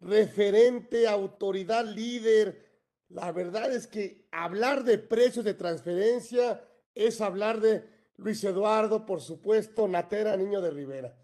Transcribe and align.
referente, 0.00 1.06
autoridad, 1.06 1.84
líder. 1.84 2.66
La 3.08 3.32
verdad 3.32 3.72
es 3.72 3.86
que 3.86 4.28
hablar 4.30 4.84
de 4.84 4.98
precios 4.98 5.44
de 5.44 5.54
transferencia 5.54 6.62
es 6.94 7.20
hablar 7.20 7.60
de 7.60 7.84
Luis 8.16 8.42
Eduardo, 8.44 9.06
por 9.06 9.20
supuesto, 9.20 9.86
Natera, 9.88 10.36
niño 10.36 10.60
de 10.60 10.70
Rivera. 10.70 11.16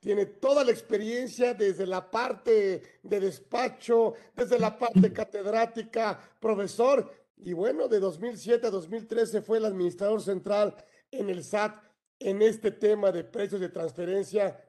Tiene 0.00 0.26
toda 0.26 0.62
la 0.62 0.70
experiencia 0.70 1.54
desde 1.54 1.86
la 1.86 2.08
parte 2.08 3.00
de 3.02 3.20
despacho, 3.20 4.14
desde 4.36 4.58
la 4.58 4.78
parte 4.78 5.12
catedrática, 5.12 6.20
profesor, 6.38 7.10
y 7.40 7.52
bueno, 7.52 7.88
de 7.88 8.00
2007 8.00 8.66
a 8.66 8.70
2013 8.70 9.42
fue 9.42 9.58
el 9.58 9.64
administrador 9.64 10.20
central 10.20 10.74
en 11.10 11.30
el 11.30 11.44
SAT 11.44 11.76
en 12.18 12.42
este 12.42 12.72
tema 12.72 13.12
de 13.12 13.24
precios 13.24 13.60
de 13.60 13.68
transferencia. 13.68 14.60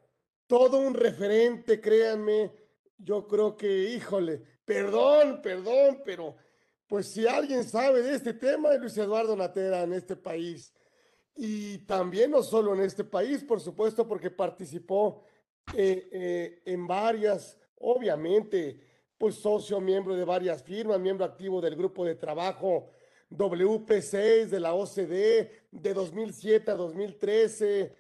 Todo 0.47 0.79
un 0.79 0.93
referente, 0.93 1.81
créanme. 1.81 2.51
Yo 3.00 3.27
creo 3.27 3.57
que, 3.57 3.89
híjole, 3.95 4.43
perdón, 4.65 5.42
perdón, 5.42 6.01
pero 6.05 6.36
pues 6.87 7.07
si 7.07 7.25
alguien 7.25 7.64
sabe 7.64 8.01
de 8.01 8.14
este 8.15 8.33
tema 8.33 8.73
es 8.73 8.79
Luis 8.79 8.97
Eduardo 8.97 9.36
Natera 9.36 9.83
en 9.83 9.93
este 9.93 10.15
país. 10.15 10.73
Y 11.36 11.79
también 11.79 12.32
no 12.32 12.43
solo 12.43 12.73
en 12.75 12.82
este 12.82 13.04
país, 13.04 13.43
por 13.43 13.61
supuesto, 13.61 14.07
porque 14.07 14.29
participó 14.29 15.23
eh, 15.73 16.09
eh, 16.11 16.61
en 16.65 16.86
varias, 16.86 17.57
obviamente, 17.78 18.79
pues 19.18 19.36
socio, 19.36 19.79
miembro 19.79 20.15
de 20.15 20.25
varias 20.25 20.61
firmas, 20.64 21.00
miembro 21.00 21.25
activo 21.25 21.61
del 21.61 21.75
grupo 21.75 22.04
de 22.04 22.15
trabajo 22.15 22.89
WP6 23.29 24.47
de 24.47 24.59
la 24.59 24.73
OCDE 24.73 25.51
de 25.71 25.93
2007 25.93 26.71
a 26.71 26.75
2013. 26.75 27.95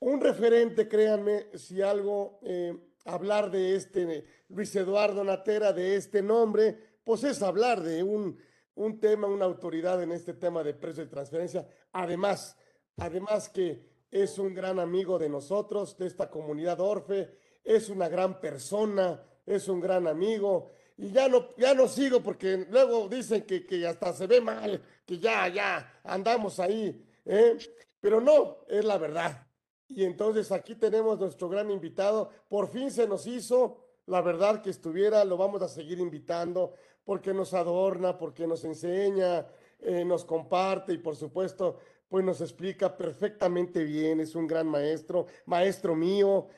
Un 0.00 0.20
referente, 0.20 0.88
créanme, 0.88 1.46
si 1.54 1.80
algo, 1.82 2.40
eh, 2.42 2.76
hablar 3.08 3.50
de 3.50 3.74
este 3.74 4.24
Luis 4.48 4.74
Eduardo 4.76 5.24
Natera, 5.24 5.72
de 5.72 5.96
este 5.96 6.22
nombre, 6.22 6.78
pues 7.04 7.24
es 7.24 7.42
hablar 7.42 7.80
de 7.82 8.02
un, 8.02 8.38
un 8.74 9.00
tema, 9.00 9.26
una 9.26 9.46
autoridad 9.46 10.02
en 10.02 10.12
este 10.12 10.34
tema 10.34 10.62
de 10.62 10.74
precio 10.74 11.04
de 11.04 11.10
transferencia. 11.10 11.66
Además, 11.92 12.56
además 12.96 13.48
que 13.48 13.82
es 14.10 14.38
un 14.38 14.54
gran 14.54 14.78
amigo 14.78 15.18
de 15.18 15.28
nosotros, 15.28 15.96
de 15.96 16.06
esta 16.06 16.30
comunidad 16.30 16.80
Orfe, 16.80 17.36
es 17.64 17.88
una 17.88 18.08
gran 18.08 18.40
persona, 18.40 19.22
es 19.46 19.68
un 19.68 19.80
gran 19.80 20.06
amigo. 20.06 20.72
Y 20.96 21.10
ya 21.10 21.28
no, 21.28 21.56
ya 21.56 21.74
no 21.74 21.88
sigo 21.88 22.22
porque 22.22 22.66
luego 22.70 23.08
dicen 23.08 23.42
que, 23.42 23.64
que 23.64 23.86
hasta 23.86 24.12
se 24.12 24.26
ve 24.26 24.40
mal, 24.40 24.82
que 25.06 25.18
ya, 25.18 25.48
ya 25.48 26.00
andamos 26.04 26.60
ahí. 26.60 27.06
¿eh? 27.24 27.56
Pero 28.00 28.20
no, 28.20 28.58
es 28.68 28.84
la 28.84 28.98
verdad. 28.98 29.47
Y 29.88 30.04
entonces 30.04 30.52
aquí 30.52 30.74
tenemos 30.74 31.18
nuestro 31.18 31.48
gran 31.48 31.70
invitado. 31.70 32.30
Por 32.48 32.68
fin 32.68 32.90
se 32.90 33.08
nos 33.08 33.26
hizo, 33.26 33.78
la 34.06 34.20
verdad 34.20 34.62
que 34.62 34.70
estuviera, 34.70 35.24
lo 35.24 35.36
vamos 35.36 35.62
a 35.62 35.68
seguir 35.68 35.98
invitando 35.98 36.74
porque 37.04 37.32
nos 37.32 37.54
adorna, 37.54 38.18
porque 38.18 38.46
nos 38.46 38.64
enseña, 38.64 39.46
eh, 39.80 40.04
nos 40.04 40.24
comparte 40.24 40.92
y 40.92 40.98
por 40.98 41.16
supuesto, 41.16 41.78
pues 42.08 42.24
nos 42.24 42.40
explica 42.42 42.96
perfectamente 42.96 43.82
bien. 43.82 44.20
Es 44.20 44.34
un 44.34 44.46
gran 44.46 44.66
maestro, 44.66 45.26
maestro 45.46 45.94
mío. 45.94 46.48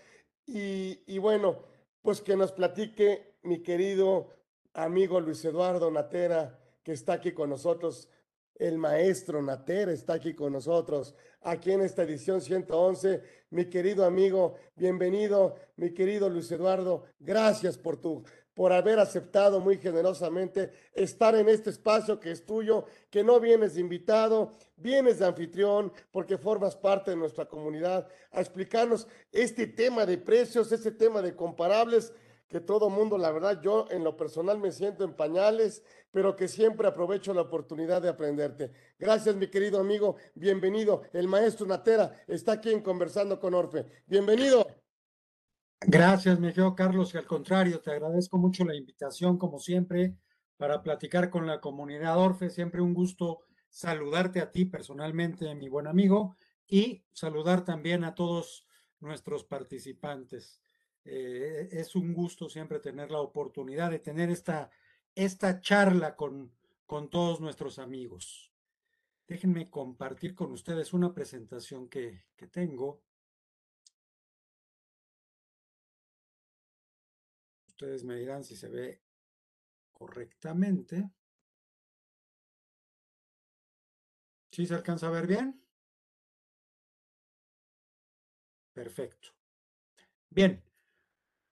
Y, 0.47 1.01
y 1.07 1.19
bueno, 1.19 1.63
pues 2.03 2.21
que 2.21 2.37
nos 2.37 2.51
platique 2.51 3.37
mi 3.43 3.63
querido 3.63 4.29
amigo 4.75 5.21
Luis 5.21 5.45
Eduardo 5.45 5.91
Natera, 5.91 6.59
que 6.83 6.93
está 6.93 7.15
aquí 7.15 7.33
con 7.33 7.51
nosotros. 7.51 8.09
El 8.61 8.77
maestro 8.77 9.41
Natera 9.41 9.91
está 9.91 10.13
aquí 10.13 10.35
con 10.35 10.53
nosotros, 10.53 11.15
aquí 11.41 11.73
en 11.73 11.81
esta 11.81 12.03
edición 12.03 12.43
111. 12.43 13.23
Mi 13.49 13.65
querido 13.71 14.05
amigo, 14.05 14.57
bienvenido, 14.77 15.55
mi 15.77 15.95
querido 15.95 16.29
Luis 16.29 16.53
Eduardo. 16.53 17.05
Gracias 17.19 17.79
por 17.79 17.97
tu 17.97 18.23
por 18.53 18.75
haber 18.75 18.99
aceptado 18.99 19.61
muy 19.61 19.79
generosamente 19.79 20.71
estar 20.93 21.35
en 21.35 21.49
este 21.49 21.71
espacio 21.71 22.21
que 22.21 22.33
es 22.33 22.45
tuyo, 22.45 22.85
que 23.09 23.25
no 23.25 23.41
vienes 23.41 23.77
de 23.77 23.81
invitado, 23.81 24.53
vienes 24.77 25.21
de 25.21 25.27
anfitrión, 25.27 25.91
porque 26.11 26.37
formas 26.37 26.77
parte 26.77 27.13
de 27.13 27.17
nuestra 27.17 27.47
comunidad, 27.47 28.07
a 28.31 28.43
explicarnos 28.43 29.09
este 29.33 29.67
tema 29.69 30.05
de 30.05 30.19
precios, 30.19 30.71
este 30.73 30.91
tema 30.91 31.23
de 31.23 31.35
comparables, 31.35 32.13
que 32.51 32.61
todo 32.61 32.91
mundo, 32.91 33.17
la 33.17 33.31
verdad, 33.31 33.61
yo 33.63 33.87
en 33.91 34.03
lo 34.03 34.17
personal 34.17 34.59
me 34.59 34.73
siento 34.73 35.05
en 35.05 35.15
pañales, 35.15 35.85
pero 36.11 36.35
que 36.35 36.49
siempre 36.49 36.89
aprovecho 36.89 37.33
la 37.33 37.43
oportunidad 37.43 38.03
de 38.03 38.09
aprenderte. 38.09 38.73
Gracias, 38.99 39.37
mi 39.37 39.47
querido 39.47 39.79
amigo. 39.79 40.17
Bienvenido. 40.35 41.03
El 41.13 41.29
maestro 41.29 41.65
Natera 41.65 42.13
está 42.27 42.53
aquí 42.53 42.83
Conversando 42.83 43.39
con 43.39 43.55
Orfe. 43.55 43.87
Bienvenido. 44.05 44.67
Gracias, 45.81 46.41
mi 46.41 46.49
querido 46.49 46.75
Carlos, 46.75 47.15
y 47.15 47.19
al 47.19 47.27
contrario, 47.27 47.81
te 47.81 47.93
agradezco 47.93 48.37
mucho 48.37 48.65
la 48.65 48.75
invitación, 48.75 49.39
como 49.39 49.61
siempre, 49.61 50.17
para 50.57 50.83
platicar 50.83 51.31
con 51.31 51.47
la 51.47 51.61
comunidad 51.61 52.19
Orfe. 52.19 52.51
Siempre 52.51 52.83
un 52.83 52.95
gusto 52.95 53.45
saludarte 53.69 54.41
a 54.41 54.51
ti 54.51 54.65
personalmente, 54.65 55.55
mi 55.55 55.69
buen 55.69 55.87
amigo, 55.87 56.37
y 56.67 57.05
saludar 57.13 57.65
también 57.65 58.03
a 58.03 58.17
todos 58.17 58.67
nuestros 58.99 59.45
participantes. 59.45 60.61
Eh, 61.05 61.69
es 61.73 61.95
un 61.97 62.13
gusto 62.13 62.49
siempre 62.49 62.79
tener 62.81 63.11
la 63.11 63.21
oportunidad 63.21 63.91
de 63.91 63.99
tener 63.99 64.31
esta, 64.31 64.71
esta 65.15 65.61
charla 65.61 66.17
con, 66.17 66.53
con 66.87 67.11
todos 67.11 67.41
nuestros 67.41 67.79
amigos. 67.79 68.53
Déjenme 69.27 69.71
compartir 69.71 70.35
con 70.35 70.53
ustedes 70.53 70.93
una 70.93 71.15
presentación 71.15 71.89
que, 71.89 72.25
que 72.37 72.47
tengo. 72.49 73.03
Ustedes 77.69 78.05
me 78.05 78.17
dirán 78.17 78.45
si 78.45 78.57
se 78.57 78.69
ve 78.69 79.01
correctamente. 79.93 81.11
¿Sí 84.53 84.67
se 84.67 84.75
alcanza 84.75 85.09
a 85.09 85.11
ver 85.11 85.27
bien? 85.27 85.61
Perfecto. 88.73 89.29
Bien, 90.31 90.63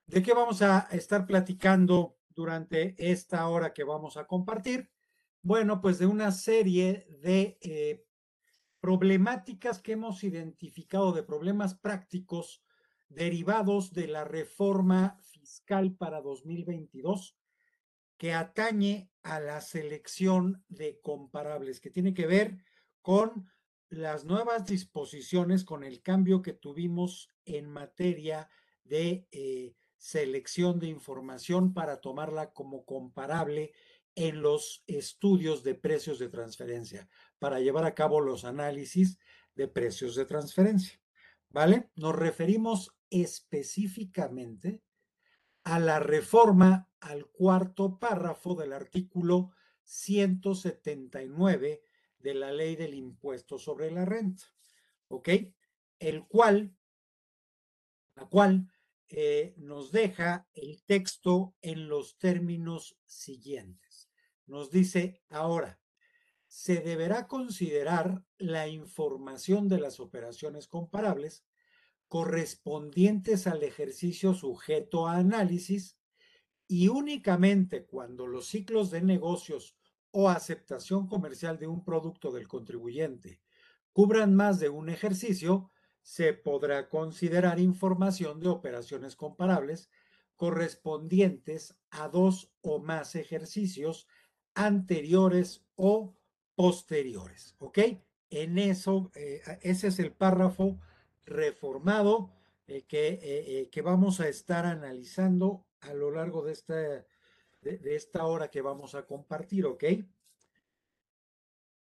¿de 0.09 0.23
qué 0.23 0.33
vamos 0.33 0.61
a 0.63 0.87
estar 0.91 1.27
platicando 1.27 2.17
durante 2.29 2.95
esta 2.97 3.47
hora 3.47 3.73
que 3.73 3.83
vamos 3.83 4.17
a 4.17 4.25
compartir? 4.25 4.89
Bueno, 5.41 5.81
pues 5.81 5.99
de 5.99 6.07
una 6.07 6.31
serie 6.31 7.05
de 7.21 7.57
eh, 7.61 8.05
problemáticas 8.79 9.79
que 9.79 9.91
hemos 9.91 10.23
identificado, 10.23 11.11
de 11.11 11.23
problemas 11.23 11.75
prácticos 11.75 12.63
derivados 13.07 13.93
de 13.93 14.07
la 14.07 14.23
reforma 14.23 15.17
fiscal 15.21 15.95
para 15.95 16.21
2022 16.21 17.37
que 18.17 18.33
atañe 18.33 19.09
a 19.23 19.39
la 19.39 19.61
selección 19.61 20.63
de 20.67 20.99
comparables, 21.01 21.79
que 21.79 21.89
tiene 21.89 22.13
que 22.13 22.27
ver 22.27 22.57
con 23.01 23.49
las 23.89 24.25
nuevas 24.25 24.65
disposiciones, 24.65 25.63
con 25.63 25.83
el 25.83 26.01
cambio 26.01 26.41
que 26.41 26.53
tuvimos 26.53 27.29
en 27.45 27.69
materia 27.69 28.49
de 28.83 29.27
eh, 29.31 29.75
selección 29.99 30.79
de 30.79 30.87
información 30.87 31.73
para 31.73 31.99
tomarla 31.99 32.51
como 32.51 32.85
comparable 32.85 33.73
en 34.15 34.41
los 34.41 34.83
estudios 34.87 35.63
de 35.63 35.75
precios 35.75 36.17
de 36.17 36.29
transferencia, 36.29 37.07
para 37.37 37.59
llevar 37.59 37.85
a 37.85 37.93
cabo 37.93 38.21
los 38.21 38.43
análisis 38.45 39.19
de 39.55 39.67
precios 39.67 40.15
de 40.15 40.25
transferencia. 40.25 40.99
¿Vale? 41.49 41.91
Nos 41.95 42.15
referimos 42.15 42.95
específicamente 43.09 44.81
a 45.63 45.79
la 45.79 45.99
reforma 45.99 46.89
al 46.99 47.27
cuarto 47.27 47.99
párrafo 47.99 48.55
del 48.55 48.73
artículo 48.73 49.51
179 49.83 51.81
de 52.19 52.33
la 52.33 52.51
ley 52.51 52.75
del 52.75 52.93
impuesto 52.93 53.57
sobre 53.57 53.91
la 53.91 54.05
renta, 54.05 54.43
¿ok? 55.07 55.29
El 55.97 56.27
cual, 56.27 56.75
la 58.15 58.25
cual 58.25 58.69
eh, 59.09 59.55
nos 59.57 59.91
deja 59.91 60.47
el 60.53 60.83
texto 60.83 61.55
en 61.61 61.89
los 61.89 62.17
términos 62.17 62.97
siguientes. 63.05 64.09
Nos 64.45 64.69
dice 64.69 65.21
ahora, 65.29 65.79
se 66.47 66.81
deberá 66.81 67.27
considerar 67.27 68.23
la 68.37 68.67
información 68.67 69.67
de 69.67 69.79
las 69.79 69.99
operaciones 69.99 70.67
comparables 70.67 71.45
correspondientes 72.07 73.45
al 73.45 73.63
ejercicio 73.63 74.33
sujeto 74.33 75.07
a 75.07 75.17
análisis 75.17 75.97
y 76.67 76.87
únicamente 76.87 77.85
cuando 77.85 78.27
los 78.27 78.47
ciclos 78.47 78.89
de 78.89 79.01
negocios 79.01 79.75
o 80.11 80.29
aceptación 80.29 81.07
comercial 81.07 81.59
de 81.59 81.67
un 81.67 81.83
producto 81.83 82.31
del 82.31 82.47
contribuyente 82.47 83.41
cubran 83.93 84.35
más 84.35 84.59
de 84.59 84.69
un 84.69 84.89
ejercicio, 84.89 85.71
se 86.01 86.33
podrá 86.33 86.89
considerar 86.89 87.59
información 87.59 88.39
de 88.39 88.49
operaciones 88.49 89.15
comparables 89.15 89.89
correspondientes 90.35 91.75
a 91.89 92.07
dos 92.07 92.51
o 92.61 92.79
más 92.79 93.15
ejercicios 93.15 94.07
anteriores 94.53 95.65
o 95.75 96.15
posteriores. 96.55 97.55
¿Ok? 97.59 97.79
En 98.29 98.57
eso, 98.57 99.11
eh, 99.15 99.41
ese 99.61 99.87
es 99.87 99.99
el 99.99 100.13
párrafo 100.13 100.79
reformado 101.25 102.31
eh, 102.67 102.83
que, 102.83 103.19
eh, 103.21 103.69
que 103.69 103.81
vamos 103.81 104.19
a 104.19 104.27
estar 104.27 104.65
analizando 104.65 105.65
a 105.81 105.93
lo 105.93 106.11
largo 106.11 106.43
de 106.43 106.53
esta, 106.53 106.75
de, 106.75 107.77
de 107.77 107.95
esta 107.95 108.25
hora 108.25 108.49
que 108.49 108.61
vamos 108.61 108.95
a 108.95 109.05
compartir, 109.05 109.65
¿ok? 109.65 109.83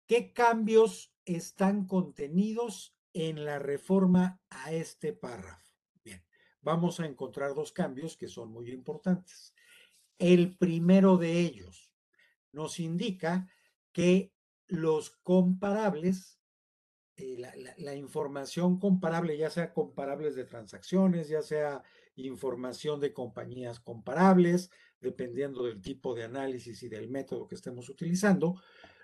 ¿Qué 0.06 0.32
cambios 0.32 1.12
están 1.24 1.86
contenidos 1.86 2.97
en 3.12 3.44
la 3.44 3.58
reforma 3.58 4.40
a 4.50 4.72
este 4.72 5.12
párrafo? 5.12 5.72
Bien, 6.04 6.22
vamos 6.60 7.00
a 7.00 7.06
encontrar 7.06 7.54
dos 7.54 7.72
cambios 7.72 8.16
que 8.16 8.28
son 8.28 8.50
muy 8.50 8.70
importantes. 8.70 9.54
El 10.18 10.56
primero 10.56 11.16
de 11.16 11.40
ellos 11.40 11.92
nos 12.52 12.80
indica 12.80 13.48
que 13.92 14.32
los 14.66 15.10
comparables, 15.10 16.40
eh, 17.16 17.36
la, 17.38 17.52
la, 17.78 17.94
información 17.94 18.78
comparable, 18.78 19.36
ya 19.38 19.50
sea 19.50 19.72
comparables 19.72 20.34
de 20.34 20.44
transacciones, 20.44 21.28
ya 21.28 21.42
sea 21.42 21.82
información 22.16 23.00
de 23.00 23.12
compañías 23.12 23.80
comparables, 23.80 24.70
dependiendo 25.00 25.64
del 25.64 25.80
tipo 25.80 26.14
de 26.14 26.24
análisis 26.24 26.82
y 26.82 26.88
del 26.88 27.08
método 27.08 27.46
que 27.46 27.54
estemos 27.54 27.88
utilizando, 27.88 28.60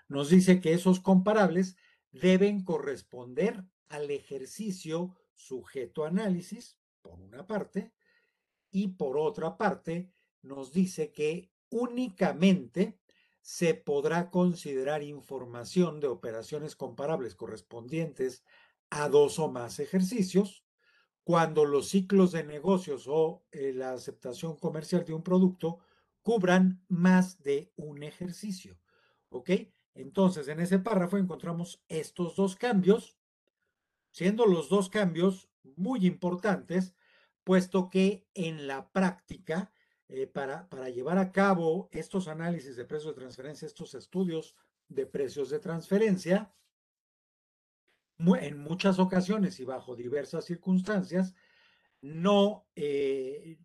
nos 0.07 0.29
dice 0.29 0.61
que 0.61 0.73
esos 0.73 0.99
comparables 0.99 1.77
deben 2.11 2.63
corresponder 2.63 3.63
al 3.89 4.09
ejercicio 4.11 5.15
sujeto 5.33 6.03
a 6.03 6.07
análisis, 6.07 6.77
por 7.01 7.19
una 7.19 7.45
parte, 7.45 7.93
y 8.71 8.89
por 8.89 9.17
otra 9.17 9.57
parte, 9.57 10.11
nos 10.41 10.71
dice 10.71 11.11
que 11.11 11.51
únicamente 11.69 12.99
se 13.41 13.75
podrá 13.75 14.31
considerar 14.31 15.03
información 15.03 15.99
de 15.99 16.07
operaciones 16.07 16.75
comparables 16.75 17.35
correspondientes 17.35 18.43
a 18.89 19.07
dos 19.07 19.39
o 19.39 19.51
más 19.51 19.79
ejercicios 19.79 20.65
cuando 21.23 21.65
los 21.65 21.89
ciclos 21.89 22.31
de 22.31 22.43
negocios 22.43 23.05
o 23.07 23.43
eh, 23.51 23.73
la 23.73 23.93
aceptación 23.93 24.57
comercial 24.57 25.05
de 25.05 25.13
un 25.13 25.23
producto 25.23 25.79
cubran 26.21 26.83
más 26.87 27.41
de 27.41 27.71
un 27.75 28.03
ejercicio. 28.03 28.79
¿Ok? 29.29 29.51
Entonces, 29.95 30.47
en 30.47 30.59
ese 30.59 30.79
párrafo 30.79 31.17
encontramos 31.17 31.83
estos 31.87 32.35
dos 32.35 32.55
cambios, 32.55 33.17
siendo 34.15 34.45
los 34.45 34.69
dos 34.69 34.89
cambios 34.89 35.49
muy 35.75 36.05
importantes, 36.07 36.95
puesto 37.43 37.89
que 37.89 38.25
en 38.33 38.65
la 38.65 38.89
práctica, 38.93 39.73
eh, 40.07 40.25
para, 40.25 40.69
para 40.69 40.87
llevar 40.87 41.17
a 41.17 41.33
cabo 41.33 41.89
estos 41.91 42.29
análisis 42.29 42.77
de 42.77 42.85
precios 42.85 43.13
de 43.13 43.19
transferencia, 43.19 43.65
estos 43.65 43.93
estudios 43.93 44.55
de 44.87 45.05
precios 45.05 45.49
de 45.49 45.59
transferencia, 45.59 46.55
en 48.17 48.57
muchas 48.57 48.99
ocasiones 48.99 49.59
y 49.59 49.65
bajo 49.65 49.97
diversas 49.97 50.45
circunstancias, 50.45 51.35
no, 51.99 52.69
eh, 52.77 53.57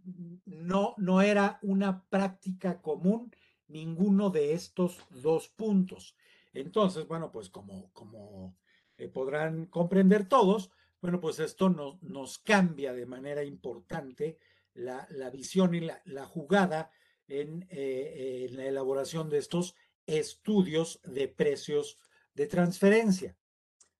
no, 0.47 0.97
no 0.97 1.23
era 1.23 1.61
una 1.62 2.05
práctica 2.08 2.82
común 2.82 3.32
ninguno 3.69 4.31
de 4.31 4.55
estos 4.55 4.99
dos 5.11 5.47
puntos. 5.47 6.17
Entonces, 6.52 7.06
bueno, 7.06 7.31
pues 7.31 7.49
como, 7.50 7.93
como 7.93 8.56
eh, 9.00 9.08
podrán 9.08 9.64
comprender 9.67 10.29
todos, 10.29 10.70
bueno, 11.00 11.20
pues 11.20 11.38
esto 11.38 11.70
nos 12.02 12.38
cambia 12.38 12.93
de 12.93 13.06
manera 13.06 13.43
importante 13.43 14.38
la, 14.75 15.06
la 15.11 15.31
visión 15.31 15.75
y 15.75 15.81
la, 15.81 16.02
la 16.05 16.26
jugada 16.26 16.91
en, 17.26 17.67
eh, 17.70 18.47
en 18.49 18.58
la 18.58 18.67
elaboración 18.67 19.31
de 19.31 19.38
estos 19.38 19.75
estudios 20.06 21.00
de 21.05 21.29
precios 21.29 21.97
de 22.35 22.47
transferencia. 22.47 23.38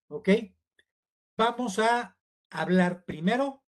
¿Ok? 0.07 0.29
Vamos 1.35 1.79
a 1.79 2.15
hablar 2.51 3.03
primero 3.03 3.63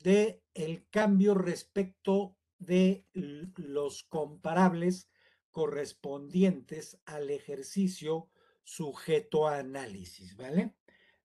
de 0.00 0.42
el 0.52 0.86
cambio 0.90 1.32
respecto 1.32 2.36
de 2.58 3.06
los 3.14 4.02
comparables 4.02 5.08
correspondientes 5.50 7.00
al 7.06 7.30
ejercicio 7.30 8.28
sujeto 8.68 9.48
a 9.48 9.58
análisis, 9.58 10.36
¿vale? 10.36 10.74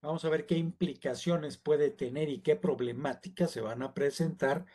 Vamos 0.02 0.24
a 0.24 0.30
ver 0.30 0.46
qué 0.46 0.56
implicaciones 0.56 1.58
puede 1.58 1.90
tener 1.90 2.30
y 2.30 2.40
qué 2.40 2.56
problemáticas 2.56 3.52
se 3.52 3.60
van 3.60 3.84
a 3.84 3.94
presentar 3.94 4.66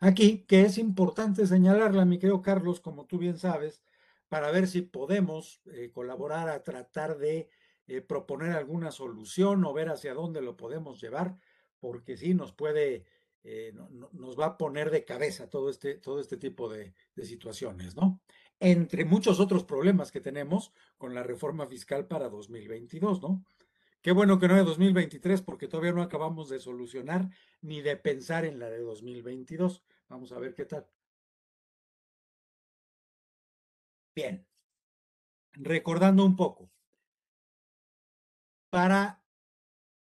aquí, 0.00 0.44
que 0.48 0.62
es 0.62 0.78
importante 0.78 1.46
señalarla, 1.46 2.06
mi 2.06 2.18
querido 2.18 2.40
Carlos, 2.40 2.80
como 2.80 3.06
tú 3.06 3.18
bien 3.18 3.36
sabes, 3.36 3.82
para 4.30 4.50
ver 4.50 4.66
si 4.68 4.80
podemos 4.80 5.60
eh, 5.66 5.90
colaborar 5.92 6.48
a 6.48 6.62
tratar 6.62 7.18
de 7.18 7.50
eh, 7.86 8.00
proponer 8.00 8.52
alguna 8.52 8.90
solución 8.90 9.62
o 9.66 9.74
ver 9.74 9.90
hacia 9.90 10.14
dónde 10.14 10.40
lo 10.40 10.56
podemos 10.56 11.02
llevar, 11.02 11.36
porque 11.78 12.16
sí 12.16 12.32
nos 12.32 12.52
puede, 12.52 13.04
eh, 13.42 13.74
nos 14.12 14.40
va 14.40 14.46
a 14.46 14.56
poner 14.56 14.90
de 14.90 15.04
cabeza 15.04 15.50
todo 15.50 15.68
este, 15.68 15.96
todo 15.96 16.20
este 16.20 16.38
tipo 16.38 16.70
de, 16.70 16.94
de 17.14 17.24
situaciones, 17.26 17.94
¿no? 17.94 18.22
Entre 18.60 19.04
muchos 19.04 19.40
otros 19.40 19.64
problemas 19.64 20.12
que 20.12 20.20
tenemos 20.20 20.72
con 20.96 21.14
la 21.14 21.22
reforma 21.22 21.66
fiscal 21.66 22.06
para 22.06 22.28
2022, 22.28 23.22
¿no? 23.22 23.44
Qué 24.00 24.12
bueno 24.12 24.38
que 24.38 24.48
no 24.48 24.58
es 24.58 24.66
2023 24.66 25.40
porque 25.42 25.66
todavía 25.66 25.92
no 25.92 26.02
acabamos 26.02 26.50
de 26.50 26.60
solucionar 26.60 27.30
ni 27.62 27.80
de 27.80 27.96
pensar 27.96 28.44
en 28.44 28.58
la 28.58 28.68
de 28.68 28.80
2022. 28.80 29.82
Vamos 30.08 30.30
a 30.32 30.38
ver 30.38 30.54
qué 30.54 30.66
tal. 30.66 30.86
Bien, 34.14 34.46
recordando 35.54 36.24
un 36.24 36.36
poco, 36.36 36.70
para 38.70 39.22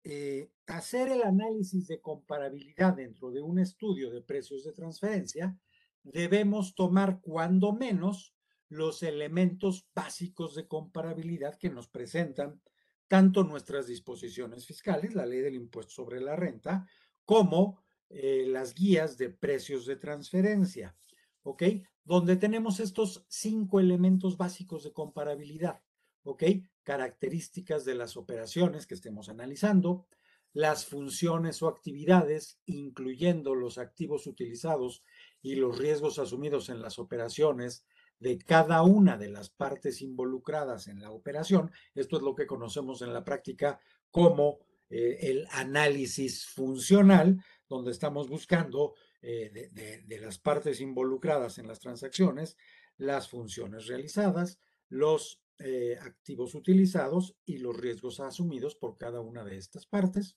eh, 0.04 0.50
hacer 0.68 1.10
el 1.10 1.24
análisis 1.24 1.88
de 1.88 2.00
comparabilidad 2.00 2.94
dentro 2.94 3.32
de 3.32 3.42
un 3.42 3.60
estudio 3.60 4.10
de 4.12 4.22
precios 4.22 4.64
de 4.64 4.72
transferencia, 4.72 5.60
debemos 6.04 6.74
tomar 6.74 7.20
cuando 7.20 7.74
menos 7.74 8.34
los 8.70 9.04
elementos 9.04 9.88
básicos 9.94 10.56
de 10.56 10.68
comparabilidad 10.68 11.58
que 11.58 11.70
nos 11.70 11.88
presentan 11.88 12.62
tanto 13.08 13.44
nuestras 13.44 13.88
disposiciones 13.88 14.66
fiscales, 14.66 15.16
la 15.16 15.26
ley 15.26 15.40
del 15.42 15.56
impuesto 15.56 15.92
sobre 15.94 16.22
la 16.22 16.36
renta, 16.36 16.88
como 17.26 17.82
eh, 18.10 18.46
las 18.48 18.76
guías 18.76 19.18
de 19.18 19.32
precios 19.32 19.86
de 19.88 19.96
transferencia, 19.96 20.96
¿ok? 21.42 21.64
Donde 22.04 22.36
tenemos 22.36 22.80
estos 22.80 23.26
cinco 23.28 23.80
elementos 23.80 24.38
básicos 24.38 24.84
de 24.84 24.94
comparabilidad, 24.94 25.82
¿ok? 26.24 26.44
Características 26.84 27.86
de 27.86 27.96
las 27.96 28.16
operaciones 28.16 28.86
que 28.86 28.94
estemos 28.94 29.30
analizando, 29.30 30.08
las 30.54 30.86
funciones 30.86 31.62
o 31.62 31.68
actividades, 31.68 32.60
incluyendo 32.66 33.56
los 33.56 33.78
activos 33.80 34.28
utilizados 34.28 35.04
y 35.42 35.56
los 35.56 35.78
riesgos 35.78 36.20
asumidos 36.20 36.70
en 36.70 36.82
las 36.82 37.00
operaciones, 37.00 37.86
de 38.20 38.38
cada 38.38 38.84
una 38.84 39.18
de 39.18 39.30
las 39.30 39.50
partes 39.50 40.02
involucradas 40.02 40.88
en 40.88 41.00
la 41.00 41.12
operación. 41.12 41.72
Esto 41.96 42.18
es 42.18 42.24
lo 42.24 42.36
que 42.36 42.46
conocemos 42.46 43.02
en 43.02 43.14
la 43.14 43.24
práctica 43.24 43.80
como 44.12 44.60
eh, 44.90 45.18
el 45.30 45.48
análisis 45.52 46.46
funcional, 46.48 47.44
donde 47.68 47.92
estamos 47.92 48.28
buscando 48.28 48.96
eh, 49.22 49.70
de, 49.72 50.20
las 50.20 50.40
partes 50.40 50.82
involucradas 50.82 51.58
en 51.58 51.68
las 51.68 51.80
transacciones 51.80 52.58
las 52.98 53.30
funciones 53.30 53.88
realizadas, 53.88 54.60
los 54.90 55.42
eh, 55.60 55.98
activos 56.02 56.54
utilizados 56.54 57.38
y 57.46 57.60
los 57.60 57.78
riesgos 57.78 58.20
asumidos 58.20 58.76
por 58.76 58.98
cada 58.98 59.22
una 59.22 59.46
de 59.46 59.56
estas 59.58 59.86
partes. 59.86 60.36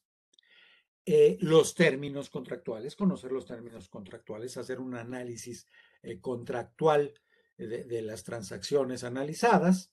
los 1.40 1.74
términos 1.74 2.30
contractuales, 2.30 2.94
conocer 2.94 3.32
los 3.32 3.46
términos 3.46 3.88
contractuales, 3.88 4.56
hacer 4.56 4.78
un 4.78 4.94
análisis 4.94 5.66
contractual 6.20 7.12
de, 7.66 8.02
las 8.02 8.24
transacciones 8.24 9.04
analizadas, 9.04 9.92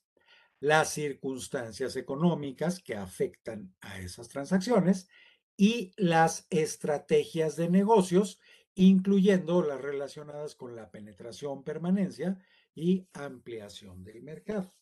las 0.60 0.90
circunstancias 0.90 1.96
económicas 1.96 2.82
que 2.82 2.96
afectan 2.96 3.74
a 3.82 4.00
esas 4.00 4.28
transacciones 4.28 5.08
y 5.56 5.94
las 5.98 6.48
estrategias 6.50 7.56
de 7.56 7.70
negocios, 7.70 8.40
incluyendo 8.76 9.62
las 9.62 9.82
relacionadas 9.82 10.56
con 10.56 10.76
la 10.76 10.90
penetración, 10.92 11.64
permanencia 11.64 12.38
y 12.76 13.08
ampliación 13.14 14.04
del 14.04 14.22
mercado. 14.22 14.74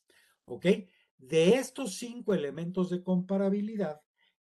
¿Ok? 0.46 0.66
De 1.18 1.56
estos 1.56 1.96
cinco 1.98 2.34
elementos 2.34 2.90
de 2.90 3.04
comparabilidad, 3.04 4.02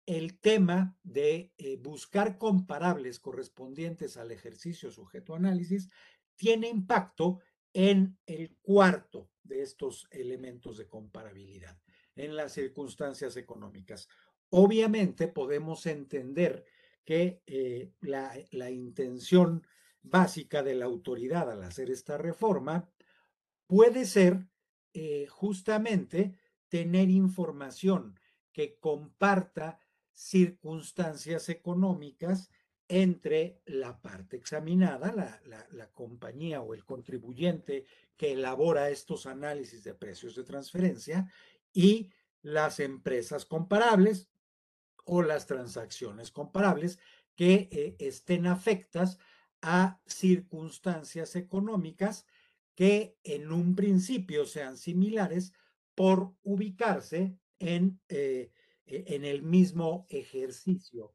el 0.06 0.40
tema 0.40 0.98
de 1.04 1.52
eh, 1.58 1.78
buscar 1.78 2.38
comparables 2.38 3.20
correspondientes 3.20 4.18
al 4.18 4.32
ejercicio 4.32 4.92
sujeto 4.92 5.34
a 5.34 5.38
análisis 5.38 5.90
tiene 6.36 6.68
impacto 6.68 7.40
en 7.76 8.18
el 8.26 8.56
cuarto 8.62 9.30
de 9.44 9.62
estos 9.62 10.08
elementos 10.10 10.78
de 10.78 10.88
comparabilidad, 10.88 11.78
en 12.16 12.38
las 12.38 12.54
circunstancias 12.54 13.36
económicas. 13.36 14.08
Obviamente 14.50 15.28
podemos 15.28 15.86
entender 15.86 16.66
que 17.04 17.44
eh, 17.46 17.92
la, 18.00 18.72
intención 18.72 19.68
básica 20.02 20.64
de 20.64 20.76
la 20.76 20.86
autoridad 20.86 21.52
al 21.52 21.64
hacer 21.64 21.92
esta 21.92 22.18
reforma 22.18 22.90
puede 23.68 24.06
ser 24.06 24.48
eh, 24.94 25.28
justamente 25.28 26.40
tener 26.70 27.10
información 27.10 28.18
que 28.54 28.80
comparta 28.80 29.80
circunstancias 30.14 31.50
económicas 31.50 32.50
entre 32.88 33.62
la 33.66 34.00
parte 34.02 34.38
examinada, 34.38 35.42
la, 35.46 35.90
compañía 35.92 36.62
o 36.62 36.74
el 36.74 36.84
contribuyente 36.84 37.86
que 38.18 38.34
elabora 38.34 38.90
estos 38.90 39.26
análisis 39.26 39.84
de 39.84 39.94
precios 39.94 40.36
de 40.36 40.44
transferencia 40.44 41.32
y 41.74 42.12
las 42.42 42.80
empresas 42.80 43.46
comparables 43.46 44.30
o 45.06 45.22
las 45.22 45.46
transacciones 45.46 46.32
comparables 46.32 47.00
que 47.36 47.70
eh, 47.72 47.96
estén 48.00 48.46
afectas 48.46 49.20
a 49.62 50.00
circunstancias 50.06 51.36
económicas 51.36 52.26
que 52.76 53.18
en 53.24 53.52
un 53.52 53.76
principio 53.76 54.46
sean 54.46 54.78
similares 54.78 55.54
por 55.96 56.34
ubicarse 56.44 57.38
en, 57.60 58.00
eh, 58.10 58.52
e, 58.86 59.16
en 59.16 59.26
el 59.26 59.42
mismo 59.42 60.06
ejercicio, 60.10 61.14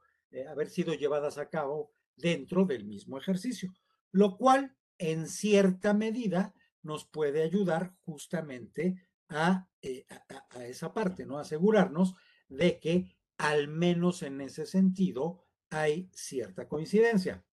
haber 0.48 0.70
sido 0.70 0.94
llevadas 0.94 1.38
a 1.38 1.48
cabo 1.48 1.92
dentro 2.16 2.64
del 2.64 2.84
mismo 2.84 3.18
ejercicio, 3.18 3.74
lo 4.12 4.36
cual 4.36 4.76
en 4.98 5.26
cierta 5.28 5.94
medida 5.94 6.54
nos 6.82 7.04
puede 7.04 7.42
ayudar 7.42 7.94
justamente 8.00 9.08
a, 9.28 9.68
eh, 9.82 10.06
a, 10.50 10.66
esa 10.66 10.92
parte, 10.92 11.24
¿no? 11.24 11.38
Asegurarnos 11.38 12.14
de 12.48 12.78
que 12.78 13.16
al 13.38 13.68
menos 13.68 14.22
en 14.22 14.40
ese 14.40 14.66
sentido 14.66 15.46
hay 15.70 16.10
cierta 16.12 16.68
coincidencia. 16.68 17.44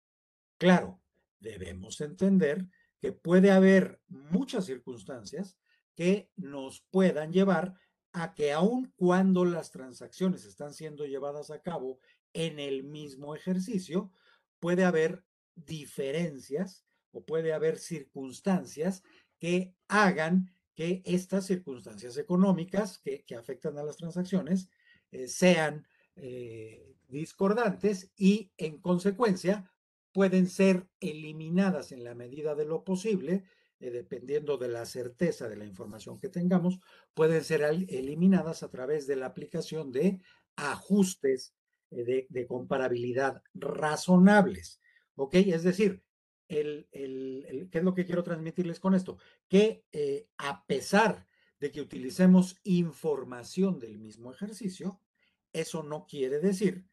Claro, 0.58 1.00
debemos 1.40 2.02
entender 2.02 2.68
que 3.00 3.12
puede 3.12 3.52
haber 3.52 4.02
muchas 4.08 4.66
circunstancias 4.66 5.58
que 5.96 6.32
nos 6.36 6.82
puedan 6.82 7.32
llevar 7.32 7.76
a 8.12 8.34
que 8.34 8.52
aun 8.52 8.92
cuando 8.96 9.46
las 9.46 9.72
transacciones 9.72 10.46
están 10.46 10.74
siendo 10.74 11.06
llevadas 11.06 11.52
a 11.52 11.62
cabo 11.62 12.00
en 12.38 12.60
el 12.60 12.84
mismo 12.84 13.36
ejercicio, 13.36 14.12
puede 14.60 14.86
haber 14.86 15.24
diferencias 15.56 16.86
o 17.12 17.26
puede 17.26 17.52
haber 17.52 17.80
circunstancias 17.80 19.02
que 19.40 19.74
hagan 19.88 20.52
que 20.76 21.02
estas 21.04 21.48
circunstancias 21.48 22.16
económicas 22.18 23.00
que, 23.00 23.26
afectan 23.36 23.80
a 23.80 23.84
las 23.84 23.98
transacciones 23.98 24.70
eh, 25.12 25.28
sean 25.28 25.88
eh, 26.16 26.94
discordantes 27.08 28.12
y 28.16 28.52
en 28.58 28.80
consecuencia 28.82 29.72
pueden 30.12 30.48
ser 30.48 30.88
eliminadas 31.00 31.92
en 31.92 32.04
la 32.04 32.14
medida 32.14 32.54
de 32.54 32.66
lo 32.66 32.84
posible, 32.84 33.46
eh, 33.80 33.90
dependiendo 33.90 34.60
de 34.60 34.68
la 34.68 34.86
certeza 34.86 35.50
de 35.50 35.56
la 35.56 35.66
información 35.66 36.20
que 36.20 36.30
tengamos, 36.30 36.80
pueden 37.16 37.44
ser 37.44 37.64
eliminadas 37.64 38.62
a 38.62 38.70
través 38.70 39.08
de 39.08 39.16
la 39.16 39.26
aplicación 39.26 39.92
de 39.92 40.22
ajustes 40.56 41.56
de, 41.90 42.48
comparabilidad 42.48 43.42
razonables. 43.54 44.82
¿Ok? 45.16 45.36
Es 45.36 45.64
decir, 45.64 46.04
el, 46.48 46.88
el, 46.92 47.70
¿qué 47.72 47.80
es 47.80 47.84
lo 47.84 47.94
que 47.94 48.06
quiero 48.06 48.24
transmitirles 48.24 48.80
con 48.80 48.94
esto? 48.94 49.18
Que 49.48 49.84
eh, 49.92 50.28
a 50.38 50.66
pesar 50.66 51.28
de 51.60 51.72
que 51.72 51.82
utilicemos 51.82 52.60
información 52.64 53.80
del 53.80 53.98
mismo 53.98 54.32
ejercicio, 54.32 55.02
eso 55.54 55.84
no 55.84 56.06
quiere 56.06 56.40
decir 56.40 56.86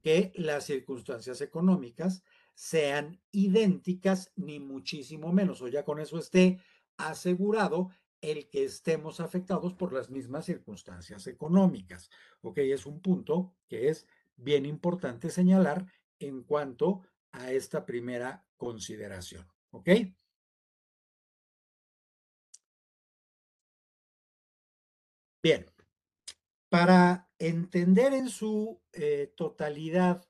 que 0.00 0.32
las 0.36 0.64
circunstancias 0.64 1.40
económicas 1.40 2.22
sean 2.54 3.20
idénticas, 3.30 4.32
ni 4.36 4.60
muchísimo 4.60 5.32
menos, 5.32 5.62
o 5.62 5.68
ya 5.68 5.84
con 5.84 5.98
eso 6.00 6.18
esté 6.18 6.60
asegurado 6.96 7.90
el 8.20 8.48
que 8.48 8.64
estemos 8.64 9.20
afectados 9.20 9.74
por 9.74 9.92
las 9.92 10.10
mismas 10.10 10.44
circunstancias 10.44 11.26
económicas. 11.26 12.08
Ok, 12.40 12.58
es 12.58 12.86
un 12.86 13.00
punto 13.00 13.54
que 13.68 13.88
es 13.88 14.06
bien 14.42 14.66
importante 14.66 15.30
señalar 15.30 15.86
en 16.18 16.42
cuanto 16.42 17.02
a 17.32 17.50
esta 17.52 17.84
primera 17.86 18.44
consideración. 18.56 19.46
¿Ok? 19.70 19.88
Bien, 25.42 25.66
para 26.68 27.28
entender 27.38 28.14
en 28.14 28.28
su 28.28 28.80
eh, 28.92 29.32
totalidad 29.36 30.24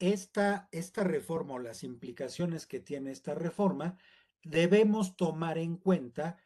esta, 0.00 0.68
esta 0.72 1.04
reforma 1.04 1.54
o 1.54 1.58
las 1.58 1.84
implicaciones 1.84 2.66
que 2.66 2.80
tiene 2.80 3.12
esta 3.12 3.34
reforma, 3.34 3.96
debemos 4.42 5.16
tomar 5.16 5.58
en 5.58 5.76
cuenta 5.76 6.38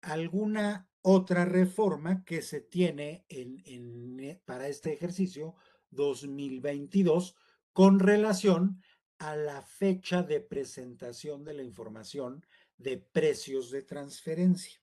alguna 0.00 0.88
otra 1.02 1.44
reforma 1.44 2.24
que 2.24 2.42
se 2.42 2.60
tiene 2.60 3.24
en, 3.28 4.18
eh, 4.20 4.40
para 4.44 4.68
este 4.68 4.92
ejercicio 4.92 5.54
2022 5.92 7.36
con 7.72 8.00
relación 8.00 8.82
a 9.18 9.36
la 9.36 9.62
fecha 9.62 10.22
de 10.22 10.40
presentación 10.40 11.44
de 11.44 11.54
la 11.54 11.62
información 11.62 12.44
de 12.76 12.98
precios 12.98 13.70
de 13.70 13.82
transferencia. 13.82 14.80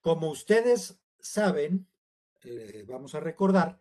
Como 0.00 0.30
ustedes 0.30 0.98
saben, 1.20 1.86
eh, 2.44 2.84
vamos 2.88 3.14
a 3.14 3.20
recordar, 3.20 3.78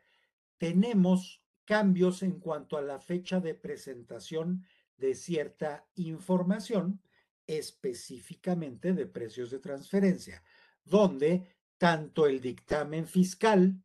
tenemos 0.57 1.41
cambios 1.63 2.24
en 2.24 2.39
cuanto 2.39 2.77
a 2.77 2.81
la 2.81 3.00
fecha 3.00 3.39
de 3.39 3.53
presentación 3.53 4.65
de 4.97 5.15
cierta 5.15 5.88
información, 5.95 7.01
específicamente 7.45 8.93
de 8.93 9.05
precios 9.05 9.51
de 9.51 9.59
transferencia, 9.59 10.43
donde 10.83 11.55
tanto 11.77 12.25
el 12.25 12.41
dictamen 12.41 13.07
fiscal 13.07 13.81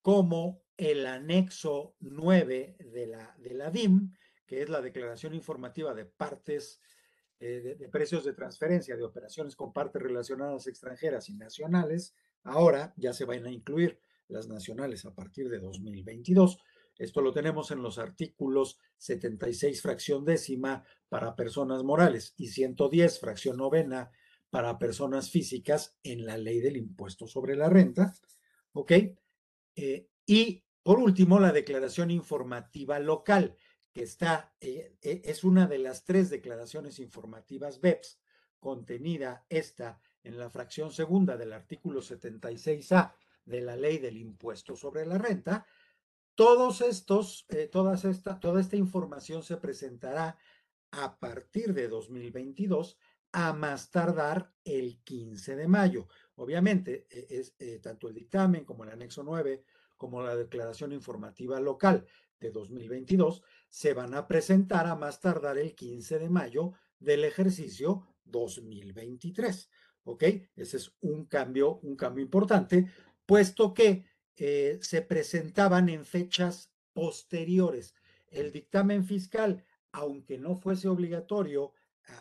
como 0.00 0.65
el 0.76 1.06
anexo 1.06 1.96
9 2.00 2.76
de 2.92 3.06
la, 3.06 3.34
de 3.38 3.54
la 3.54 3.70
DIM, 3.70 4.12
que 4.46 4.62
es 4.62 4.68
la 4.68 4.80
Declaración 4.80 5.34
Informativa 5.34 5.94
de 5.94 6.04
Partes 6.04 6.80
eh, 7.38 7.76
de, 7.78 7.88
Precios 7.88 8.24
de 8.24 8.32
Transferencia 8.32 8.96
de 8.96 9.04
Operaciones 9.04 9.56
con 9.56 9.72
Partes 9.72 10.00
Relacionadas 10.00 10.66
Extranjeras 10.66 11.28
y 11.28 11.34
Nacionales, 11.34 12.14
ahora 12.44 12.94
ya 12.96 13.12
se 13.12 13.24
van 13.24 13.44
a 13.44 13.50
incluir 13.50 14.00
las 14.28 14.48
nacionales 14.48 15.04
a 15.04 15.14
partir 15.14 15.48
de 15.48 15.58
2022. 15.58 16.58
Esto 16.98 17.20
lo 17.20 17.32
tenemos 17.32 17.70
en 17.70 17.82
los 17.82 17.98
artículos 17.98 18.78
76 18.96 19.82
fracción 19.82 20.24
décima 20.24 20.84
para 21.08 21.36
personas 21.36 21.82
morales 21.82 22.32
y 22.38 22.48
110 22.48 23.20
fracción 23.20 23.58
novena 23.58 24.10
para 24.48 24.78
personas 24.78 25.30
físicas 25.30 25.98
en 26.02 26.24
la 26.24 26.38
ley 26.38 26.60
del 26.60 26.78
impuesto 26.78 27.26
sobre 27.26 27.54
la 27.54 27.68
renta. 27.68 28.14
¿Ok? 28.72 28.92
Eh, 29.74 30.08
y 30.24 30.64
por 30.86 31.00
último, 31.00 31.40
la 31.40 31.50
declaración 31.50 32.12
informativa 32.12 33.00
local, 33.00 33.56
que 33.92 34.04
está, 34.04 34.54
eh, 34.60 34.94
eh, 35.02 35.20
es 35.24 35.42
una 35.42 35.66
de 35.66 35.78
las 35.78 36.04
tres 36.04 36.30
declaraciones 36.30 37.00
informativas 37.00 37.80
BEPS, 37.80 38.20
contenida 38.60 39.44
esta 39.48 40.00
en 40.22 40.38
la 40.38 40.48
fracción 40.48 40.92
segunda 40.92 41.36
del 41.36 41.54
artículo 41.54 42.02
76A 42.02 43.12
de 43.44 43.62
la 43.62 43.74
ley 43.74 43.98
del 43.98 44.16
impuesto 44.16 44.76
sobre 44.76 45.04
la 45.04 45.18
renta. 45.18 45.66
Todos 46.36 46.80
estos, 46.82 47.46
eh, 47.48 47.66
todas 47.66 48.04
esta, 48.04 48.38
toda 48.38 48.60
esta 48.60 48.76
información 48.76 49.42
se 49.42 49.56
presentará 49.56 50.38
a 50.92 51.18
partir 51.18 51.74
de 51.74 51.88
2022 51.88 52.96
a 53.32 53.52
más 53.52 53.90
tardar 53.90 54.52
el 54.62 55.02
15 55.02 55.56
de 55.56 55.66
mayo. 55.66 56.06
Obviamente, 56.36 57.08
es, 57.10 57.56
tanto 57.82 58.06
el 58.06 58.14
dictamen 58.14 58.64
como 58.64 58.84
el 58.84 58.90
anexo 58.90 59.24
9 59.24 59.64
como 59.96 60.22
la 60.22 60.36
Declaración 60.36 60.92
Informativa 60.92 61.60
Local 61.60 62.06
de 62.40 62.50
2022 62.50 63.42
se 63.68 63.94
van 63.94 64.14
a 64.14 64.26
presentar 64.26 64.86
a 64.86 64.94
más 64.94 65.20
tardar 65.20 65.58
el 65.58 65.74
15 65.74 66.18
de 66.18 66.28
mayo 66.28 66.72
del 66.98 67.24
ejercicio 67.24 68.06
2023. 68.24 69.70
¿Ok? 70.04 70.22
Ese 70.54 70.76
es 70.76 70.94
un 71.00 71.24
cambio, 71.26 71.78
un 71.82 71.96
cambio 71.96 72.24
importante, 72.24 72.90
puesto 73.24 73.74
que 73.74 74.04
eh, 74.36 74.78
se 74.80 75.02
presentaban 75.02 75.88
en 75.88 76.04
fechas 76.04 76.70
posteriores. 76.92 77.94
El 78.28 78.52
dictamen 78.52 79.04
fiscal, 79.04 79.64
aunque 79.92 80.38
no 80.38 80.54
fuese 80.54 80.88
obligatorio 80.88 81.72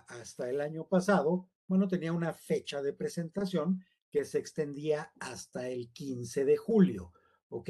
hasta 0.07 0.49
el 0.49 0.61
año 0.61 0.87
pasado, 0.87 1.47
bueno, 1.67 1.87
tenía 1.87 2.13
una 2.13 2.33
fecha 2.33 2.81
de 2.81 2.93
presentación 2.93 3.83
que 4.09 4.25
se 4.25 4.39
extendía 4.39 5.11
hasta 5.19 5.67
el 5.67 5.91
15 5.91 6.45
de 6.45 6.57
julio. 6.57 7.11
¿Ok? 7.49 7.69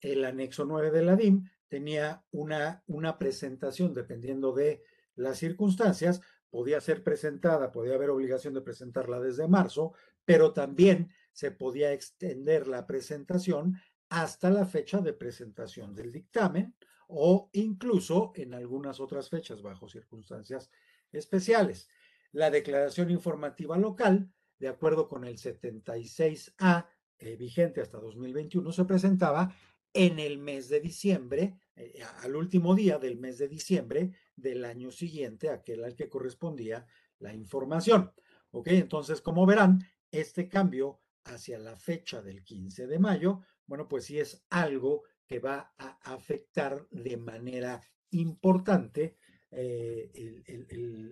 El 0.00 0.24
anexo 0.24 0.64
9 0.64 0.90
de 0.90 1.02
la 1.02 1.16
DIM 1.16 1.48
tenía 1.68 2.24
una, 2.30 2.82
una 2.86 3.18
presentación, 3.18 3.94
dependiendo 3.94 4.52
de 4.52 4.82
las 5.14 5.38
circunstancias, 5.38 6.20
podía 6.50 6.80
ser 6.80 7.02
presentada, 7.02 7.72
podía 7.72 7.94
haber 7.94 8.10
obligación 8.10 8.54
de 8.54 8.62
presentarla 8.62 9.20
desde 9.20 9.48
marzo, 9.48 9.92
pero 10.24 10.52
también 10.52 11.10
se 11.32 11.50
podía 11.50 11.92
extender 11.92 12.68
la 12.68 12.86
presentación 12.86 13.80
hasta 14.08 14.50
la 14.50 14.66
fecha 14.66 15.00
de 15.00 15.12
presentación 15.12 15.94
del 15.94 16.12
dictamen 16.12 16.74
o 17.08 17.50
incluso 17.52 18.32
en 18.34 18.54
algunas 18.54 19.00
otras 19.00 19.28
fechas 19.28 19.62
bajo 19.62 19.88
circunstancias 19.88 20.70
especiales. 21.12 21.88
La 22.32 22.50
declaración 22.50 23.10
informativa 23.10 23.78
local, 23.78 24.30
de 24.58 24.68
acuerdo 24.68 25.08
con 25.08 25.24
el 25.24 25.38
76A 25.38 26.86
eh, 27.18 27.36
vigente 27.36 27.80
hasta 27.80 27.98
2021 27.98 28.70
se 28.72 28.84
presentaba 28.84 29.54
en 29.92 30.18
el 30.18 30.38
mes 30.38 30.68
de 30.68 30.80
diciembre, 30.80 31.58
eh, 31.74 32.02
al 32.22 32.36
último 32.36 32.74
día 32.74 32.98
del 32.98 33.18
mes 33.18 33.38
de 33.38 33.48
diciembre 33.48 34.12
del 34.36 34.64
año 34.64 34.90
siguiente, 34.90 35.48
aquel 35.48 35.84
al 35.84 35.94
que 35.94 36.08
correspondía 36.08 36.86
la 37.18 37.34
información. 37.34 38.12
¿Ok? 38.50 38.68
Entonces, 38.68 39.20
como 39.20 39.46
verán, 39.46 39.84
este 40.10 40.48
cambio 40.48 41.00
hacia 41.24 41.58
la 41.58 41.76
fecha 41.76 42.22
del 42.22 42.42
15 42.42 42.86
de 42.86 42.98
mayo, 42.98 43.40
bueno, 43.66 43.88
pues 43.88 44.04
sí 44.04 44.18
es 44.18 44.44
algo 44.48 45.02
que 45.26 45.40
va 45.40 45.74
a 45.76 45.98
afectar 46.14 46.86
de 46.90 47.16
manera 47.16 47.82
importante 48.10 49.16
eh, 49.50 50.10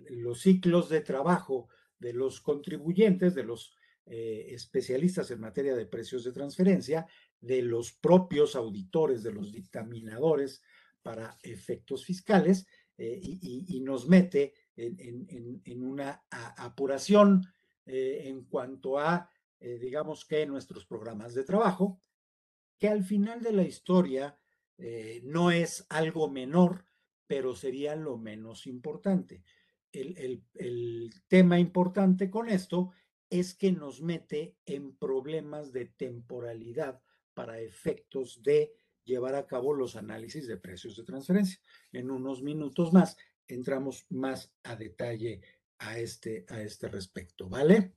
los 0.09 0.41
ciclos 0.41 0.89
de 0.89 1.01
trabajo 1.01 1.67
de 1.99 2.13
los 2.13 2.41
contribuyentes, 2.41 3.35
de 3.35 3.43
los 3.43 3.76
eh, 4.09 4.47
especialistas 4.49 5.29
en 5.31 5.39
materia 5.39 5.75
de 5.75 5.85
precios 5.85 6.23
de 6.23 6.31
transferencia, 6.31 7.07
de 7.39 7.61
los 7.61 7.93
propios 7.93 8.55
auditores, 8.55 9.23
de 9.23 9.33
los 9.33 9.51
dictaminadores 9.51 10.61
para 11.01 11.37
efectos 11.43 12.05
fiscales, 12.05 12.67
eh, 12.97 13.19
y, 13.21 13.79
nos 13.81 14.07
mete 14.07 14.53
en, 14.75 15.83
una 15.83 16.23
apuración 16.29 17.45
en 17.85 18.43
cuanto 18.45 18.97
a, 18.97 19.29
digamos 19.59 20.25
que, 20.25 20.47
nuestros 20.47 20.85
programas 20.87 21.35
de 21.35 21.43
trabajo, 21.43 22.01
que 22.79 22.87
al 22.87 23.03
final 23.03 23.41
de 23.41 23.53
la 23.53 23.63
historia 23.63 24.37
eh, 24.77 25.21
no 25.23 25.51
es 25.51 25.85
algo 25.89 26.29
menor, 26.29 26.85
pero 27.25 27.55
sería 27.55 27.95
lo 27.95 28.17
menos 28.17 28.67
importante. 28.67 29.43
El, 29.91 30.43
el, 30.53 31.13
tema 31.27 31.59
importante 31.59 32.29
con 32.29 32.49
esto 32.49 32.91
es 32.91 33.06
que 33.29 33.71
nos 33.71 34.01
mete 34.01 34.55
en 34.65 34.95
problemas 34.95 35.71
de 35.71 35.85
temporalidad 35.85 37.01
para 37.33 37.59
efectos 37.59 38.41
de 38.41 38.73
llevar 39.03 39.35
a 39.35 39.47
cabo 39.47 39.73
los 39.73 39.95
análisis 39.95 40.47
de 40.47 40.57
precios 40.57 40.95
de 40.97 41.03
transferencia. 41.03 41.59
En 41.91 42.11
unos 42.11 42.41
minutos 42.41 42.93
más 42.93 43.17
entramos 43.47 44.05
más 44.09 44.53
a 44.63 44.75
detalle 44.75 45.41
a 45.79 45.99
este, 45.99 46.45
a 46.49 46.61
este 46.61 46.87
respecto, 46.87 47.47
¿vale? 47.47 47.93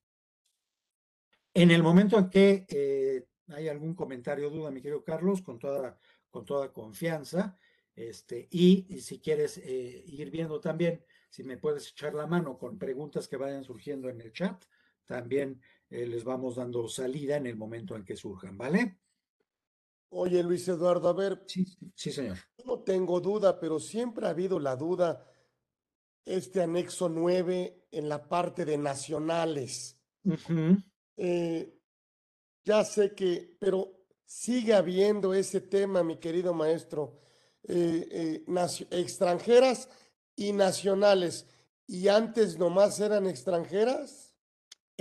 En 1.52 1.70
el 1.70 1.82
momento 1.82 2.18
en 2.18 2.30
que 2.30 2.66
eh, 2.68 3.26
hay 3.48 3.68
algún 3.68 3.94
comentario 3.94 4.48
o 4.48 4.50
duda, 4.50 4.70
mi 4.70 4.80
querido 4.80 5.02
Carlos, 5.02 5.42
con 5.42 5.58
toda, 5.58 5.98
con 6.30 6.44
toda 6.44 6.72
confianza. 6.72 7.58
Este, 7.96 8.48
y, 8.50 9.00
si 9.00 9.18
quieres 9.20 9.58
eh, 9.58 10.04
ir 10.06 10.30
viendo 10.30 10.60
también, 10.60 11.04
si 11.28 11.42
me 11.42 11.56
puedes 11.56 11.90
echar 11.90 12.14
la 12.14 12.26
mano 12.26 12.56
con 12.56 12.78
preguntas 12.78 13.26
que 13.26 13.36
vayan 13.36 13.64
surgiendo 13.64 14.08
en 14.08 14.20
el 14.20 14.32
chat, 14.32 14.64
también 15.10 15.60
eh, 15.88 16.06
les 16.06 16.22
vamos 16.22 16.54
dando 16.54 16.86
salida 16.86 17.36
en 17.36 17.46
el 17.48 17.56
momento 17.56 17.96
en 17.96 18.04
que 18.04 18.14
surjan, 18.14 18.56
¿vale? 18.56 19.00
Oye, 20.10 20.40
Luis 20.44 20.68
Eduardo, 20.68 21.08
a 21.08 21.12
ver. 21.12 21.42
Sí, 21.48 21.64
sí, 21.96 22.12
señor. 22.12 22.38
No 22.64 22.78
tengo 22.84 23.20
duda, 23.20 23.58
pero 23.58 23.80
siempre 23.80 24.26
ha 24.26 24.30
habido 24.30 24.60
la 24.60 24.76
duda, 24.76 25.26
este 26.24 26.62
anexo 26.62 27.08
9 27.08 27.88
en 27.90 28.08
la 28.08 28.28
parte 28.28 28.64
de 28.64 28.78
nacionales. 28.78 30.00
Ya 32.64 32.84
sé 32.84 33.14
que, 33.16 33.56
pero 33.58 34.04
sigue 34.24 34.74
habiendo 34.74 35.34
ese 35.34 35.60
tema, 35.60 36.04
mi 36.04 36.18
querido 36.18 36.54
maestro, 36.54 37.18
eh, 37.64 38.44
eh, 38.46 38.86
extranjeras 38.92 39.88
y 40.36 40.52
nacionales. 40.52 41.46
¿Y 41.88 42.06
antes 42.06 42.58
nomás 42.58 43.00
eran 43.00 43.26
extranjeras? 43.26 44.29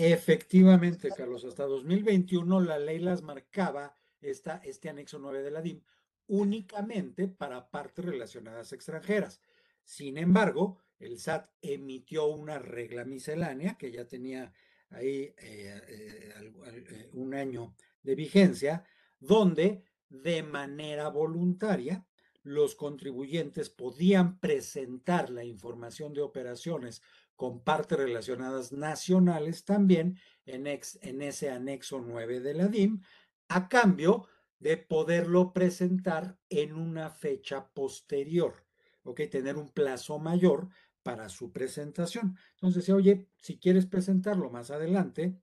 Efectivamente, 0.01 1.10
Carlos, 1.10 1.44
hasta 1.44 1.65
2021 1.65 2.62
la 2.62 2.79
ley 2.79 3.00
las 3.00 3.22
marcaba, 3.22 3.98
esta, 4.22 4.62
este 4.63 4.88
anexo 4.88 5.20
9 5.20 5.41
de 5.41 5.51
la 5.51 5.62
DIM, 5.62 5.82
únicamente 6.27 7.27
para 7.27 7.70
partes 7.70 8.06
relacionadas 8.06 8.72
extranjeras. 8.72 9.41
Sin 9.84 10.18
embargo, 10.18 10.77
el 11.00 11.20
SAT 11.20 11.50
emitió 11.62 12.27
una 12.27 12.60
regla 12.60 13.03
miscelánea 13.03 13.77
que 13.77 13.91
ya 13.91 14.08
tenía 14.08 14.53
ahí 14.89 15.34
eh, 15.36 15.36
eh, 15.38 16.34
eh, 16.65 17.10
un 17.12 17.34
año 17.34 17.75
de 18.02 18.15
vigencia, 18.15 18.86
donde 19.19 19.84
de 20.08 20.43
manera 20.43 21.10
voluntaria 21.10 22.06
los 22.43 22.73
contribuyentes 22.76 23.69
podían 23.69 24.39
presentar 24.39 25.30
la 25.30 25.43
información 25.43 26.13
de 26.13 26.21
operaciones 26.21 27.02
con 27.39 27.62
partes 27.62 27.97
relacionadas 27.97 28.73
nacionales 28.73 29.63
también 29.63 30.19
en, 30.45 30.67
en 30.67 31.21
ese 31.21 31.49
anexo 31.49 32.02
9 32.06 32.41
de 32.41 32.54
la 32.54 32.67
DIM, 32.67 33.02
a 33.47 33.69
cambio 33.69 34.28
de 34.60 34.75
poderlo 34.75 35.54
presentar 35.54 36.38
en 36.49 36.73
una 36.73 37.10
fecha 37.10 37.65
posterior, 37.69 38.65
¿ok? 39.04 39.21
Tener 39.32 39.56
un 39.56 39.69
plazo 39.69 40.19
mayor 40.19 40.67
para 41.02 41.30
su 41.30 41.54
presentación. 41.54 42.38
Entonces 42.56 42.84
decía, 42.84 42.95
oye, 42.95 43.30
si 43.38 43.58
quieres 43.58 43.86
presentarlo 43.86 44.49
más 44.49 44.69
adelante, 44.69 45.39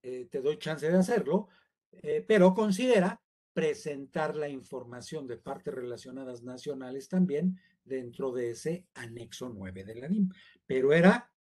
eh, 0.00 0.28
te 0.30 0.42
doy 0.42 0.58
chance 0.58 0.88
de 0.88 0.96
hacerlo, 0.96 1.48
eh, 1.90 2.24
pero 2.24 2.54
considera 2.54 3.20
presentar 3.52 4.36
la 4.36 4.48
información 4.48 5.26
de 5.26 5.38
partes 5.38 5.74
relacionadas 5.74 6.44
nacionales 6.44 7.08
también 7.08 7.58
dentro 7.82 8.30
de 8.30 8.50
ese 8.50 8.86
anexo 8.94 9.48
9 9.48 9.82
de 9.82 9.94
la 9.96 10.06
DIM. 10.06 10.28
Pero 10.64 10.92
era 10.92 11.31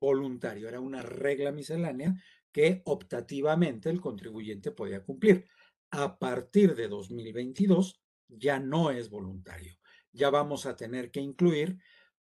voluntario, 0.00 0.68
era 0.68 0.80
una 0.80 1.02
regla 1.02 1.52
miscelánea 1.52 2.14
que 2.52 2.82
optativamente 2.84 3.90
el 3.90 4.00
contribuyente 4.00 4.72
podía 4.72 5.02
cumplir. 5.02 5.44
A 5.90 6.18
partir 6.18 6.74
de 6.74 6.88
2022 6.88 8.00
ya 8.28 8.58
no 8.58 8.90
es 8.90 9.10
voluntario. 9.10 9.78
Ya 10.12 10.30
vamos 10.30 10.66
a 10.66 10.76
tener 10.76 11.10
que 11.10 11.20
incluir 11.20 11.78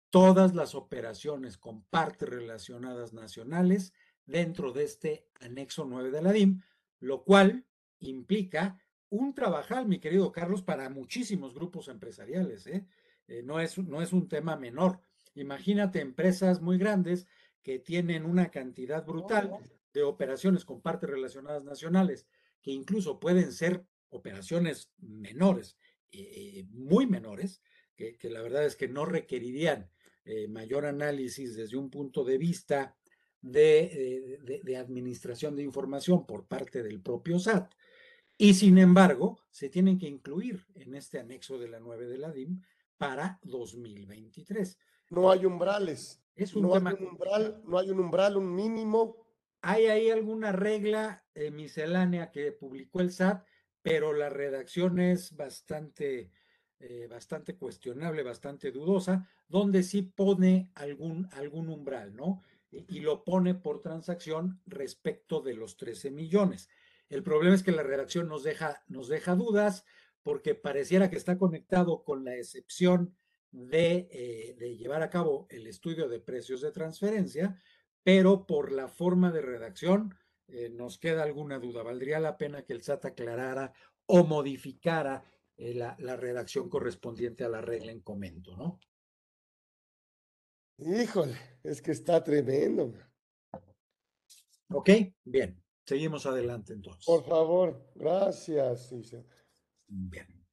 todas 0.10 0.56
las 0.56 0.76
operaciones 0.76 1.58
con 1.58 1.84
partes 1.86 2.30
relacionadas 2.30 3.14
nacionales 3.14 3.94
dentro 4.26 4.72
de 4.72 4.84
este 4.84 5.28
anexo 5.40 5.86
9 5.86 6.12
de 6.12 6.22
la 6.22 6.32
DIM, 6.32 6.62
lo 7.00 7.24
cual 7.24 7.66
implica 8.00 8.80
un 9.10 9.34
trabajal, 9.34 9.88
mi 9.88 10.00
querido 10.00 10.32
Carlos, 10.32 10.62
para 10.62 10.90
muchísimos 10.90 11.54
grupos 11.54 11.88
empresariales. 11.88 12.68
¿eh? 12.68 12.86
Eh, 13.28 13.44
no, 13.44 13.60
es, 13.60 13.78
no 13.78 14.02
es 14.02 14.14
un 14.14 14.28
tema 14.28 14.56
menor. 14.56 15.00
Imagínate 15.36 16.02
empresas 16.02 16.62
muy 16.62 16.78
grandes 16.78 17.28
que 17.66 17.80
tienen 17.80 18.26
una 18.26 18.52
cantidad 18.52 19.04
brutal 19.04 19.58
de 19.92 20.04
operaciones 20.04 20.64
con 20.64 20.82
partes 20.82 21.10
relacionadas 21.10 21.64
nacionales, 21.64 22.28
que 22.62 22.70
incluso 22.70 23.20
pueden 23.20 23.52
ser 23.52 23.84
operaciones 24.10 24.92
menores, 25.00 25.76
eh, 26.12 26.68
muy 26.70 27.08
menores, 27.08 27.64
que, 27.96 28.18
que, 28.18 28.30
la 28.30 28.44
verdad 28.44 28.66
es 28.66 28.76
que 28.76 28.88
no 28.88 29.04
requerirían 29.04 29.90
eh, 30.26 30.48
mayor 30.48 30.86
análisis 30.86 31.56
desde 31.56 31.76
un 31.76 31.90
punto 31.90 32.24
de 32.24 32.38
vista 32.38 32.96
eh, 33.42 34.38
de, 34.44 34.62
de, 34.64 34.78
administración 34.78 35.56
de 35.56 35.64
información 35.64 36.28
por 36.28 36.46
parte 36.46 36.84
del 36.84 37.02
propio 37.02 37.40
SAT. 37.40 37.74
Y 38.38 38.54
sin 38.54 38.78
embargo, 38.78 39.40
se 39.50 39.70
tienen 39.70 39.98
que 39.98 40.08
incluir 40.08 40.68
en 40.76 40.94
este 40.94 41.18
anexo 41.18 41.58
de 41.58 41.70
la 41.70 41.80
9 41.80 42.06
de 42.06 42.18
la 42.20 42.32
DIM 42.32 42.62
para 43.00 43.40
2023. 43.42 44.78
No 45.10 45.32
hay 45.32 45.46
umbrales. 45.46 46.22
Es 46.36 46.56
un 46.56 46.64
no, 46.64 46.76
hay 46.76 46.82
un 46.82 47.08
umbral, 47.08 47.62
no 47.66 47.78
hay 47.78 47.90
un 47.90 48.00
umbral, 48.00 48.38
un 48.38 48.54
mínimo. 48.54 49.26
Hay 49.62 49.88
ahí 49.88 50.10
alguna 50.10 50.52
regla 50.52 51.26
eh, 51.34 51.52
miscelánea 51.52 52.32
que 52.32 52.52
publicó 52.52 53.02
el 53.02 53.12
SAT, 53.12 53.46
pero 53.82 54.14
la 54.14 54.30
redacción 54.30 55.00
es 55.00 55.36
bastante 55.36 56.32
eh, 56.80 57.08
bastante 57.10 57.56
cuestionable, 57.56 58.22
bastante 58.22 58.70
dudosa, 58.70 59.30
donde 59.48 59.82
sí 59.82 60.02
pone 60.02 60.72
algún, 60.76 61.28
algún 61.32 61.70
umbral, 61.70 62.14
¿no? 62.16 62.44
Y, 62.70 63.00
lo 63.00 63.24
pone 63.24 63.56
por 63.56 63.82
transacción 63.82 64.62
respecto 64.66 65.42
de 65.42 65.54
los 65.54 65.78
13 65.78 66.12
millones. 66.12 66.68
El 67.08 67.24
problema 67.24 67.56
es 67.56 67.64
que 67.64 67.72
la 67.72 67.84
redacción 67.84 68.28
nos 68.28 68.44
deja, 68.44 68.84
nos 68.88 69.08
deja 69.08 69.36
dudas 69.36 69.86
porque 70.22 70.54
pareciera 70.54 71.10
que 71.10 71.16
está 71.16 71.38
conectado 71.38 72.04
con 72.04 72.26
la 72.26 72.36
excepción 72.36 73.16
de, 73.56 74.10
eh, 74.12 74.56
de 74.60 74.76
llevar 74.76 75.02
a 75.02 75.10
cabo 75.10 75.48
el 75.50 75.66
estudio 75.68 76.10
de 76.10 76.20
precios 76.20 76.62
de 76.62 76.72
transferencia, 76.72 77.58
pero 78.04 78.46
por 78.46 78.72
la 78.72 78.90
forma 78.90 79.32
de 79.32 79.42
redacción 79.42 80.14
eh, 80.48 80.70
nos 80.70 81.00
queda 81.00 81.24
alguna 81.24 81.58
duda. 81.58 81.82
¿Valdría 81.82 82.20
la 82.20 82.38
pena 82.38 82.64
que 82.64 82.74
el 82.74 82.84
SAT 82.84 83.06
aclarara 83.06 83.74
o 84.08 84.26
modificara 84.26 85.24
eh, 85.58 85.74
la, 85.74 85.96
redacción 86.18 86.70
correspondiente 86.70 87.46
a 87.46 87.50
la 87.50 87.62
regla 87.62 87.92
en 87.92 88.02
comento, 88.02 88.56
¿no? 88.58 88.80
Híjole, 90.78 91.38
es 91.64 91.82
que 91.82 91.92
está 91.92 92.22
tremendo. 92.22 92.94
Ok, 94.70 94.90
bien. 95.24 95.64
Seguimos 95.86 96.26
adelante 96.26 96.74
entonces. 96.74 97.06
Por 97.06 97.24
favor, 97.24 97.92
gracias. 97.96 98.94
Bien. 99.88 100.46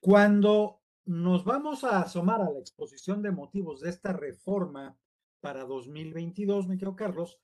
Cuando 0.00 0.82
nos 1.08 1.44
vamos 1.44 1.84
a 1.84 2.02
asomar 2.02 2.40
a 2.40 2.50
la 2.50 2.58
exposición 2.58 3.22
de 3.22 3.32
motivos 3.32 3.80
de 3.80 3.90
esta 3.90 4.12
reforma 4.12 4.96
para 5.40 5.64
2022, 5.64 6.68
me 6.68 6.78
quedo 6.78 6.94
Carlos, 6.94 7.38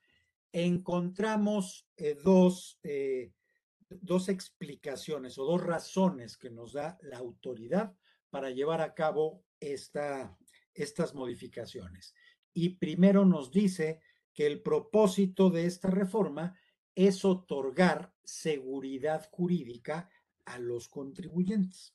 encontramos 0.53 1.88
eh, 1.96 2.16
dos 2.22 2.79
eh, 2.83 3.33
dos 4.00 4.29
explicaciones 4.29 5.38
o 5.38 5.44
dos 5.44 5.62
razones 5.62 6.37
que 6.37 6.50
nos 6.50 6.72
da 6.72 6.98
la 7.03 7.18
autoridad 7.18 7.94
para 8.31 8.50
llevar 8.50 8.81
a 8.81 8.94
cabo 8.94 9.44
esta, 9.61 10.37
estas 10.74 11.14
modificaciones. 11.14 12.14
Y 12.53 12.70
primero 12.77 13.24
nos 13.24 13.50
dice 13.50 14.00
que 14.33 14.46
el 14.46 14.62
propósito 14.62 15.50
de 15.50 15.66
esta 15.66 15.90
reforma 15.90 16.59
es 16.94 17.24
otorgar 17.24 18.12
seguridad 18.24 19.29
jurídica 19.31 20.09
a 20.44 20.59
los 20.59 20.88
contribuyentes, 20.88 21.94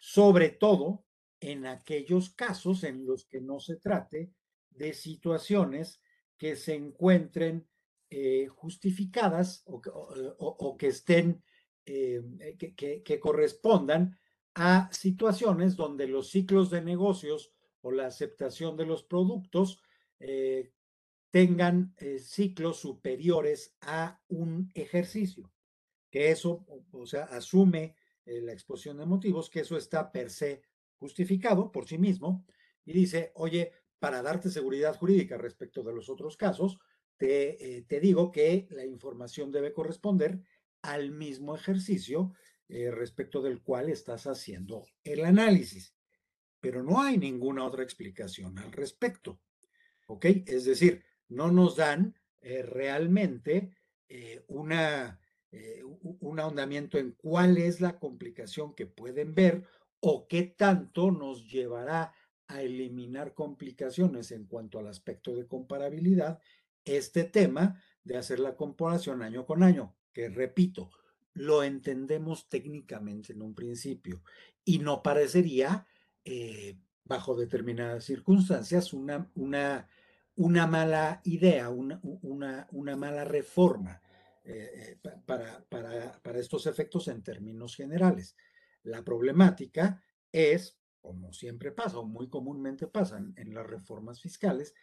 sobre 0.00 0.50
todo 0.50 1.04
en 1.40 1.66
aquellos 1.66 2.30
casos 2.30 2.84
en 2.84 3.06
los 3.06 3.24
que 3.26 3.40
no 3.40 3.60
se 3.60 3.76
trate 3.76 4.32
de 4.70 4.92
situaciones 4.92 6.00
que 6.36 6.56
se 6.56 6.74
encuentren 6.74 7.68
eh, 8.10 8.46
justificadas 8.46 9.62
o, 9.66 10.76
que 10.78 10.86
estén, 10.86 11.42
eh, 11.84 12.22
que, 12.76 13.20
correspondan 13.20 14.18
a 14.54 14.88
situaciones 14.92 15.76
donde 15.76 16.06
los 16.06 16.30
ciclos 16.30 16.70
de 16.70 16.80
negocios 16.80 17.52
o 17.82 17.92
la 17.92 18.06
aceptación 18.06 18.76
de 18.76 18.86
los 18.86 19.02
productos 19.02 19.82
eh, 20.20 20.72
tengan 21.30 21.94
ciclos 22.18 22.78
superiores 22.78 23.76
a 23.82 24.20
un 24.28 24.70
ejercicio, 24.74 25.52
que 26.10 26.30
eso, 26.30 26.64
o 26.90 27.04
sea, 27.04 27.24
asume 27.24 27.94
la 28.42 28.52
exposición 28.52 28.98
de 28.98 29.06
motivos, 29.06 29.50
que 29.50 29.60
eso 29.60 29.76
está 29.76 30.12
per 30.12 30.30
se 30.30 30.62
justificado 30.98 31.70
por 31.70 31.86
sí 31.86 31.98
mismo 31.98 32.44
y 32.84 32.92
dice, 32.92 33.32
oye, 33.34 33.72
para 33.98 34.22
darte 34.22 34.50
seguridad 34.50 34.96
jurídica 34.96 35.36
respecto 35.36 35.82
de 35.82 35.92
los 35.92 36.08
otros 36.08 36.36
casos, 36.36 36.78
te, 37.16 37.78
eh, 37.78 38.00
digo 38.00 38.30
que 38.30 38.66
la 38.70 38.84
información 38.84 39.50
debe 39.50 39.72
corresponder 39.72 40.40
al 40.82 41.10
mismo 41.10 41.56
ejercicio 41.56 42.32
eh, 42.68 42.90
respecto 42.90 43.42
del 43.42 43.62
cual 43.62 43.88
estás 43.88 44.26
haciendo 44.26 44.86
el 45.02 45.24
análisis. 45.24 45.94
Pero 46.60 46.82
no 46.82 47.00
hay 47.00 47.18
ninguna 47.18 47.64
otra 47.64 47.82
explicación 47.82 48.58
al 48.58 48.72
respecto. 48.72 49.40
¿Ok? 50.06 50.24
Es 50.46 50.64
decir, 50.64 51.04
no 51.28 51.50
nos 51.50 51.76
dan 51.76 52.14
eh, 52.40 52.62
realmente 52.62 53.74
una, 54.46 55.20
un 56.20 56.40
ahondamiento 56.40 56.98
en 56.98 57.12
cuál 57.12 57.56
es 57.56 57.80
la 57.80 57.98
complicación 57.98 58.74
que 58.74 58.86
pueden 58.86 59.34
ver 59.34 59.64
o 60.00 60.28
qué 60.28 60.42
tanto 60.42 61.10
nos 61.10 61.50
llevará 61.50 62.12
a 62.48 62.62
eliminar 62.62 63.34
complicaciones 63.34 64.30
en 64.32 64.46
cuanto 64.46 64.78
al 64.78 64.88
aspecto 64.88 65.34
de 65.34 65.46
comparabilidad 65.46 66.40
este 66.84 67.24
tema 67.24 67.82
de 68.04 68.16
hacer 68.16 68.40
la 68.40 68.56
comparación 68.56 69.22
año 69.22 69.44
con 69.44 69.62
año, 69.62 69.94
que 70.12 70.28
repito, 70.28 70.90
lo 71.34 71.62
entendemos 71.62 72.48
técnicamente 72.48 73.32
en 73.32 73.42
un 73.42 73.54
principio 73.54 74.22
y 74.64 74.78
no 74.78 75.02
parecería, 75.02 75.86
eh, 76.24 76.78
bajo 77.04 77.36
determinadas 77.36 78.04
circunstancias, 78.04 78.92
una, 78.92 79.30
una, 79.34 79.88
una 80.36 80.66
mala 80.66 81.20
idea, 81.24 81.68
una, 81.68 82.00
una, 82.02 82.96
mala 82.96 83.24
reforma 83.24 84.02
eh, 84.50 84.96
eh, 85.04 85.10
para, 85.26 85.62
para, 85.68 86.18
para 86.22 86.38
estos 86.38 86.66
efectos 86.66 87.06
en 87.08 87.22
términos 87.22 87.76
generales. 87.76 88.34
La 88.82 89.04
problemática 89.04 90.02
es, 90.32 90.78
como 91.02 91.34
siempre 91.34 91.70
pasa 91.70 91.98
o 91.98 92.06
muy 92.06 92.30
comúnmente 92.30 92.86
pasa 92.86 93.18
en, 93.18 93.54
las 93.54 93.66
reformas 93.66 94.22
fiscales, 94.22 94.74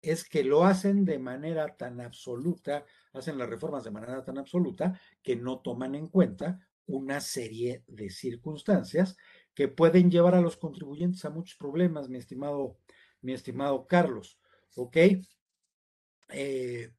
es 0.00 0.28
que 0.28 0.42
lo 0.42 0.64
hacen 0.64 1.04
de 1.04 1.20
manera 1.20 1.76
tan 1.76 2.00
absoluta, 2.00 2.84
hacen 3.12 3.38
las 3.38 3.48
reformas 3.48 3.84
de 3.84 3.92
manera 3.92 4.24
tan 4.24 4.38
absoluta 4.38 5.00
que 5.22 5.36
no 5.36 5.60
toman 5.60 5.94
en 5.94 6.08
cuenta 6.08 6.58
una 6.86 7.20
serie 7.20 7.84
de 7.86 8.10
circunstancias 8.10 9.16
que 9.54 9.68
pueden 9.68 10.10
llevar 10.10 10.34
a 10.34 10.40
los 10.40 10.56
contribuyentes 10.56 11.24
a 11.24 11.30
muchos 11.30 11.56
problemas, 11.56 12.08
mi 12.08 12.18
estimado, 12.18 12.76
mi 13.20 13.34
estimado 13.34 13.86
Carlos. 13.86 14.40
¿Ok? 14.74 14.96
Eh, 16.30 16.90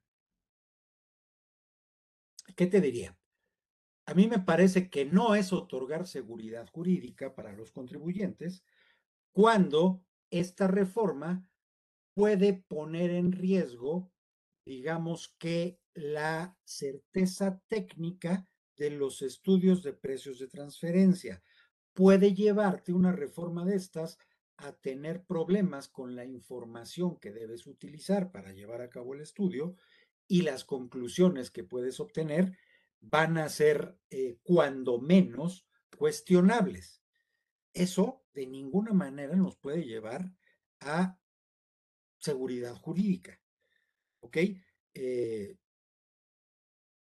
¿Qué 2.56 2.66
te 2.66 2.80
diría? 2.80 3.16
a 4.06 4.14
mí 4.14 4.28
me 4.28 4.38
parece 4.38 4.90
que 4.90 5.04
no 5.04 5.34
es 5.34 5.52
otorgar 5.52 6.06
seguridad 6.06 6.68
jurídica 6.70 7.34
para 7.34 7.52
los 7.52 7.72
contribuyentes 7.72 8.64
cuando 9.32 10.04
esta 10.30 10.68
reforma 10.68 11.48
puede 12.14 12.64
poner 12.68 13.10
en 13.10 13.32
riesgo, 13.32 14.12
digamos 14.64 15.34
que 15.38 15.80
la 15.94 16.56
certeza 16.64 17.60
técnica 17.66 18.46
de 18.76 18.90
los 18.90 19.22
estudios 19.22 19.82
de 19.82 19.92
precios 19.92 20.38
de 20.38 20.48
transferencia. 20.48 21.42
Puede 21.92 22.34
llevarte 22.34 22.92
una 22.92 23.12
reforma 23.12 23.64
de 23.64 23.76
estas 23.76 24.18
a 24.56 24.72
tener 24.72 25.24
problemas 25.24 25.88
con 25.88 26.14
la 26.14 26.24
información 26.24 27.18
que 27.18 27.32
debes 27.32 27.66
utilizar 27.66 28.30
para 28.30 28.52
llevar 28.52 28.82
a 28.82 28.90
cabo 28.90 29.14
el 29.14 29.20
estudio 29.20 29.76
y 30.26 30.42
las 30.42 30.64
conclusiones 30.64 31.50
que 31.50 31.64
puedes 31.64 32.00
obtener 32.00 32.56
van 33.00 33.38
a 33.38 33.48
ser 33.48 33.98
eh, 34.10 34.38
cuando 34.42 34.98
menos 34.98 35.66
cuestionables. 35.96 37.02
Eso 37.72 38.24
de 38.32 38.46
ninguna 38.46 38.92
manera 38.92 39.36
nos 39.36 39.56
puede 39.56 39.84
llevar 39.84 40.32
a 40.80 41.18
seguridad 42.18 42.74
jurídica. 42.74 43.40
¿Ok? 44.20 44.38
Eh, 44.94 45.56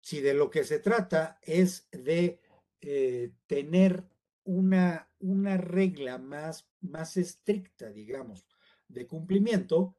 si 0.01 0.21
de 0.21 0.35
lo 0.35 0.51
que 0.51 0.65
se 0.65 0.79
trata 0.79 1.39
es 1.43 1.89
de 1.91 2.41
eh, 2.81 3.33
tener 3.47 4.09
una, 4.45 5.11
una 5.19 5.57
regla 5.57 6.19
más, 6.19 6.69
más 6.81 7.17
estricta, 7.17 7.91
digamos, 7.91 8.47
de 8.89 9.07
cumplimiento, 9.07 9.97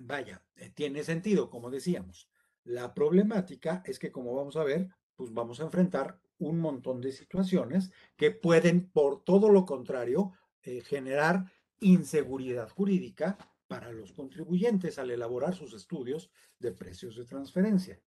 vaya, 0.00 0.42
tiene 0.74 1.04
sentido, 1.04 1.50
como 1.50 1.70
decíamos. 1.70 2.28
La 2.64 2.94
problemática 2.94 3.82
es 3.84 3.98
que, 3.98 4.10
como 4.10 4.34
vamos 4.34 4.56
a 4.56 4.64
ver, 4.64 4.88
pues 5.16 5.32
vamos 5.32 5.60
a 5.60 5.64
enfrentar 5.64 6.20
un 6.38 6.58
montón 6.58 7.00
de 7.00 7.12
situaciones 7.12 7.92
que 8.16 8.30
pueden, 8.30 8.90
por 8.90 9.22
todo 9.22 9.50
lo 9.50 9.64
contrario, 9.64 10.32
eh, 10.62 10.80
generar 10.80 11.52
inseguridad 11.80 12.70
jurídica 12.70 13.36
para 13.66 13.92
los 13.92 14.12
contribuyentes 14.12 14.98
al 14.98 15.10
elaborar 15.10 15.54
sus 15.54 15.74
estudios 15.74 16.30
de 16.58 16.72
precios 16.72 17.16
de 17.16 17.24
transferencia. 17.24 18.00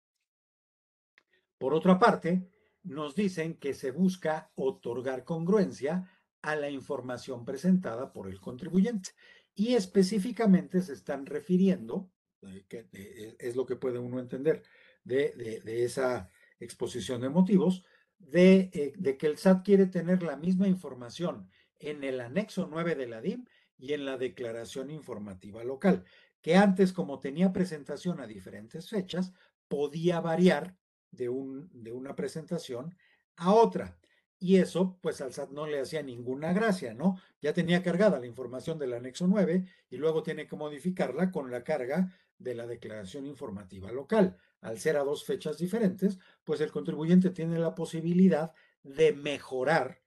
Por 1.58 1.74
otra 1.74 1.98
parte, 1.98 2.48
nos 2.82 3.14
dicen 3.14 3.54
que 3.54 3.74
se 3.74 3.90
busca 3.90 4.52
otorgar 4.54 5.24
congruencia 5.24 6.10
a 6.42 6.56
la 6.56 6.68
información 6.68 7.44
presentada 7.44 8.12
por 8.12 8.28
el 8.28 8.40
contribuyente 8.40 9.10
y 9.54 9.74
específicamente 9.74 10.82
se 10.82 10.92
están 10.92 11.26
refiriendo 11.26 12.10
eh, 12.42 12.64
que 12.68 12.88
eh, 12.92 13.36
es 13.38 13.56
lo 13.56 13.66
que 13.66 13.76
puede 13.76 13.98
uno 13.98 14.18
entender 14.18 14.62
de, 15.04 15.62
esa 15.84 16.30
exposición 16.58 17.20
de 17.20 17.28
motivos, 17.28 17.84
eh, 18.32 18.92
de, 18.96 19.16
que 19.16 19.26
el 19.26 19.38
SAT 19.38 19.64
quiere 19.64 19.86
tener 19.86 20.22
la 20.22 20.36
misma 20.36 20.66
información 20.66 21.48
en 21.78 22.04
el 22.04 22.20
anexo 22.20 22.66
9 22.70 22.94
de 22.94 23.06
la 23.06 23.20
DIM 23.20 23.44
y 23.76 23.92
en 23.92 24.04
la 24.04 24.16
declaración 24.16 24.90
informativa 24.90 25.62
local, 25.64 26.04
que 26.40 26.56
antes 26.56 26.92
como 26.92 27.20
tenía 27.20 27.52
presentación 27.52 28.20
a 28.20 28.26
diferentes 28.26 28.88
fechas, 28.88 29.32
podía 29.68 30.20
variar 30.20 30.76
de, 31.10 31.28
un, 31.28 31.70
de 31.72 31.92
una 31.92 32.14
presentación 32.14 32.96
a 33.36 33.52
otra. 33.52 33.98
Y 34.44 34.58
eso, 34.58 34.98
pues 35.00 35.22
al 35.22 35.32
SAT 35.32 35.52
no 35.52 35.66
le 35.66 35.80
hacía 35.80 36.02
ninguna 36.02 36.52
gracia, 36.52 36.92
¿no? 36.92 37.18
Ya 37.40 37.54
tenía 37.54 37.82
cargada 37.82 38.20
la 38.20 38.26
información 38.26 38.78
del 38.78 38.92
anexo 38.92 39.26
9 39.26 39.64
y 39.88 39.96
luego 39.96 40.22
tiene 40.22 40.46
que 40.46 40.54
modificarla 40.54 41.30
con 41.30 41.50
la 41.50 41.64
carga 41.64 42.12
de 42.36 42.54
la 42.54 42.66
declaración 42.66 43.24
informativa 43.24 43.90
local. 43.90 44.36
Al 44.60 44.78
ser 44.78 44.98
a 44.98 45.02
dos 45.02 45.24
fechas 45.24 45.56
diferentes, 45.56 46.18
pues 46.44 46.60
el 46.60 46.70
contribuyente 46.70 47.30
tiene 47.30 47.58
la 47.58 47.74
posibilidad 47.74 48.52
de 48.82 49.14
mejorar 49.14 50.02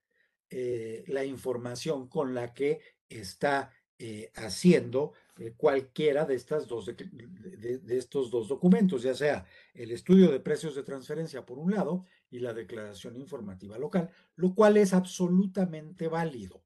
eh, 0.52 1.04
la 1.08 1.26
información 1.26 2.08
con 2.08 2.36
la 2.36 2.54
que 2.54 2.80
está 3.10 3.72
eh, 4.00 4.32
haciendo 4.36 5.14
eh, 5.40 5.54
cualquiera 5.58 6.26
de, 6.26 6.36
estas 6.36 6.68
dos, 6.68 6.86
de, 6.86 7.98
estos 7.98 8.30
dos 8.30 8.48
documentos, 8.48 9.02
ya 9.02 9.16
sea 9.16 9.46
el 9.74 9.90
estudio 9.90 10.32
de 10.32 10.40
precios 10.40 10.76
de 10.76 10.84
transferencia 10.84 11.46
por 11.46 11.58
un 11.58 11.72
lado 11.72 12.06
y 12.30 12.38
la 12.38 12.54
declaración 12.54 13.16
informativa 13.16 13.78
local, 13.80 14.12
lo 14.36 14.54
cual 14.54 14.78
es 14.78 14.94
absolutamente 14.94 16.08
válido. 16.08 16.64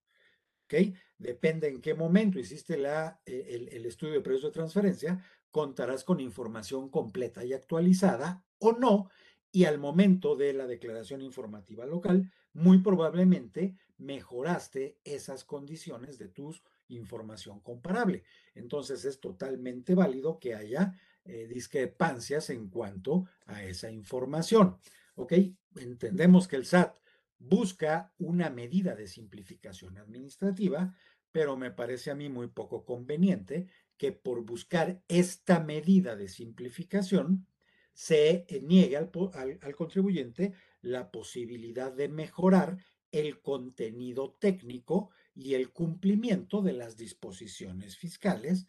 ¿ok? 0.65 0.93
Depende 1.17 1.69
en 1.69 1.79
qué 1.79 1.93
momento 1.93 2.37
hiciste 2.37 2.77
la, 2.77 3.21
el, 3.25 3.69
el, 3.69 3.85
estudio 3.85 4.15
de 4.15 4.21
precios 4.21 4.51
de 4.51 4.59
transferencia, 4.59 5.25
contarás 5.51 6.03
con 6.03 6.19
información 6.19 6.89
completa 6.89 7.45
y 7.45 7.53
actualizada 7.53 8.43
o 8.59 8.73
no, 8.73 9.09
y 9.53 9.63
al 9.63 9.77
momento 9.77 10.35
de 10.35 10.51
la 10.51 10.67
declaración 10.67 11.21
informativa 11.21 11.85
local, 11.85 12.29
muy 12.51 12.79
probablemente 12.79 13.77
mejoraste 13.97 14.97
esas 15.03 15.45
condiciones 15.45 16.17
de 16.17 16.27
tu 16.27 16.53
información 16.95 17.59
comparable. 17.59 18.23
Entonces 18.55 19.05
es 19.05 19.19
totalmente 19.19 19.95
válido 19.95 20.39
que 20.39 20.55
haya 20.55 20.93
eh, 21.25 21.47
discrepancias 21.47 22.49
en 22.49 22.69
cuanto 22.69 23.25
a 23.45 23.63
esa 23.63 23.91
información. 23.91 24.77
¿Ok? 25.15 25.33
Entendemos 25.75 26.47
que 26.47 26.55
el 26.55 26.65
SAT 26.65 26.95
busca 27.37 28.13
una 28.19 28.49
medida 28.49 28.95
de 28.95 29.07
simplificación 29.07 29.97
administrativa, 29.97 30.95
pero 31.31 31.57
me 31.57 31.71
parece 31.71 32.11
a 32.11 32.15
mí 32.15 32.29
muy 32.29 32.47
poco 32.47 32.85
conveniente 32.85 33.67
que 33.97 34.11
por 34.11 34.41
buscar 34.41 35.01
esta 35.07 35.59
medida 35.59 36.15
de 36.15 36.27
simplificación 36.27 37.47
se 37.93 38.45
niegue 38.63 38.97
al, 38.97 39.11
al, 39.61 39.75
contribuyente 39.75 40.53
la 40.81 41.11
posibilidad 41.11 41.91
de 41.91 42.09
mejorar 42.09 42.77
el 43.11 43.41
contenido 43.41 44.35
técnico 44.39 45.11
y 45.35 45.53
el 45.53 45.71
cumplimiento 45.71 46.61
de 46.61 46.73
las 46.73 46.97
disposiciones 46.97 47.97
fiscales 47.97 48.67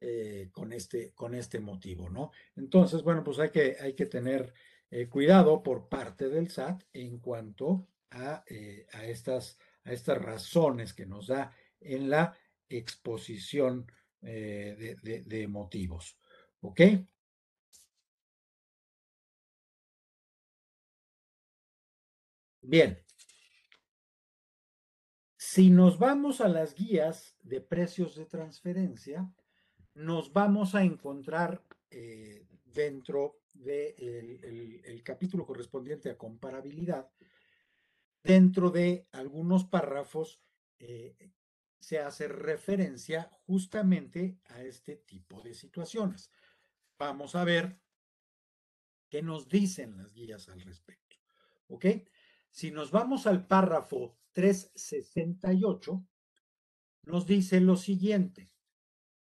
eh, 0.00 0.48
con, 0.52 0.72
este, 0.72 1.12
con 1.12 1.34
este 1.34 1.60
motivo, 1.60 2.10
¿no? 2.10 2.32
Entonces, 2.56 3.02
bueno, 3.02 3.22
pues 3.22 3.38
hay 3.38 3.50
que, 3.50 3.76
hay 3.80 3.94
que 3.94 4.06
tener 4.06 4.52
eh, 4.90 5.08
cuidado 5.08 5.62
por 5.62 5.88
parte 5.88 6.28
del 6.28 6.50
SAT 6.50 6.82
en 6.92 7.18
cuanto 7.18 7.86
a, 8.10 8.42
eh, 8.48 8.86
a, 8.92 9.06
estas, 9.06 9.58
a 9.84 9.92
estas 9.92 10.18
razones 10.20 10.92
que 10.92 11.06
nos 11.06 11.28
da 11.28 11.54
en 11.80 12.10
la 12.10 12.36
exposición 12.68 13.86
de, 14.20 14.96
de, 15.26 15.48
motivos. 15.48 16.16
¿Ok? 16.60 16.80
Bien. 22.62 23.02
Si 25.54 25.68
nos 25.68 25.98
vamos 25.98 26.40
a 26.40 26.48
las 26.48 26.74
guías 26.74 27.36
de 27.42 27.60
precios 27.60 28.16
de 28.16 28.24
transferencia, 28.24 29.30
nos 29.92 30.32
vamos 30.32 30.74
a 30.74 30.82
encontrar 30.82 31.62
eh, 31.90 32.46
dentro 32.64 33.42
del 33.52 33.94
de 34.40 34.80
el, 34.82 35.02
capítulo 35.02 35.44
correspondiente 35.44 36.08
a 36.08 36.16
comparabilidad, 36.16 37.10
dentro 38.22 38.70
de 38.70 39.06
algunos 39.12 39.66
párrafos 39.66 40.40
eh, 40.78 41.30
se 41.78 41.98
hace 41.98 42.28
referencia 42.28 43.30
justamente 43.44 44.38
a 44.46 44.62
este 44.62 44.96
tipo 44.96 45.42
de 45.42 45.52
situaciones. 45.52 46.30
Vamos 46.98 47.34
a 47.34 47.44
ver 47.44 47.78
qué 49.10 49.20
nos 49.20 49.50
dicen 49.50 49.98
las 49.98 50.14
guías 50.14 50.48
al 50.48 50.62
respecto. 50.62 51.16
¿Ok? 51.68 51.84
Si 52.50 52.70
nos 52.70 52.90
vamos 52.90 53.26
al 53.26 53.46
párrafo 53.46 54.16
368, 54.32 56.04
nos 57.04 57.26
dice 57.26 57.60
lo 57.60 57.76
siguiente. 57.76 58.50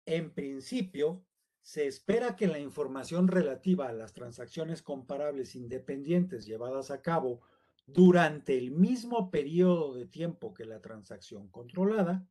En 0.06 0.34
principio, 0.34 1.26
se 1.62 1.88
espera 1.88 2.36
que 2.36 2.48
la 2.48 2.60
información 2.60 3.28
relativa 3.28 3.88
a 3.88 3.94
las 3.94 4.14
transacciones 4.14 4.84
comparables 4.84 5.56
independientes 5.56 6.46
llevadas 6.46 6.92
a 6.92 7.02
cabo 7.02 7.42
durante 7.88 8.58
el 8.58 8.72
mismo 8.72 9.32
periodo 9.32 9.96
de 9.96 10.06
tiempo 10.06 10.54
que 10.54 10.66
la 10.66 10.80
transacción 10.80 11.50
controlada 11.50 12.28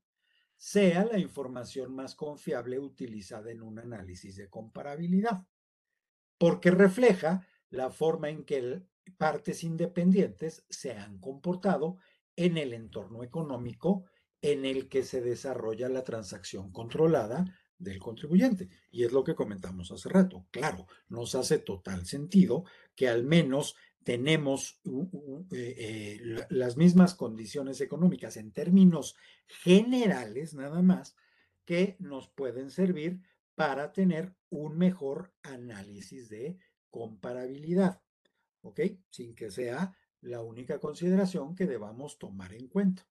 sea 0.57 1.05
la 1.05 1.19
información 1.19 1.95
más 1.95 2.15
confiable 2.15 2.79
utilizada 2.79 3.51
en 3.51 3.63
un 3.63 3.79
análisis 3.79 4.37
de 4.37 4.49
comparabilidad, 4.49 5.47
porque 6.39 6.71
refleja 6.71 7.47
la 7.71 7.91
forma 7.91 8.31
en 8.31 8.45
que 8.45 8.83
partes 9.19 9.65
independientes 9.65 10.65
se 10.69 10.93
han 10.93 11.19
comportado 11.19 11.99
en 12.37 12.59
el 12.59 12.73
entorno 12.73 13.23
económico 13.23 14.05
en 14.43 14.65
el 14.65 14.89
que 14.89 15.03
se 15.03 15.21
desarrolla 15.21 15.89
la 15.89 16.05
transacción 16.05 16.71
controlada 16.71 17.45
del 17.79 17.99
contribuyente. 17.99 18.69
Y 18.91 19.05
es 19.05 19.13
lo 19.13 19.25
que 19.25 19.35
comentamos 19.35 19.91
hace 19.91 20.09
rato. 20.09 20.47
Claro, 20.51 20.87
nos 21.09 21.35
hace 21.35 21.59
total 21.59 22.07
sentido 22.07 22.65
que 22.95 23.09
al 23.09 23.25
menos 23.25 23.77
tenemos 24.05 24.81
eh, 24.85 25.75
eh, 25.79 26.47
las 26.51 26.77
mismas 26.77 27.15
condiciones 27.15 27.81
económicas 27.81 28.37
en 28.37 28.53
términos 28.53 29.17
generales 29.47 30.55
nada 30.55 30.83
más 30.83 31.17
que 31.65 31.97
nos 31.99 32.29
pueden 32.29 32.71
servir 32.71 33.21
para 33.55 33.93
tener 33.93 34.35
un 34.51 34.77
mejor 34.77 35.33
análisis 35.43 36.29
de 36.29 36.59
comparabilidad, 36.91 38.03
¿ok? 38.61 38.81
Sin 39.11 39.35
que 39.35 39.51
sea 39.51 39.97
la 40.25 40.43
única 40.43 40.79
consideración 40.79 41.55
que 41.55 41.67
debamos 41.67 42.19
tomar 42.19 42.53
en 42.55 42.69
cuenta. 42.69 43.07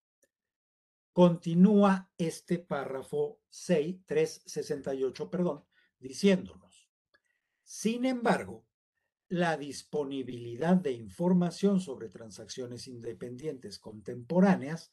Continúa 1.11 2.11
este 2.17 2.59
párrafo 2.59 3.39
6, 3.49 4.05
368, 4.05 5.29
perdón, 5.29 5.63
diciéndonos, 5.99 6.89
sin 7.63 8.05
embargo, 8.05 8.65
la 9.29 9.57
disponibilidad 9.57 10.75
de 10.75 10.91
información 10.91 11.79
sobre 11.79 12.09
transacciones 12.09 12.87
independientes 12.87 13.79
contemporáneas 13.79 14.91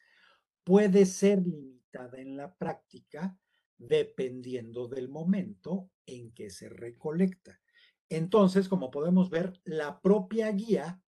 puede 0.62 1.04
ser 1.06 1.46
limitada 1.46 2.20
en 2.20 2.36
la 2.36 2.54
práctica 2.54 3.36
dependiendo 3.76 4.88
del 4.88 5.08
momento 5.08 5.90
en 6.06 6.32
que 6.32 6.50
se 6.50 6.68
recolecta. 6.68 7.60
Entonces, 8.08 8.68
como 8.68 8.90
podemos 8.90 9.30
ver, 9.30 9.60
la 9.64 10.00
propia 10.00 10.50
guía 10.52 11.02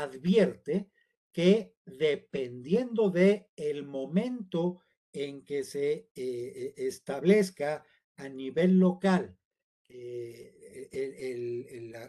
advierte 0.00 0.88
que 1.32 1.74
dependiendo 1.84 3.10
de 3.10 3.48
el 3.56 3.84
momento 3.84 4.80
en 5.12 5.44
que 5.44 5.64
se 5.64 6.08
eh, 6.14 6.74
establezca 6.76 7.84
a 8.16 8.28
nivel 8.28 8.78
local 8.78 9.36
eh, 9.88 10.52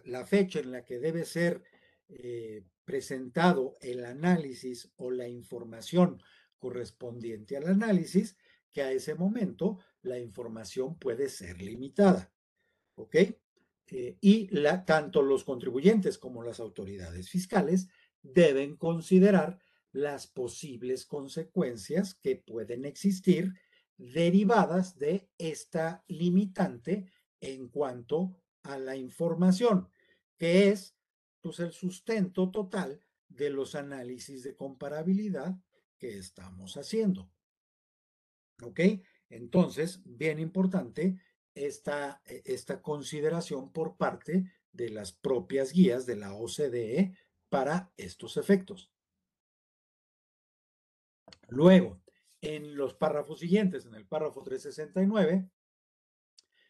la, 0.05 0.25
fecha 0.25 0.59
en 0.59 0.71
la 0.71 0.85
que 0.85 0.99
debe 0.99 1.25
ser 1.25 1.63
eh, 2.07 2.63
presentado 2.85 3.75
el 3.81 4.05
análisis 4.05 4.91
o 4.95 5.11
la 5.11 5.27
información 5.27 6.21
correspondiente 6.59 7.57
al 7.57 7.67
análisis, 7.67 8.37
que 8.71 8.81
a 8.81 8.91
ese 8.91 9.15
momento 9.15 9.79
la 10.01 10.17
información 10.17 10.97
puede 10.97 11.29
ser 11.29 11.61
limitada. 11.61 12.33
¿Ok? 12.95 13.15
Y 13.89 14.47
la, 14.55 14.85
tanto 14.85 15.21
los 15.21 15.43
contribuyentes 15.43 16.17
como 16.17 16.43
las 16.43 16.59
autoridades 16.59 17.29
fiscales 17.29 17.89
deben 18.21 18.77
considerar 18.77 19.59
las 19.91 20.27
posibles 20.27 21.05
consecuencias 21.05 22.15
que 22.15 22.35
pueden 22.35 22.85
existir 22.85 23.53
derivadas 23.97 24.97
de 24.97 25.29
esta 25.37 26.03
limitante 26.07 27.11
en 27.39 27.67
cuanto 27.69 28.35
a 28.63 28.77
la 28.77 28.95
información, 28.95 29.89
que 30.37 30.69
es 30.69 30.95
pues, 31.41 31.59
el 31.59 31.71
sustento 31.71 32.49
total 32.49 32.99
de 33.27 33.49
los 33.49 33.75
análisis 33.75 34.43
de 34.43 34.55
comparabilidad 34.55 35.55
que 35.97 36.17
estamos 36.17 36.77
haciendo. 36.77 37.31
¿Ok? 38.61 38.79
Entonces, 39.29 40.01
bien 40.05 40.39
importante 40.39 41.17
esta, 41.55 42.21
esta 42.25 42.81
consideración 42.81 43.71
por 43.71 43.97
parte 43.97 44.45
de 44.71 44.89
las 44.89 45.11
propias 45.11 45.71
guías 45.71 46.05
de 46.05 46.15
la 46.15 46.33
OCDE 46.33 47.15
para 47.49 47.91
estos 47.97 48.37
efectos. 48.37 48.91
Luego, 51.49 52.01
en 52.41 52.75
los 52.75 52.93
párrafos 52.95 53.39
siguientes, 53.39 53.85
en 53.85 53.95
el 53.95 54.05
párrafo 54.05 54.41
369, 54.41 55.47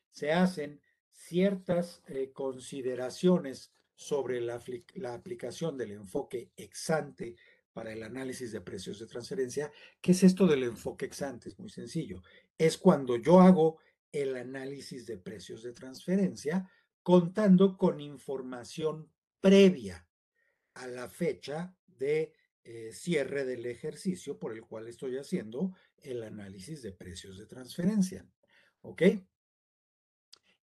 se 0.10 0.32
hacen 0.32 0.82
ciertas 1.12 2.04
eh, 2.08 2.32
consideraciones 2.32 3.72
sobre 3.96 4.42
la, 4.42 4.62
la, 4.96 5.14
aplicación 5.14 5.78
del 5.78 5.92
enfoque 5.92 6.52
ex-ante 6.58 7.36
para 7.72 7.94
el 7.94 8.04
análisis 8.04 8.52
de 8.52 8.62
precios 8.62 9.00
de 9.00 9.08
transferencia. 9.08 9.72
¿Qué 10.02 10.12
es 10.12 10.24
esto 10.24 10.46
del 10.46 10.64
enfoque 10.64 11.06
ex-ante? 11.06 11.50
Es 11.50 11.58
muy 11.58 11.70
sencillo. 11.70 12.22
Es 12.58 12.78
cuando 12.78 13.16
yo 13.16 13.40
hago 13.40 13.78
el 14.14 14.38
análisis 14.38 15.06
de 15.06 15.18
precios 15.18 15.64
de 15.64 15.74
transferencia 15.74 16.70
contando 17.02 17.78
con 17.78 18.00
información 18.00 19.12
previa 19.42 20.08
a 20.76 20.88
la 20.88 21.10
fecha 21.10 21.76
de 21.88 22.34
eh, 22.64 22.92
cierre 22.94 23.44
del 23.44 23.66
ejercicio 23.66 24.40
por 24.40 24.54
el 24.54 24.62
cual 24.62 24.88
estoy 24.88 25.18
haciendo 25.18 25.76
el 25.98 26.24
análisis 26.24 26.82
de 26.82 26.94
precios 26.94 27.38
de 27.38 27.46
transferencia. 27.46 28.26
¿Ok? 28.82 29.02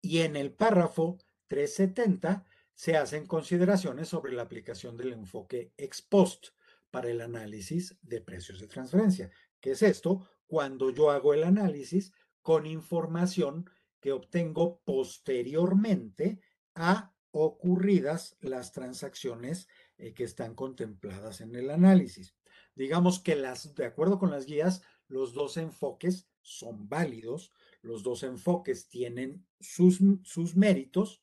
Y 0.00 0.20
en 0.20 0.36
el 0.36 0.52
párrafo 0.52 1.18
370 1.48 2.46
se 2.74 2.96
hacen 2.96 3.26
consideraciones 3.26 4.08
sobre 4.08 4.32
la 4.32 4.42
aplicación 4.42 4.96
del 4.96 5.12
enfoque 5.12 5.72
ex 5.76 6.00
post 6.02 6.48
para 6.90 7.10
el 7.10 7.20
análisis 7.20 7.96
de 8.02 8.20
precios 8.20 8.60
de 8.60 8.68
transferencia. 8.68 9.30
¿Qué 9.60 9.72
es 9.72 9.82
esto? 9.82 10.28
Cuando 10.46 10.90
yo 10.90 11.10
hago 11.10 11.34
el 11.34 11.42
análisis 11.42 12.12
con 12.48 12.64
información 12.64 13.68
que 14.00 14.10
obtengo 14.10 14.80
posteriormente 14.86 16.40
a 16.74 17.12
ocurridas 17.30 18.38
las 18.40 18.72
transacciones 18.72 19.68
eh, 19.98 20.14
que 20.14 20.24
están 20.24 20.54
contempladas 20.54 21.42
en 21.42 21.54
el 21.54 21.68
análisis. 21.68 22.34
Digamos 22.74 23.20
que 23.20 23.36
las, 23.36 23.74
de 23.74 23.84
acuerdo 23.84 24.18
con 24.18 24.30
las 24.30 24.46
guías, 24.46 24.80
los 25.08 25.34
dos 25.34 25.58
enfoques 25.58 26.30
son 26.40 26.88
válidos, 26.88 27.52
los 27.82 28.02
dos 28.02 28.22
enfoques 28.22 28.88
tienen 28.88 29.46
sus, 29.60 29.98
sus 30.22 30.56
méritos 30.56 31.22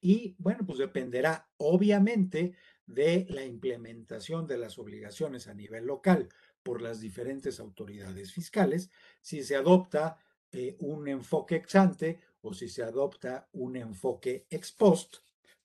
y 0.00 0.36
bueno, 0.38 0.64
pues 0.64 0.78
dependerá 0.78 1.50
obviamente 1.56 2.54
de 2.86 3.26
la 3.30 3.44
implementación 3.44 4.46
de 4.46 4.58
las 4.58 4.78
obligaciones 4.78 5.48
a 5.48 5.54
nivel 5.54 5.86
local 5.86 6.28
por 6.62 6.82
las 6.82 7.00
diferentes 7.00 7.58
autoridades 7.58 8.32
fiscales, 8.32 8.90
si 9.22 9.42
se 9.42 9.56
adopta 9.56 10.18
eh, 10.52 10.76
un 10.80 11.08
enfoque 11.08 11.56
ex 11.56 11.74
ante 11.74 12.20
o 12.42 12.52
si 12.52 12.68
se 12.68 12.82
adopta 12.82 13.48
un 13.52 13.76
enfoque 13.76 14.46
ex 14.50 14.72
post 14.72 15.16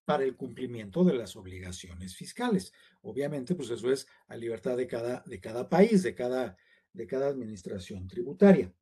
para 0.05 0.23
el 0.23 0.37
cumplimiento 0.37 1.03
de 1.03 1.13
las 1.13 1.35
obligaciones 1.35 2.15
fiscales. 2.15 2.71
Obviamente, 3.01 3.55
pues 3.55 3.69
eso 3.69 3.91
es 3.91 4.07
a 4.27 4.37
libertad 4.37 4.77
de 4.77 4.87
cada, 4.87 5.21
de 5.25 5.39
cada 5.41 5.67
país, 5.67 6.03
de 6.03 6.15
cada, 6.15 6.55
de 6.93 7.05
cada 7.05 7.27
administración 7.27 8.07
tributaria. 8.07 8.73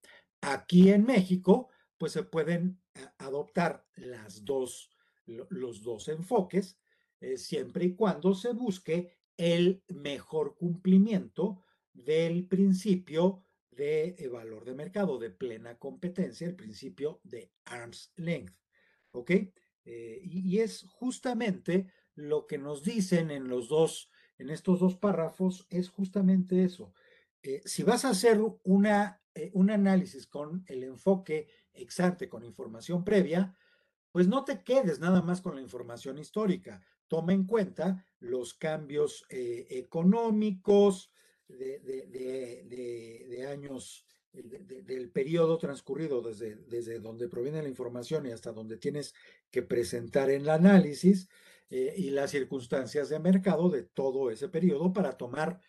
Aquí 0.41 0.89
en 0.89 1.03
México, 1.03 1.69
pues 1.97 2.11
se 2.11 2.23
pueden 2.23 2.79
eh, 2.93 2.99
adoptar 3.17 3.87
los 5.49 5.81
dos 5.81 6.07
enfoques, 6.09 6.77
eh, 7.19 7.37
siempre 7.37 7.85
y 7.85 7.95
cuando 7.95 8.35
se 8.35 8.53
busque 8.53 9.15
el 9.37 9.83
mejor 9.87 10.55
cumplimiento 10.55 11.63
del 11.93 12.45
principio 12.45 13.44
de 13.75 14.15
eh, 14.17 14.27
valor 14.27 14.65
de 14.65 14.73
mercado, 14.73 15.17
de 15.19 15.29
plena 15.29 15.77
competencia, 15.77 16.47
el 16.47 16.55
principio 16.55 17.19
de 17.23 17.51
arm's 17.65 18.11
length. 18.15 18.55
¿Ok? 19.11 19.31
y, 19.87 20.59
es 20.59 20.83
justamente 20.89 21.85
lo 22.15 22.47
que 22.47 22.57
nos 22.57 22.83
dicen 22.83 23.29
en 23.29 23.47
los 23.47 23.69
dos, 23.69 24.09
en 24.39 24.49
estos 24.49 24.79
dos 24.79 24.95
párrafos, 24.95 25.67
es 25.69 25.89
justamente 25.89 26.63
eso. 26.63 26.91
si 27.65 27.83
vas 27.83 28.03
a 28.03 28.09
hacer 28.09 28.41
una 28.63 29.21
eh, 29.35 29.51
un 29.53 29.69
análisis 29.69 30.27
con 30.27 30.63
el 30.65 30.83
enfoque 30.85 31.49
exante, 31.73 32.29
con 32.29 32.45
información 32.45 33.03
previa, 33.03 33.53
pues 34.11 34.29
no 34.29 34.45
te 34.45 34.63
quedes 34.63 34.99
nada 34.99 35.21
más 35.21 35.41
con 35.41 35.55
la 35.55 35.61
información 35.61 36.17
histórica. 36.17 36.81
Toma 37.09 37.33
en 37.33 37.45
cuenta 37.45 38.05
los 38.19 38.53
cambios 38.53 39.25
eh, 39.29 39.67
económicos 39.69 41.11
de, 41.55 43.47
años, 43.49 44.05
del 44.31 45.11
periodo 45.11 45.57
transcurrido 45.57 46.21
desde, 46.21 46.55
desde 46.55 46.99
donde 46.99 47.27
proviene 47.27 47.61
la 47.61 47.69
información 47.69 48.25
y 48.25 48.31
hasta 48.31 48.51
donde 48.51 48.77
tienes 48.77 49.13
que 49.51 49.61
presentar 49.61 50.29
el 50.29 50.49
análisis 50.49 51.29
eh, 51.69 51.93
y 51.97 52.09
las 52.11 52.31
circunstancias 52.31 53.09
de 53.09 53.19
mercado 53.19 53.69
de 53.69 53.83
todo 53.83 54.29
ese 54.29 54.49
periodo 54.49 54.93
para 54.93 55.17
tomar 55.17 55.59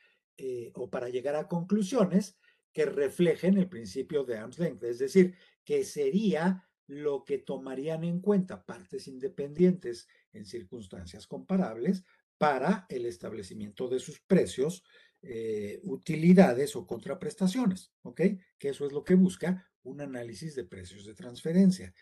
o 0.74 0.90
para 0.90 1.08
llegar 1.08 1.34
a 1.34 1.48
conclusiones 1.48 2.36
que 2.76 2.84
reflejen 2.84 3.56
el 3.56 3.70
principio 3.70 4.22
de 4.22 4.36
arm's 4.36 4.58
length, 4.58 4.84
es 4.84 4.98
decir, 4.98 5.34
que 5.64 5.82
sería 5.82 6.68
lo 6.86 7.24
que 7.24 7.38
tomarían 7.38 8.04
en 8.04 8.20
cuenta 8.20 8.64
partes 8.64 9.08
independientes 9.08 10.06
en 10.32 10.44
circunstancias 10.44 11.26
comparables 11.26 12.04
para 12.38 12.86
el 12.88 13.06
establecimiento 13.06 13.88
de 13.88 13.98
sus 13.98 14.20
precios, 14.20 14.84
eh, 15.22 15.80
utilidades 15.84 16.76
o 16.76 16.86
contraprestaciones, 16.86 17.92
¿ok? 18.02 18.20
Que 18.58 18.68
eso 18.68 18.86
es 18.86 18.92
lo 18.92 19.04
que 19.04 19.14
busca 19.14 19.70
un 19.82 20.00
análisis 20.00 20.54
de 20.54 20.64
precios 20.64 21.04
de 21.04 21.14
transferencia. 21.14 21.94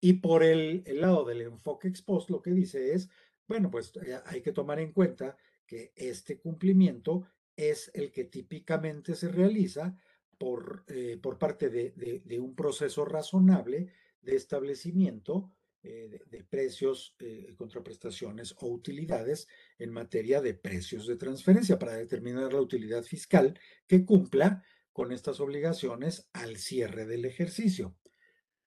Y 0.00 0.14
por 0.14 0.42
el, 0.42 0.82
el 0.86 1.00
lado 1.00 1.24
del 1.24 1.42
enfoque 1.42 1.88
ex 1.88 2.02
post, 2.02 2.30
lo 2.30 2.40
que 2.40 2.52
dice 2.52 2.94
es, 2.94 3.08
bueno, 3.48 3.70
pues 3.70 3.92
eh, 4.04 4.18
hay 4.26 4.42
que 4.42 4.52
tomar 4.52 4.78
en 4.78 4.92
cuenta 4.92 5.36
que 5.66 5.92
este 5.96 6.38
cumplimiento 6.38 7.26
es 7.56 7.90
el 7.94 8.12
que 8.12 8.24
típicamente 8.24 9.14
se 9.14 9.28
realiza 9.28 9.96
por, 10.38 10.84
eh, 10.86 11.18
por 11.20 11.38
parte 11.38 11.68
de, 11.68 12.38
un 12.38 12.54
proceso 12.54 13.04
razonable 13.04 13.88
de 14.22 14.36
establecimiento 14.36 15.50
eh, 15.90 16.20
de, 16.26 16.44
precios, 16.44 17.16
eh, 17.18 17.54
contraprestaciones 17.56 18.54
o 18.58 18.68
utilidades 18.68 19.48
en 19.78 19.90
materia 19.90 20.42
de 20.42 20.52
precios 20.52 21.06
de 21.06 21.16
transferencia 21.16 21.78
para 21.78 21.94
determinar 21.94 22.52
la 22.52 22.60
utilidad 22.60 23.02
fiscal 23.04 23.58
que 23.86 24.04
cumpla 24.04 24.62
con 24.92 25.12
estas 25.12 25.40
obligaciones 25.40 26.28
al 26.34 26.58
cierre 26.58 27.06
del 27.06 27.24
ejercicio, 27.24 27.96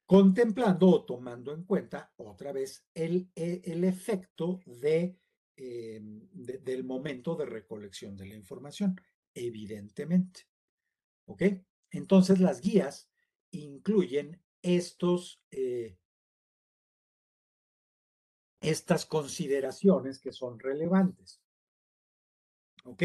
contemplando 0.08 0.88
o 0.88 1.06
tomando 1.06 1.54
en 1.54 1.64
cuenta 1.64 2.12
otra 2.18 2.52
vez 2.54 2.88
el, 2.96 3.30
e, 3.36 3.62
el 3.66 3.84
efecto 3.84 4.60
de, 4.66 5.20
del 5.56 6.84
momento 6.84 7.36
de 7.36 7.46
recolección 7.46 8.18
de 8.18 8.26
la 8.26 8.36
información, 8.36 8.96
evidentemente. 9.36 10.48
¿Ok? 11.26 11.44
Entonces 11.92 12.40
las 12.40 12.62
guías 12.62 13.12
incluyen 13.52 14.42
estos, 14.62 15.44
eh, 15.52 15.98
estas 18.62 19.06
consideraciones 19.06 20.20
que 20.20 20.32
son 20.32 20.60
relevantes. 20.60 21.42
¿Ok? 22.86 23.04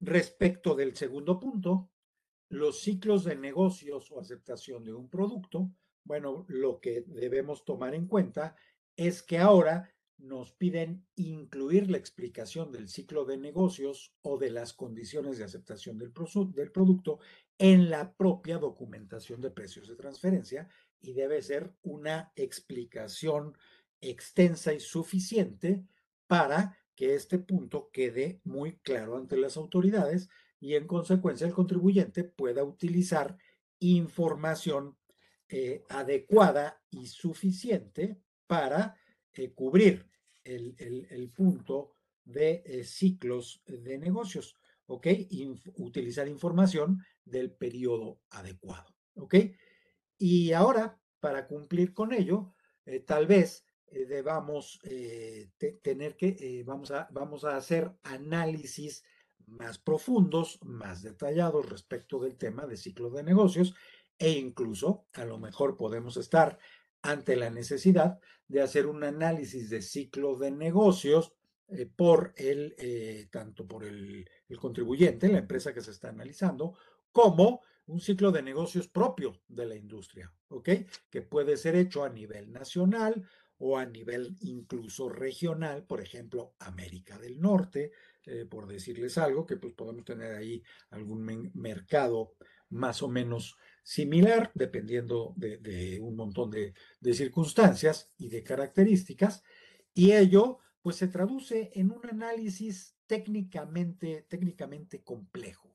Respecto 0.00 0.74
del 0.74 0.94
segundo 0.94 1.40
punto, 1.40 1.90
los 2.50 2.80
ciclos 2.80 3.24
de 3.24 3.36
negocios 3.36 4.10
o 4.12 4.20
aceptación 4.20 4.84
de 4.84 4.92
un 4.92 5.08
producto, 5.08 5.72
bueno, 6.04 6.44
lo 6.48 6.80
que 6.80 7.02
debemos 7.06 7.64
tomar 7.64 7.94
en 7.94 8.06
cuenta 8.06 8.54
es 8.94 9.22
que 9.22 9.38
ahora 9.38 9.90
nos 10.18 10.52
piden 10.52 11.06
incluir 11.16 11.90
la 11.90 11.98
explicación 11.98 12.72
del 12.72 12.88
ciclo 12.88 13.24
de 13.24 13.36
negocios 13.36 14.14
o 14.22 14.38
de 14.38 14.50
las 14.50 14.72
condiciones 14.72 15.38
de 15.38 15.44
aceptación 15.44 15.98
del, 15.98 16.12
del, 16.54 16.72
producto 16.72 17.18
en 17.58 17.90
la 17.90 18.14
propia 18.14 18.58
documentación 18.58 19.40
de 19.40 19.50
precios 19.50 19.88
de 19.88 19.96
transferencia 19.96 20.68
y 21.00 21.12
debe 21.12 21.42
ser 21.42 21.74
una 21.82 22.32
explicación 22.34 23.56
extensa 24.00 24.72
y 24.72 24.80
suficiente 24.80 25.84
para 26.26 26.76
que 26.94 27.14
este 27.14 27.38
punto 27.38 27.90
quede 27.92 28.40
muy 28.44 28.78
claro 28.78 29.16
ante 29.16 29.36
las 29.36 29.56
autoridades 29.56 30.28
y 30.58 30.74
en 30.74 30.86
consecuencia 30.86 31.46
el 31.46 31.52
contribuyente 31.52 32.24
pueda 32.24 32.64
utilizar 32.64 33.36
información 33.78 34.96
eh, 35.48 35.84
adecuada 35.90 36.82
y 36.90 37.06
suficiente 37.06 38.18
para 38.46 38.96
eh, 39.34 39.52
cubrir 39.52 40.08
el, 40.42 41.30
punto 41.34 41.92
de 42.24 42.62
eh, 42.64 42.84
ciclos 42.84 43.62
de 43.66 43.98
negocios, 43.98 44.56
¿ok? 44.86 45.08
utilizar 45.76 46.26
información 46.28 47.04
del 47.24 47.50
periodo 47.52 48.20
adecuado, 48.30 48.94
¿ok? 49.16 49.34
Y 50.18 50.52
ahora, 50.52 50.98
para 51.20 51.46
cumplir 51.46 51.92
con 51.92 52.12
ello, 52.12 52.54
tal 53.04 53.26
vez 53.26 53.65
debamos 53.90 54.80
tener 55.82 56.16
que, 56.16 56.62
vamos, 56.66 56.90
a, 56.90 57.08
vamos 57.10 57.44
a 57.44 57.56
hacer 57.56 57.92
análisis 58.02 59.04
más 59.46 59.78
profundos, 59.78 60.58
más 60.62 61.02
detallados 61.02 61.68
respecto 61.68 62.18
del 62.18 62.36
tema 62.36 62.66
de 62.66 62.76
ciclos 62.76 63.14
de 63.14 63.22
negocios 63.22 63.74
e 64.18 64.30
incluso 64.30 65.06
a 65.12 65.24
lo 65.24 65.38
mejor 65.38 65.76
podemos 65.76 66.16
estar 66.16 66.58
ante 67.02 67.36
la 67.36 67.50
necesidad 67.50 68.18
de 68.48 68.62
hacer 68.62 68.86
un 68.86 69.04
análisis 69.04 69.70
de 69.70 69.82
ciclo 69.82 70.36
de 70.36 70.50
negocios 70.50 71.32
eh, 71.68 71.86
por 71.86 72.32
el, 72.36 72.74
eh, 72.78 73.28
tanto 73.30 73.66
por 73.66 73.84
el, 73.84 74.28
el, 74.48 74.58
contribuyente, 74.58 75.28
la 75.28 75.38
empresa 75.38 75.74
que 75.74 75.80
se 75.80 75.90
está 75.90 76.08
analizando, 76.08 76.74
como 77.12 77.60
un 77.86 78.00
ciclo 78.00 78.32
de 78.32 78.42
negocios 78.42 78.88
propio 78.88 79.40
de 79.48 79.66
la 79.66 79.76
industria, 79.76 80.32
¿ok? 80.48 80.68
Que 81.10 81.22
puede 81.22 81.56
ser 81.56 81.76
hecho 81.76 82.04
a 82.04 82.08
nivel 82.08 82.52
nacional 82.52 83.28
o 83.58 83.78
a 83.78 83.86
nivel 83.86 84.36
incluso 84.40 85.08
regional, 85.08 85.84
por 85.84 86.00
ejemplo, 86.00 86.54
América 86.58 87.18
del 87.18 87.40
Norte, 87.40 87.92
eh, 88.24 88.44
por 88.44 88.66
decirles 88.66 89.18
algo, 89.18 89.46
que 89.46 89.56
pues 89.56 89.72
podemos 89.74 90.04
tener 90.04 90.34
ahí 90.34 90.62
algún 90.90 91.50
mercado 91.54 92.34
más 92.70 93.02
o 93.02 93.08
menos 93.08 93.56
similar, 93.82 94.50
dependiendo 94.54 95.32
de, 95.36 95.98
un 96.02 96.16
montón 96.16 96.50
de, 96.50 96.74
circunstancias 97.14 98.10
y 98.18 98.28
de 98.28 98.42
características, 98.42 99.42
y 99.94 100.12
ello 100.12 100.58
pues 100.82 100.96
se 100.96 101.08
traduce 101.08 101.70
en 101.74 101.90
un 101.90 102.04
análisis 102.06 102.96
técnicamente, 103.06 104.26
técnicamente 104.28 105.02
complejo. 105.02 105.72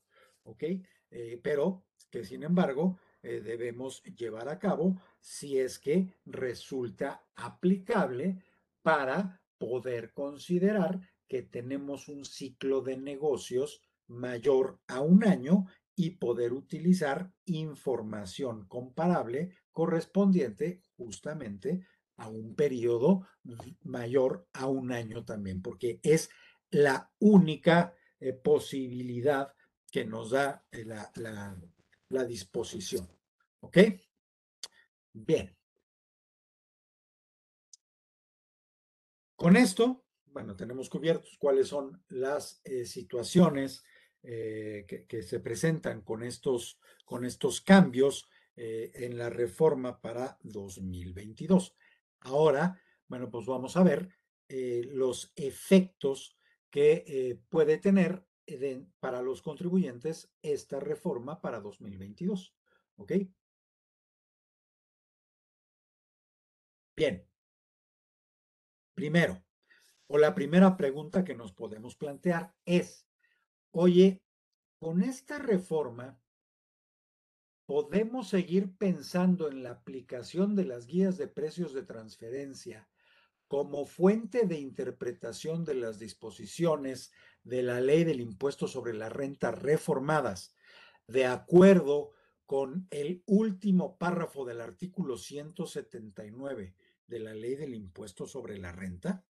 Eh, 1.12 1.40
pero 1.42 1.86
que 2.10 2.26
sin 2.26 2.44
embargo 2.44 3.00
eh, 3.24 3.42
debemos 3.42 4.04
llevar 4.04 4.50
a 4.50 4.60
cabo 4.60 5.00
si 5.20 5.60
es 5.60 5.80
que 5.80 6.14
resulta 6.26 7.24
aplicable 7.36 8.44
para 8.82 9.42
poder 9.58 10.12
considerar 10.14 11.00
que 11.28 11.44
tenemos 11.44 12.10
un 12.10 12.26
ciclo 12.26 12.82
de 12.82 12.98
negocios 12.98 13.82
mayor 14.08 14.80
a 14.88 15.02
un 15.02 15.24
año 15.24 15.66
y 15.96 16.12
poder 16.12 16.52
utilizar 16.54 17.32
información 17.46 18.68
comparable 18.68 19.56
correspondiente 19.72 20.82
justamente 20.98 21.86
a 22.18 22.28
un 22.28 22.56
periodo 22.56 23.28
mayor 23.84 24.48
a 24.54 24.68
un 24.68 24.92
año 24.92 25.24
también, 25.26 25.62
porque 25.62 26.00
es 26.04 26.30
la 26.70 27.12
única 27.20 27.96
eh, 28.20 28.34
posibilidad 28.34 29.54
que 29.92 30.06
nos 30.06 30.32
da 30.32 30.66
eh, 30.72 30.86
la, 30.86 31.58
la 32.12 32.26
disposición. 32.26 33.08
¿Ok? 33.62 33.78
Bien. 35.14 35.56
Con 39.36 39.56
esto 39.56 40.06
bueno, 40.34 40.56
tenemos 40.56 40.90
cubiertos 40.90 41.38
cuáles 41.38 41.68
son 41.68 42.04
las 42.08 42.62
eh, 42.64 42.86
situaciones 42.86 43.84
eh, 44.24 44.86
que, 45.08 45.24
se 45.24 45.40
presentan 45.40 46.02
con 46.02 46.24
estos, 46.24 46.80
con 47.06 47.26
estos 47.26 47.62
cambios 47.62 48.30
eh, 48.56 48.92
en 48.94 49.18
la 49.18 49.30
reforma 49.30 50.00
para 50.00 50.38
2022. 50.44 51.76
Ahora, 52.22 52.82
bueno, 53.08 53.30
pues 53.30 53.46
vamos 53.46 53.76
a 53.78 53.84
ver 53.84 54.10
los 54.54 55.32
efectos 55.38 56.38
que 56.70 57.40
puede 57.48 57.78
tener 57.78 58.26
para 59.00 59.22
los 59.22 59.42
contribuyentes 59.42 60.32
esta 60.42 60.80
reforma 60.80 61.42
para 61.42 61.60
2022. 61.60 62.56
¿Ok? 62.98 63.14
Bien. 66.96 67.28
Primero, 68.94 69.44
o 70.08 70.18
la 70.18 70.36
primera 70.36 70.76
pregunta 70.76 71.24
que 71.24 71.34
nos 71.34 71.54
podemos 71.54 71.96
plantear 71.96 72.54
es, 72.66 73.08
oye, 73.72 74.22
con 74.78 75.02
esta 75.02 75.40
reforma, 75.40 76.20
¿podemos 77.66 78.30
seguir 78.30 78.76
pensando 78.78 79.50
en 79.50 79.64
la 79.64 79.72
aplicación 79.72 80.56
de 80.56 80.66
las 80.66 80.86
guías 80.86 81.18
de 81.18 81.28
precios 81.28 81.74
de 81.74 81.84
transferencia 81.84 82.90
como 83.48 83.86
fuente 83.86 84.46
de 84.46 84.60
interpretación 84.60 85.66
de 85.66 85.76
las 85.76 86.00
disposiciones 86.00 87.12
de 87.44 87.64
la 87.64 87.82
ley 87.82 88.04
del 88.04 88.22
impuesto 88.22 88.68
sobre 88.68 88.94
la 88.94 89.10
renta 89.10 89.52
reformadas, 89.52 90.54
de 91.08 91.26
acuerdo 91.26 92.12
con 92.46 92.88
el 92.92 93.24
último 93.26 93.98
párrafo 93.98 94.46
del 94.46 94.62
artículo 94.62 95.18
179 95.18 96.76
de 97.08 97.20
la 97.20 97.34
ley 97.34 97.56
del 97.56 97.74
impuesto 97.74 98.28
sobre 98.28 98.58
la 98.58 98.72
renta? 98.72 99.26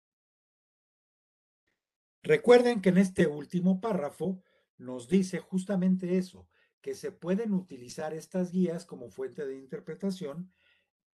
Recuerden 2.24 2.82
que 2.82 2.90
en 2.90 2.98
este 2.98 3.28
último 3.28 3.80
párrafo 3.80 4.42
nos 4.78 5.08
dice 5.08 5.40
justamente 5.40 6.18
eso, 6.18 6.48
que 6.82 6.94
se 6.94 7.12
pueden 7.12 7.54
utilizar 7.54 8.14
estas 8.14 8.52
guías 8.52 8.86
como 8.86 9.10
fuente 9.10 9.46
de 9.46 9.58
interpretación 9.58 10.52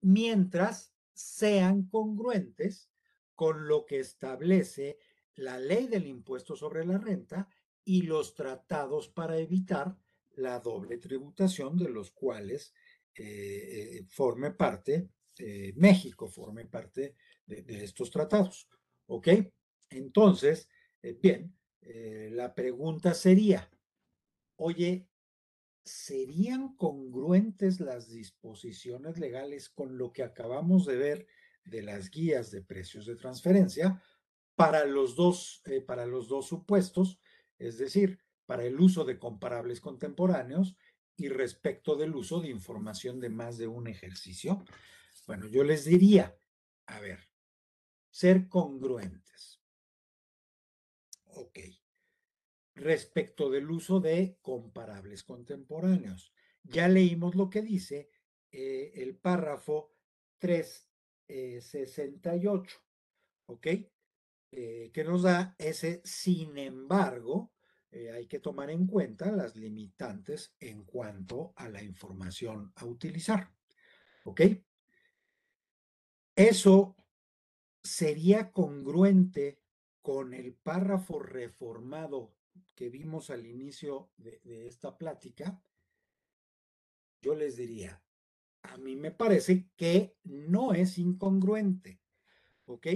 mientras 0.00 0.94
sean 1.12 1.84
congruentes 1.84 2.90
con 3.34 3.68
lo 3.68 3.86
que 3.86 4.00
establece 4.00 4.98
la 5.36 5.58
ley 5.58 5.86
del 5.86 6.06
impuesto 6.06 6.56
sobre 6.56 6.84
la 6.84 6.98
renta 6.98 7.48
y 7.84 8.02
los 8.02 8.34
tratados 8.34 9.08
para 9.08 9.38
evitar 9.38 9.96
la 10.36 10.60
doble 10.60 10.98
tributación 10.98 11.76
de 11.76 11.88
los 11.88 12.10
cuales 12.10 12.72
eh, 13.14 13.24
eh, 13.24 14.04
forme 14.08 14.52
parte 14.52 15.10
eh, 15.38 15.72
México, 15.76 16.28
forme 16.28 16.66
parte 16.66 17.16
de, 17.46 17.62
de, 17.62 17.84
estos 17.84 18.10
tratados. 18.10 18.68
¿Ok? 19.06 19.28
Entonces, 19.90 20.68
bien, 21.20 21.54
la 22.30 22.54
pregunta 22.54 23.12
sería, 23.12 23.68
oye, 24.56 25.08
¿serían 25.84 26.76
congruentes 26.76 27.80
las 27.80 28.08
disposiciones 28.08 29.18
legales 29.18 29.68
con 29.68 29.98
lo 29.98 30.12
que 30.12 30.22
acabamos 30.22 30.86
de 30.86 30.96
ver 30.96 31.26
de 31.64 31.82
las 31.82 32.10
guías 32.10 32.50
de 32.50 32.62
precios 32.62 33.04
de 33.04 33.16
transferencia 33.16 34.02
para 34.62 34.84
los 34.84 35.16
dos, 35.16 35.62
eh, 35.66 35.80
para 35.80 36.06
los 36.06 36.28
dos 36.28 36.46
supuestos, 36.46 37.18
es 37.58 37.78
decir, 37.78 38.20
para 38.46 38.64
el 38.64 38.80
uso 38.80 39.04
de 39.04 39.18
comparables 39.18 39.80
contemporáneos 39.80 40.76
y 41.16 41.28
respecto 41.28 41.96
del 41.96 42.14
uso 42.14 42.40
de 42.40 42.48
información 42.48 43.18
de 43.18 43.28
más 43.28 43.58
de 43.58 43.66
un 43.66 43.88
ejercicio. 43.88 44.64
Bueno, 45.26 45.48
yo 45.48 45.64
les 45.64 45.84
diría, 45.84 46.36
a 46.86 47.00
ver, 47.00 47.28
ser 48.10 48.48
congruentes. 48.48 49.60
Ok. 51.24 51.58
Respecto 52.74 53.50
del 53.50 53.70
uso 53.70 53.98
de 54.00 54.38
comparables 54.42 55.24
contemporáneos. 55.24 56.32
Ya 56.62 56.88
leímos 56.88 57.34
lo 57.34 57.50
que 57.50 57.62
dice 57.62 58.10
eh, 58.52 58.92
el 58.94 59.16
párrafo 59.16 59.92
3 60.38 60.88
68, 61.26 62.76
eh, 62.76 62.80
¿ok? 63.46 63.66
Eh, 64.54 64.90
que 64.92 65.02
nos 65.02 65.22
da 65.22 65.56
ese, 65.56 66.02
sin 66.04 66.58
embargo, 66.58 67.52
eh, 67.90 68.10
hay 68.10 68.26
que 68.26 68.38
tomar 68.38 68.68
en 68.68 68.86
cuenta 68.86 69.32
las 69.32 69.56
limitantes 69.56 70.54
en 70.60 70.84
cuanto 70.84 71.54
a 71.56 71.70
la 71.70 71.82
información 71.82 72.70
a 72.76 72.84
utilizar, 72.84 73.50
¿ok? 74.24 74.42
Eso 76.36 76.96
sería 77.82 78.52
congruente 78.52 79.62
con 80.02 80.34
el 80.34 80.52
párrafo 80.52 81.18
reformado 81.18 82.34
que 82.74 82.90
vimos 82.90 83.30
al 83.30 83.46
inicio 83.46 84.10
de, 84.18 84.42
de 84.44 84.68
esta 84.68 84.98
plática, 84.98 85.62
yo 87.22 87.34
les 87.34 87.56
diría, 87.56 88.02
a 88.60 88.76
mí 88.76 88.96
me 88.96 89.12
parece 89.12 89.70
que 89.76 90.14
no 90.24 90.74
es 90.74 90.98
incongruente, 90.98 92.02
¿ok? 92.66 92.86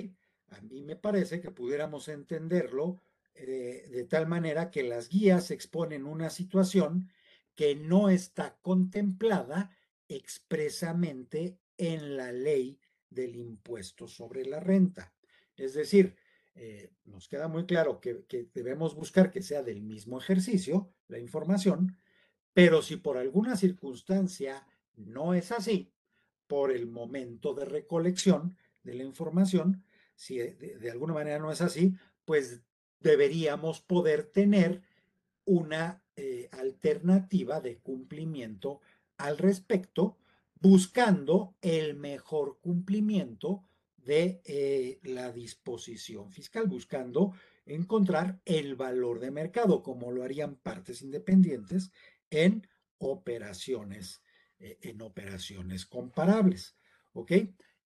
A 0.50 0.60
mí 0.60 0.82
me 0.82 0.96
parece 0.96 1.40
que 1.40 1.50
pudiéramos 1.50 2.08
entenderlo 2.08 3.00
eh, 3.34 3.88
de 3.90 4.04
tal 4.04 4.26
manera 4.26 4.70
que 4.70 4.82
las 4.82 5.08
guías 5.08 5.50
exponen 5.50 6.06
una 6.06 6.30
situación 6.30 7.10
que 7.54 7.74
no 7.74 8.08
está 8.08 8.56
contemplada 8.62 9.70
expresamente 10.08 11.58
en 11.76 12.16
la 12.16 12.32
ley 12.32 12.78
del 13.10 13.36
impuesto 13.36 14.06
sobre 14.06 14.44
la 14.44 14.60
renta. 14.60 15.12
Es 15.56 15.74
decir, 15.74 16.16
eh, 16.54 16.90
nos 17.04 17.28
queda 17.28 17.48
muy 17.48 17.66
claro 17.66 18.00
que, 18.00 18.24
que 18.26 18.48
debemos 18.54 18.94
buscar 18.94 19.30
que 19.30 19.42
sea 19.42 19.62
del 19.62 19.82
mismo 19.82 20.18
ejercicio 20.18 20.92
la 21.08 21.18
información, 21.18 21.98
pero 22.52 22.82
si 22.82 22.96
por 22.96 23.18
alguna 23.18 23.56
circunstancia 23.56 24.66
no 24.96 25.34
es 25.34 25.52
así 25.52 25.92
por 26.46 26.70
el 26.70 26.86
momento 26.86 27.54
de 27.54 27.64
recolección 27.64 28.56
de 28.82 28.94
la 28.94 29.04
información. 29.04 29.84
Si 30.16 30.38
de, 30.38 30.90
alguna 30.90 31.14
manera 31.14 31.38
no 31.38 31.52
es 31.52 31.60
así, 31.60 31.94
pues 32.24 32.62
deberíamos 33.00 33.80
poder 33.80 34.24
tener 34.24 34.82
una 35.44 36.02
eh, 36.16 36.48
alternativa 36.50 37.60
de 37.60 37.78
cumplimiento 37.78 38.80
al 39.18 39.38
respecto, 39.38 40.18
buscando 40.60 41.54
el 41.60 41.94
mejor 41.94 42.58
cumplimiento 42.60 43.62
de 43.96 44.40
eh, 44.44 44.98
la 45.04 45.30
disposición 45.30 46.32
fiscal, 46.32 46.66
buscando 46.66 47.34
encontrar 47.66 48.40
el 48.44 48.74
valor 48.74 49.20
de 49.20 49.30
mercado, 49.30 49.82
como 49.82 50.10
lo 50.10 50.24
harían 50.24 50.56
partes 50.56 51.02
independientes 51.02 51.90
en 52.30 52.66
operaciones 52.98 54.22
eh, 54.58 54.78
en 54.80 55.02
operaciones 55.02 55.84
comparables. 55.84 56.76
¿Ok? 57.12 57.32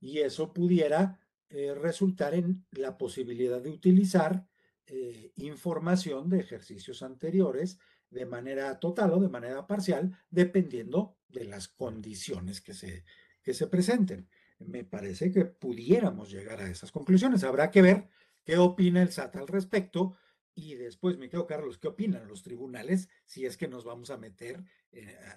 Y 0.01 0.19
eso 0.21 0.53
pudiera 0.53 1.19
eh, 1.53 1.75
resultar 1.75 2.35
en 2.35 2.65
la 2.71 2.97
posibilidad 2.97 3.61
de 3.61 3.71
utilizar 3.71 4.47
eh, 4.87 5.33
información 5.35 6.29
de 6.29 6.39
ejercicios 6.39 7.03
anteriores 7.03 7.81
de 8.09 8.25
manera 8.25 8.79
total 8.79 9.15
o 9.15 9.21
de 9.21 9.29
manera 9.29 9.67
parcial, 9.67 10.17
dependiendo 10.31 11.17
de 11.29 11.47
las 11.47 11.67
condiciones 11.67 12.61
que 12.61 12.73
se, 12.73 13.05
que 13.43 13.53
se 13.53 13.67
presenten. 13.67 14.29
Me 14.61 14.85
parece 14.85 15.33
que 15.33 15.45
pudiéramos 15.45 16.31
llegar 16.31 16.61
a 16.61 16.71
esas 16.71 16.93
conclusiones. 16.93 17.43
Habrá 17.43 17.73
que 17.73 17.83
ver 17.83 18.09
qué 18.45 18.57
opina 18.57 19.03
el 19.03 19.11
SAT 19.11 19.35
al 19.35 19.49
respecto 19.49 20.17
y 20.55 20.77
después, 20.77 21.19
me 21.19 21.29
quedo, 21.29 21.49
Carlos, 21.49 21.79
¿qué 21.79 21.89
opinan 21.89 22.29
los 22.29 22.45
tribunales 22.45 23.09
si 23.27 23.45
es 23.45 23.57
que 23.57 23.67
nos 23.67 23.85
vamos 23.85 24.11
a 24.11 24.19
meter 24.19 24.63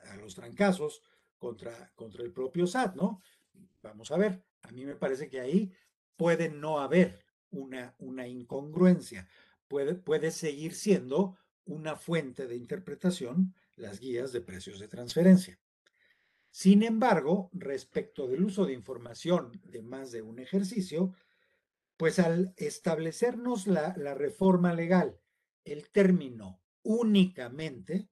a, 0.06 0.14
a, 0.14 0.18
los 0.18 0.36
trancazos 0.36 1.02
contra, 1.40 1.92
contra 1.96 2.24
el 2.24 2.32
propio 2.32 2.68
SAT, 2.68 2.98
¿no? 2.98 3.20
Vamos 3.82 4.12
a 4.12 4.18
ver, 4.18 4.44
a 4.62 4.72
mí 4.72 4.86
me 4.86 4.96
parece 4.96 5.28
que 5.28 5.40
ahí 5.40 5.74
puede 6.16 6.50
no 6.50 6.80
haber 6.80 7.24
una, 7.50 7.96
una 8.00 8.28
incongruencia, 8.28 9.28
puede, 9.68 9.96
puede 9.96 10.32
seguir 10.32 10.74
siendo 10.74 11.38
una 11.66 11.96
fuente 11.96 12.48
de 12.48 12.56
interpretación 12.56 13.54
las 13.76 14.00
guías 14.00 14.32
de 14.32 14.42
precios 14.42 14.80
de 14.80 14.88
transferencia. 14.88 15.60
Sin 16.52 16.84
embargo, 16.84 17.50
respecto 17.54 18.28
del 18.28 18.44
uso 18.44 18.66
de 18.66 18.74
información 18.74 19.60
de 19.64 19.82
más 19.82 20.12
de 20.12 20.22
un 20.22 20.40
ejercicio, 20.40 21.14
pues 21.98 22.20
al 22.20 22.54
establecernos 22.58 23.66
la, 23.66 23.96
la 23.98 24.14
reforma 24.14 24.74
legal, 24.74 25.20
el 25.64 25.90
término 25.90 26.62
únicamente, 26.84 28.10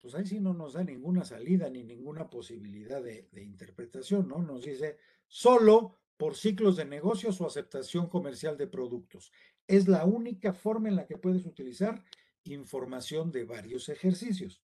pues 0.00 0.14
ahí 0.14 0.26
sí 0.26 0.40
no 0.40 0.54
nos 0.54 0.74
da 0.74 0.84
ninguna 0.84 1.24
salida 1.24 1.68
ni 1.68 1.82
ninguna 1.82 2.30
posibilidad 2.30 3.02
de, 3.02 3.28
interpretación, 3.42 4.28
¿no? 4.28 4.42
Nos 4.42 4.64
dice 4.64 4.96
solo 5.26 5.98
por 6.20 6.36
ciclos 6.36 6.76
de 6.76 6.84
negocios 6.84 7.40
o 7.40 7.46
aceptación 7.46 8.06
comercial 8.06 8.58
de 8.58 8.66
productos. 8.66 9.32
Es 9.66 9.88
la 9.88 10.04
única 10.04 10.52
forma 10.52 10.90
en 10.90 10.96
la 10.96 11.06
que 11.06 11.16
puedes 11.16 11.46
utilizar 11.46 12.04
información 12.44 13.32
de 13.32 13.44
varios 13.44 13.88
ejercicios. 13.88 14.62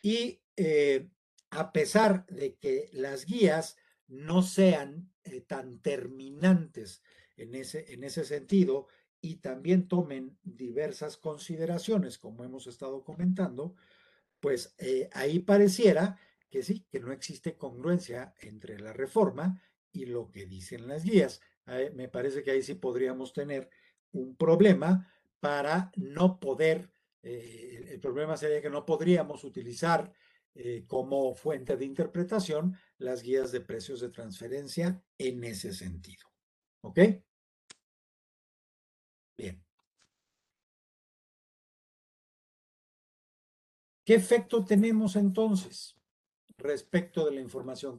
Y 0.00 0.40
eh, 0.56 1.10
a 1.50 1.72
pesar 1.72 2.24
de 2.24 2.54
que 2.54 2.88
las 2.94 3.26
guías 3.26 3.76
no 4.08 4.40
sean 4.40 5.12
eh, 5.24 5.42
tan 5.42 5.78
terminantes 5.80 7.02
en 7.36 7.54
ese, 7.54 7.92
en 7.92 8.02
ese 8.02 8.24
sentido 8.24 8.88
y 9.20 9.36
también 9.36 9.88
tomen 9.88 10.38
diversas 10.42 11.18
consideraciones, 11.18 12.16
como 12.16 12.44
hemos 12.44 12.66
estado 12.66 13.04
comentando, 13.04 13.74
pues 14.40 14.74
eh, 14.78 15.10
ahí 15.12 15.40
pareciera 15.40 16.18
que 16.48 16.62
sí, 16.62 16.86
que 16.90 16.98
no 16.98 17.12
existe 17.12 17.58
congruencia 17.58 18.32
entre 18.40 18.80
la 18.80 18.94
reforma 18.94 19.60
y 19.92 20.06
lo 20.06 20.30
que 20.30 20.46
dicen 20.46 20.88
las 20.88 21.04
guías. 21.04 21.40
me 21.94 22.08
parece 22.08 22.42
que 22.42 22.50
ahí 22.50 22.62
sí 22.62 22.74
podríamos 22.74 23.32
tener 23.32 23.68
un 24.12 24.36
problema 24.36 25.08
para 25.40 25.90
no 25.96 26.38
poder, 26.38 26.90
eh, 27.22 27.88
el 27.90 28.00
problema 28.00 28.36
sería 28.36 28.62
que 28.62 28.70
no 28.70 28.86
podríamos 28.86 29.44
utilizar 29.44 30.12
eh, 30.54 30.84
como 30.86 31.34
fuente 31.34 31.76
de 31.76 31.84
interpretación 31.84 32.76
las 32.98 33.22
guías 33.22 33.52
de 33.52 33.60
precios 33.60 34.00
de 34.00 34.10
transferencia 34.10 35.02
en 35.18 35.42
ese 35.44 35.72
sentido. 35.72 36.28
¿Ok? 36.82 36.98
Bien. 39.36 39.64
¿Qué 44.04 44.14
efecto 44.14 44.64
tenemos 44.64 45.16
entonces 45.16 45.96
respecto 46.58 47.24
de 47.24 47.32
la 47.32 47.40
información 47.40 47.98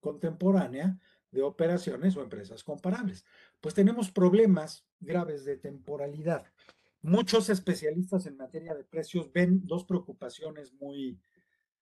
contemporánea 0.00 0.98
de 1.30 1.42
operaciones 1.42 2.16
o 2.16 2.22
empresas 2.22 2.62
comparables? 2.64 3.24
Pues 3.60 3.74
tenemos 3.74 4.10
problemas 4.10 4.86
graves 5.00 5.44
de 5.44 5.56
temporalidad. 5.56 6.46
Muchos 7.02 7.48
especialistas 7.48 8.26
en 8.26 8.36
materia 8.36 8.74
de 8.74 8.84
precios 8.84 9.32
ven 9.32 9.64
dos 9.64 9.84
preocupaciones 9.84 10.72
muy, 10.74 11.20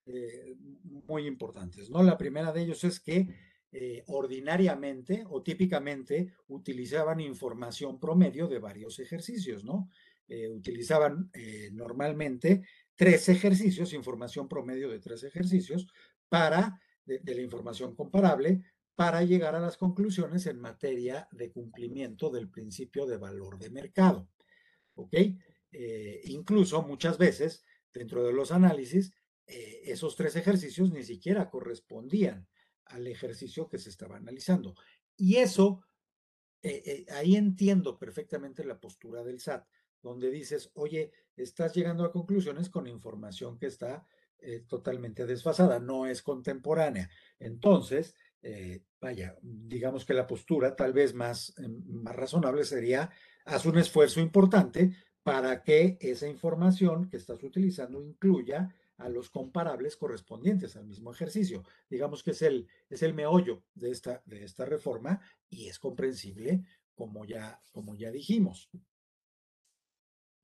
eh, 0.07 0.57
muy 0.83 1.27
importantes. 1.27 1.91
¿no? 1.91 2.03
La 2.03 2.19
primera 2.19 2.53
de 2.53 2.63
ellos 2.63 2.85
es 2.85 3.01
que 3.01 3.29
eh, 3.73 4.05
ordinariamente 4.07 5.25
o 5.29 5.43
típicamente 5.43 6.33
utilizaban 6.49 7.21
información 7.21 7.99
promedio 7.99 8.47
de 8.47 8.59
varios 8.59 8.99
ejercicios, 8.99 9.65
¿no? 9.65 9.91
Eh, 10.29 10.49
utilizaban 10.49 11.31
normalmente 11.73 12.63
tres 12.97 13.29
ejercicios, 13.29 13.93
información 13.93 14.49
promedio 14.49 14.89
de 14.89 14.99
tres 14.99 15.23
ejercicios, 15.23 15.87
para, 16.29 16.81
de, 17.05 17.35
la 17.35 17.41
información 17.41 17.95
comparable, 17.95 18.63
para 18.97 19.23
llegar 19.23 19.55
a 19.55 19.61
las 19.61 19.77
conclusiones 19.77 20.47
en 20.47 20.59
materia 20.59 21.29
de 21.31 21.53
cumplimiento 21.53 22.31
del 22.31 22.51
principio 22.51 23.07
de 23.07 23.19
valor 23.19 23.59
de 23.59 23.71
mercado. 23.71 24.29
¿Ok? 24.95 25.15
incluso 26.25 26.81
muchas 26.83 27.19
veces, 27.19 27.63
dentro 27.93 28.25
de 28.25 28.33
los 28.33 28.51
análisis, 28.51 29.13
eh, 29.47 29.93
esos 29.93 30.17
tres 30.17 30.35
ejercicios 30.35 30.91
ni 30.91 31.05
siquiera 31.05 31.49
correspondían 31.49 32.49
al 32.87 33.07
ejercicio 33.07 33.69
que 33.69 33.79
se 33.79 33.91
estaba 33.91 34.17
analizando. 34.17 34.75
Y 35.17 35.37
eso, 35.37 35.83
eh, 36.63 36.83
eh, 36.85 37.07
ahí 37.13 37.37
entiendo 37.37 37.97
perfectamente 37.99 38.65
la 38.65 38.81
postura 38.81 39.23
del 39.23 39.41
SAT, 39.41 39.67
donde 40.03 40.31
dices, 40.31 40.71
oye, 40.75 41.13
estás 41.37 41.75
llegando 41.75 42.05
a 42.05 42.13
conclusiones 42.13 42.71
con 42.71 42.87
información 42.87 43.59
que 43.59 43.67
está 43.67 44.07
totalmente 44.69 45.27
desfasada, 45.27 45.81
no 45.81 46.07
es 46.07 46.23
contemporánea. 46.23 47.11
Entonces, 47.41 48.15
vaya, 49.01 49.37
digamos 49.43 50.05
que 50.05 50.15
la 50.15 50.27
postura 50.27 50.77
tal 50.77 50.93
vez 50.93 51.15
más, 51.15 51.55
más 51.87 52.15
razonable 52.15 52.65
sería, 52.65 53.11
haz 53.45 53.67
un 53.67 53.79
esfuerzo 53.79 54.21
importante 54.21 54.93
para 55.23 55.63
que 55.65 55.99
esa 56.01 56.29
información 56.29 57.09
que 57.09 57.17
estás 57.17 57.43
utilizando 57.43 58.01
incluya 58.01 58.73
a 58.99 59.09
los 59.09 59.31
comparables 59.31 59.97
correspondientes 59.97 60.77
al 60.77 60.87
mismo 60.87 61.13
ejercicio. 61.13 61.65
Digamos 61.91 62.23
que 62.23 62.31
es 62.31 62.43
el, 62.43 62.69
es 62.89 63.03
el 63.03 63.15
meollo 63.15 63.65
de 63.75 63.91
esta, 63.91 64.23
de 64.25 64.45
esta 64.45 64.65
reforma 64.65 65.21
y 65.49 65.69
es 65.69 65.79
comprensible 65.79 66.65
como 66.95 67.25
ya, 67.25 67.61
como 67.73 67.95
ya 67.95 68.11
dijimos. 68.11 68.71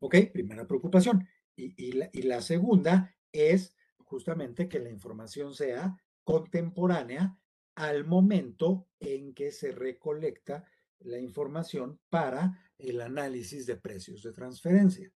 ¿Ok? 0.01 0.17
Primera 0.33 0.67
preocupación. 0.67 1.27
Y, 1.55 1.93
la, 1.93 2.11
y 2.13 2.23
la 2.23 2.43
segunda 2.43 3.15
es 3.31 3.77
justamente 3.99 4.69
que 4.69 4.81
la 4.81 4.91
información 4.91 5.55
sea 5.55 5.97
contemporánea 6.25 7.39
al 7.75 8.05
momento 8.05 8.89
en 9.01 9.35
que 9.35 9.51
se 9.51 9.73
recolecta 9.73 10.65
la 11.01 11.19
información 11.19 12.01
para 12.11 12.73
el 12.79 13.01
análisis 13.01 13.67
de 13.67 13.77
precios 13.77 14.23
de 14.23 14.33
transferencia. 14.33 15.13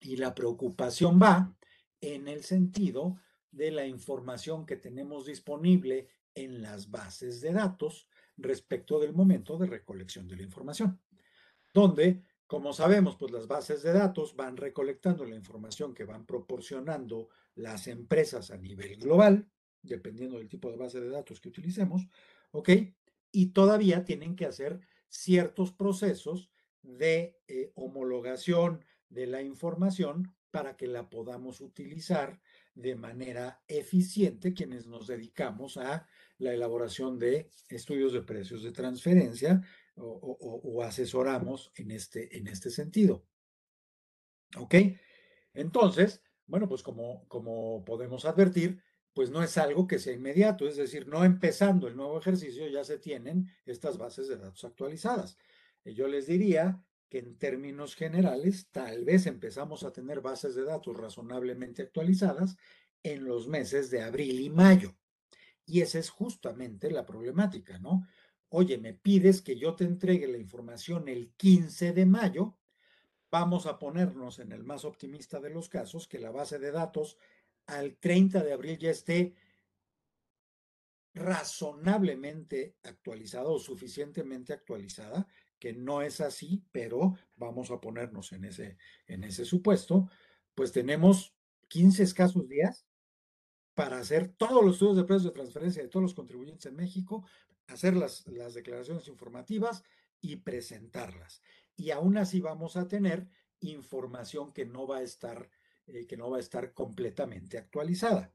Y 0.00 0.16
la 0.16 0.34
preocupación 0.34 1.20
va 1.20 1.54
en 2.00 2.26
el 2.26 2.42
sentido 2.42 3.20
de 3.50 3.70
la 3.70 3.86
información 3.86 4.66
que 4.66 4.76
tenemos 4.76 5.26
disponible 5.26 6.08
en 6.34 6.62
las 6.62 6.90
bases 6.90 7.40
de 7.40 7.52
datos 7.52 8.08
respecto 8.36 8.98
del 8.98 9.12
momento 9.12 9.58
de 9.58 9.66
recolección 9.66 10.26
de 10.26 10.36
la 10.36 10.42
información, 10.42 11.00
donde, 11.74 12.24
como 12.46 12.72
sabemos, 12.72 13.16
pues 13.16 13.30
las 13.30 13.46
bases 13.46 13.82
de 13.82 13.92
datos 13.92 14.34
van 14.34 14.56
recolectando 14.56 15.24
la 15.24 15.36
información 15.36 15.94
que 15.94 16.04
van 16.04 16.26
proporcionando 16.26 17.28
las 17.54 17.86
empresas 17.86 18.50
a 18.50 18.56
nivel 18.56 18.96
global, 18.96 19.48
dependiendo 19.82 20.38
del 20.38 20.48
tipo 20.48 20.70
de 20.70 20.76
base 20.76 21.00
de 21.00 21.10
datos 21.10 21.40
que 21.40 21.48
utilicemos, 21.48 22.06
¿ok? 22.52 22.70
Y 23.30 23.46
todavía 23.48 24.04
tienen 24.04 24.36
que 24.36 24.46
hacer 24.46 24.80
ciertos 25.08 25.72
procesos 25.72 26.50
de 26.82 27.38
eh, 27.48 27.72
homologación, 27.74 28.84
de 29.08 29.26
la 29.26 29.42
información 29.42 30.34
para 30.50 30.76
que 30.76 30.86
la 30.86 31.08
podamos 31.08 31.60
utilizar 31.60 32.40
de 32.74 32.94
manera 32.94 33.62
eficiente 33.68 34.54
quienes 34.54 34.86
nos 34.86 35.06
dedicamos 35.06 35.76
a 35.76 36.06
la 36.38 36.52
elaboración 36.52 37.18
de 37.18 37.50
estudios 37.68 38.12
de 38.12 38.22
precios 38.22 38.62
de 38.62 38.72
transferencia 38.72 39.62
o, 39.96 40.82
asesoramos 40.82 41.70
en 41.74 41.90
este, 41.90 42.36
en 42.36 42.46
este 42.46 42.70
sentido. 42.70 43.26
¿Ok? 44.56 44.74
Entonces, 45.54 46.22
bueno, 46.46 46.68
pues 46.68 46.82
como, 46.82 47.26
como 47.28 47.84
podemos 47.84 48.24
advertir, 48.24 48.82
pues 49.14 49.30
no 49.30 49.42
es 49.42 49.58
algo 49.58 49.86
que 49.86 49.98
sea 49.98 50.14
inmediato, 50.14 50.66
es 50.66 50.76
decir, 50.76 51.06
no 51.06 51.24
empezando 51.24 51.86
el 51.86 51.96
nuevo 51.96 52.18
ejercicio 52.18 52.66
ya 52.68 52.84
se 52.84 52.98
tienen 52.98 53.50
estas 53.66 53.98
bases 53.98 54.28
de 54.28 54.36
datos 54.36 54.64
actualizadas. 54.64 55.36
Yo 55.84 56.08
les 56.08 56.26
diría 56.26 56.82
que 57.08 57.18
en 57.18 57.36
términos 57.36 57.94
generales 57.94 58.68
tal 58.70 59.04
vez 59.04 59.26
empezamos 59.26 59.84
a 59.84 59.92
tener 59.92 60.20
bases 60.20 60.54
de 60.54 60.64
datos 60.64 60.96
razonablemente 60.96 61.82
actualizadas 61.82 62.56
en 63.02 63.24
los 63.24 63.48
meses 63.48 63.90
de 63.90 64.02
abril 64.02 64.40
y 64.40 64.48
mayo. 64.48 64.94
Y 65.66 65.82
esa 65.82 65.98
es 65.98 66.08
justamente 66.08 66.90
la 66.90 67.04
problemática, 67.04 67.78
¿no? 67.78 68.06
Oye, 68.48 68.78
me 68.78 68.94
pides 68.94 69.42
que 69.42 69.58
yo 69.58 69.74
te 69.74 69.84
entregue 69.84 70.26
la 70.26 70.38
información 70.38 71.08
el 71.08 71.32
15 71.36 71.92
de 71.92 72.06
mayo, 72.06 72.56
vamos 73.30 73.66
a 73.66 73.78
ponernos 73.78 74.38
en 74.38 74.52
el 74.52 74.62
más 74.62 74.84
optimista 74.84 75.40
de 75.40 75.50
los 75.50 75.68
casos, 75.68 76.06
que 76.06 76.18
la 76.18 76.30
base 76.30 76.58
de 76.58 76.70
datos 76.70 77.18
al 77.66 77.96
30 77.96 78.42
de 78.42 78.52
abril 78.52 78.78
ya 78.78 78.90
esté 78.90 79.34
razonablemente 81.14 82.76
actualizada 82.82 83.48
o 83.48 83.58
suficientemente 83.58 84.52
actualizada 84.52 85.26
que 85.62 85.72
no 85.72 86.02
es 86.02 86.20
así, 86.20 86.64
pero 86.72 87.14
vamos 87.36 87.70
a 87.70 87.80
ponernos 87.80 88.32
en 88.32 88.46
ese, 88.46 88.78
en 89.06 89.22
ese 89.22 89.44
supuesto, 89.44 90.10
pues 90.56 90.72
tenemos 90.72 91.36
15 91.68 92.02
escasos 92.02 92.48
días 92.48 92.84
para 93.74 93.98
hacer 93.98 94.28
todos 94.36 94.64
los 94.64 94.74
estudios 94.74 94.96
de 94.96 95.04
precios 95.04 95.24
de 95.24 95.30
transferencia 95.30 95.82
de 95.82 95.88
todos 95.88 96.02
los 96.02 96.14
contribuyentes 96.14 96.66
en 96.66 96.74
México, 96.74 97.24
hacer 97.68 97.96
las, 97.96 98.26
las 98.26 98.54
declaraciones 98.54 99.06
informativas 99.06 99.84
y 100.20 100.36
presentarlas. 100.36 101.42
Y 101.76 101.92
aún 101.92 102.16
así 102.18 102.40
vamos 102.40 102.76
a 102.76 102.88
tener 102.88 103.28
información 103.60 104.52
que 104.52 104.66
no 104.66 104.88
va 104.88 104.98
a 104.98 105.02
estar, 105.02 105.48
eh, 105.86 106.06
que 106.06 106.16
no 106.16 106.30
va 106.30 106.36
a 106.38 106.40
estar 106.40 106.72
completamente 106.72 107.58
actualizada. 107.58 108.32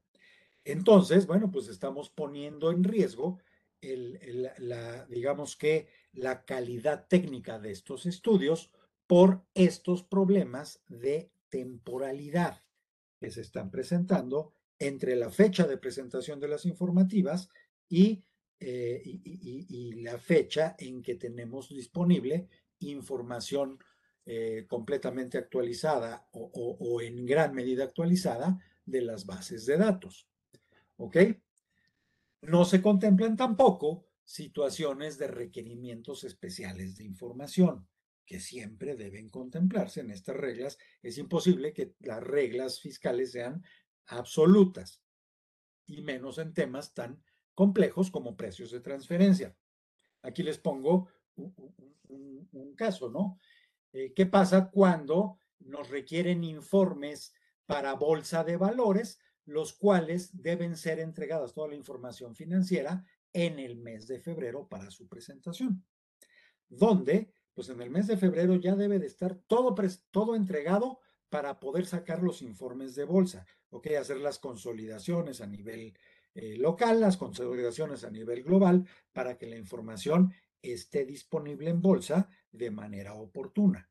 Entonces, 0.64 1.26
bueno, 1.26 1.50
pues 1.50 1.68
estamos 1.68 2.10
poniendo 2.10 2.70
en 2.70 2.84
riesgo 2.84 3.38
la, 3.80 5.06
digamos 5.06 5.56
que 5.56 5.88
la 6.12 6.44
calidad 6.44 7.06
técnica 7.06 7.58
de 7.58 7.70
estos 7.70 8.06
estudios 8.06 8.70
por 9.06 9.44
estos 9.54 10.02
problemas 10.02 10.82
de 10.88 11.30
temporalidad 11.48 12.62
que 13.18 13.30
se 13.30 13.40
están 13.40 13.70
presentando 13.70 14.52
entre 14.78 15.16
la 15.16 15.30
fecha 15.30 15.66
de 15.66 15.78
presentación 15.78 16.40
de 16.40 16.48
las 16.48 16.66
informativas 16.66 17.48
y, 17.88 18.24
eh, 18.60 19.02
y, 19.04 19.92
la 20.02 20.18
fecha 20.18 20.76
en 20.78 21.02
que 21.02 21.14
tenemos 21.16 21.68
disponible 21.68 22.48
información 22.80 23.78
eh, 24.30 24.66
completamente 24.68 25.38
actualizada 25.38 26.28
o, 26.32 26.50
o, 26.52 27.00
en 27.00 27.24
gran 27.24 27.54
medida 27.54 27.84
actualizada 27.84 28.62
de 28.84 29.00
las 29.00 29.24
bases 29.24 29.64
de 29.64 29.78
datos. 29.78 30.28
¿Ok? 30.98 31.16
No 32.42 32.66
se 32.66 32.82
contemplan 32.82 33.38
tampoco 33.38 34.04
situaciones 34.24 35.16
de 35.16 35.28
requerimientos 35.28 36.24
especiales 36.24 36.98
de 36.98 37.04
información 37.04 37.88
que 38.26 38.38
siempre 38.38 38.96
deben 38.96 39.30
contemplarse 39.30 40.00
en 40.00 40.10
estas 40.10 40.36
reglas. 40.36 40.76
Es 41.02 41.16
imposible 41.16 41.72
que 41.72 41.94
las 42.00 42.22
reglas 42.22 42.80
fiscales 42.80 43.32
sean 43.32 43.64
absolutas 44.08 45.02
y 45.86 46.02
menos 46.02 46.36
en 46.36 46.52
temas 46.52 46.92
tan 46.92 47.24
complejos 47.54 48.10
como 48.10 48.36
precios 48.36 48.72
de 48.72 48.80
transferencia. 48.80 49.56
Aquí 50.20 50.42
les 50.42 50.58
pongo 50.58 51.08
un, 51.36 52.74
caso, 52.76 53.08
¿no? 53.08 53.40
Eh, 53.92 54.12
¿Qué 54.14 54.26
pasa 54.26 54.70
cuando 54.70 55.38
nos 55.60 55.88
requieren 55.88 56.44
informes 56.44 57.32
para 57.66 57.94
bolsa 57.94 58.44
de 58.44 58.56
valores, 58.56 59.18
los 59.44 59.72
cuales 59.72 60.30
deben 60.42 60.76
ser 60.76 60.98
entregadas 61.00 61.54
toda 61.54 61.68
la 61.68 61.74
información 61.74 62.34
financiera 62.34 63.04
en 63.32 63.58
el 63.58 63.76
mes 63.76 64.06
de 64.06 64.20
febrero 64.20 64.68
para 64.68 64.90
su 64.90 65.08
presentación? 65.08 65.84
Donde, 66.68 67.32
pues 67.54 67.68
en 67.70 67.80
el 67.80 67.90
mes 67.90 68.06
de 68.06 68.16
febrero 68.16 68.56
ya 68.56 68.76
debe 68.76 68.98
de 68.98 69.06
estar 69.06 69.34
todo, 69.46 69.74
todo 70.10 70.36
entregado 70.36 71.00
para 71.28 71.60
poder 71.60 71.86
sacar 71.86 72.22
los 72.22 72.42
informes 72.42 72.94
de 72.94 73.04
bolsa, 73.04 73.46
¿ok? 73.70 73.88
Hacer 73.98 74.18
las 74.18 74.38
consolidaciones 74.38 75.40
a 75.40 75.46
nivel 75.46 75.94
eh, 76.34 76.56
local, 76.56 77.00
las 77.00 77.16
consolidaciones 77.16 78.04
a 78.04 78.10
nivel 78.10 78.42
global, 78.42 78.86
para 79.12 79.36
que 79.36 79.46
la 79.46 79.56
información 79.56 80.32
esté 80.62 81.04
disponible 81.04 81.70
en 81.70 81.80
bolsa 81.80 82.28
de 82.50 82.70
manera 82.70 83.14
oportuna. 83.14 83.88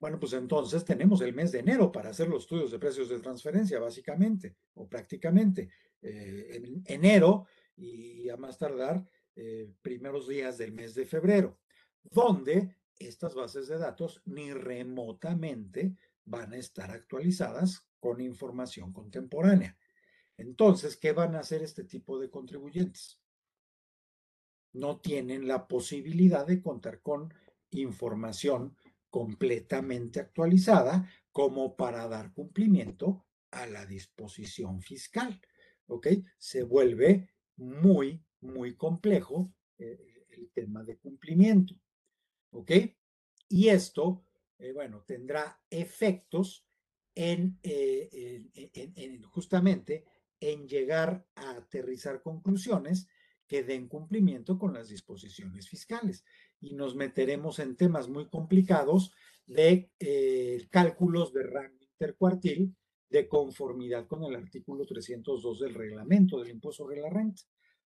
Bueno, 0.00 0.20
pues 0.20 0.32
entonces 0.32 0.84
tenemos 0.84 1.20
el 1.22 1.34
mes 1.34 1.50
de 1.50 1.58
enero 1.58 1.90
para 1.90 2.10
hacer 2.10 2.28
los 2.28 2.44
estudios 2.44 2.70
de 2.70 2.78
precios 2.78 3.08
de 3.08 3.18
transferencia, 3.18 3.80
básicamente, 3.80 4.56
o 4.74 4.88
prácticamente. 4.88 5.70
Eh, 6.00 6.50
en 6.52 6.82
enero 6.86 7.46
y 7.76 8.28
a 8.28 8.36
más 8.36 8.56
tardar 8.58 9.04
eh, 9.34 9.68
primeros 9.82 10.28
días 10.28 10.56
del 10.58 10.72
mes 10.72 10.94
de 10.94 11.04
febrero, 11.04 11.58
donde 12.02 12.76
estas 12.96 13.34
bases 13.34 13.66
de 13.66 13.78
datos 13.78 14.22
ni 14.24 14.52
remotamente 14.52 15.96
van 16.24 16.52
a 16.52 16.58
estar 16.58 16.90
actualizadas 16.90 17.84
con 17.98 18.20
información 18.20 18.92
contemporánea. 18.92 19.76
Entonces, 20.36 20.96
¿qué 20.96 21.12
van 21.12 21.34
a 21.34 21.40
hacer 21.40 21.62
este 21.62 21.84
tipo 21.84 22.18
de 22.18 22.30
contribuyentes? 22.30 23.20
No 24.72 25.00
tienen 25.00 25.48
la 25.48 25.66
posibilidad 25.66 26.46
de 26.46 26.62
contar 26.62 27.00
con 27.00 27.32
información 27.70 28.76
completamente 29.10 30.20
actualizada 30.20 31.10
como 31.32 31.76
para 31.76 32.06
dar 32.08 32.32
cumplimiento 32.32 33.26
a 33.50 33.66
la 33.66 33.86
disposición 33.86 34.80
fiscal. 34.82 35.40
¿Ok? 35.86 36.08
Se 36.36 36.62
vuelve 36.62 37.30
muy, 37.56 38.22
muy 38.40 38.74
complejo 38.76 39.54
eh, 39.78 40.26
el 40.30 40.50
tema 40.50 40.82
de 40.84 40.98
cumplimiento. 40.98 41.74
¿Ok? 42.50 42.72
Y 43.48 43.68
esto 43.68 44.24
eh, 44.58 44.72
bueno, 44.72 45.04
tendrá 45.06 45.60
efectos 45.70 46.66
en, 47.14 47.58
eh, 47.62 48.42
en, 48.54 49.22
justamente 49.22 50.04
en 50.40 50.68
llegar 50.68 51.26
a 51.36 51.50
aterrizar 51.50 52.22
conclusiones 52.22 53.08
que 53.48 53.64
den 53.64 53.88
cumplimiento 53.88 54.58
con 54.58 54.74
las 54.74 54.88
disposiciones 54.88 55.68
fiscales. 55.68 56.24
Y 56.60 56.74
nos 56.74 56.94
meteremos 56.94 57.58
en 57.58 57.76
temas 57.76 58.08
muy 58.08 58.28
complicados 58.28 59.10
de 59.46 59.90
eh, 59.98 60.68
cálculos 60.70 61.32
de 61.32 61.42
rango 61.42 61.78
intercuartil 61.80 62.76
de 63.08 63.26
conformidad 63.26 64.06
con 64.06 64.22
el 64.24 64.36
artículo 64.36 64.84
302 64.84 65.60
del 65.60 65.74
reglamento 65.74 66.38
del 66.38 66.50
impuesto 66.50 66.84
sobre 66.84 67.00
la 67.00 67.08
renta, 67.08 67.42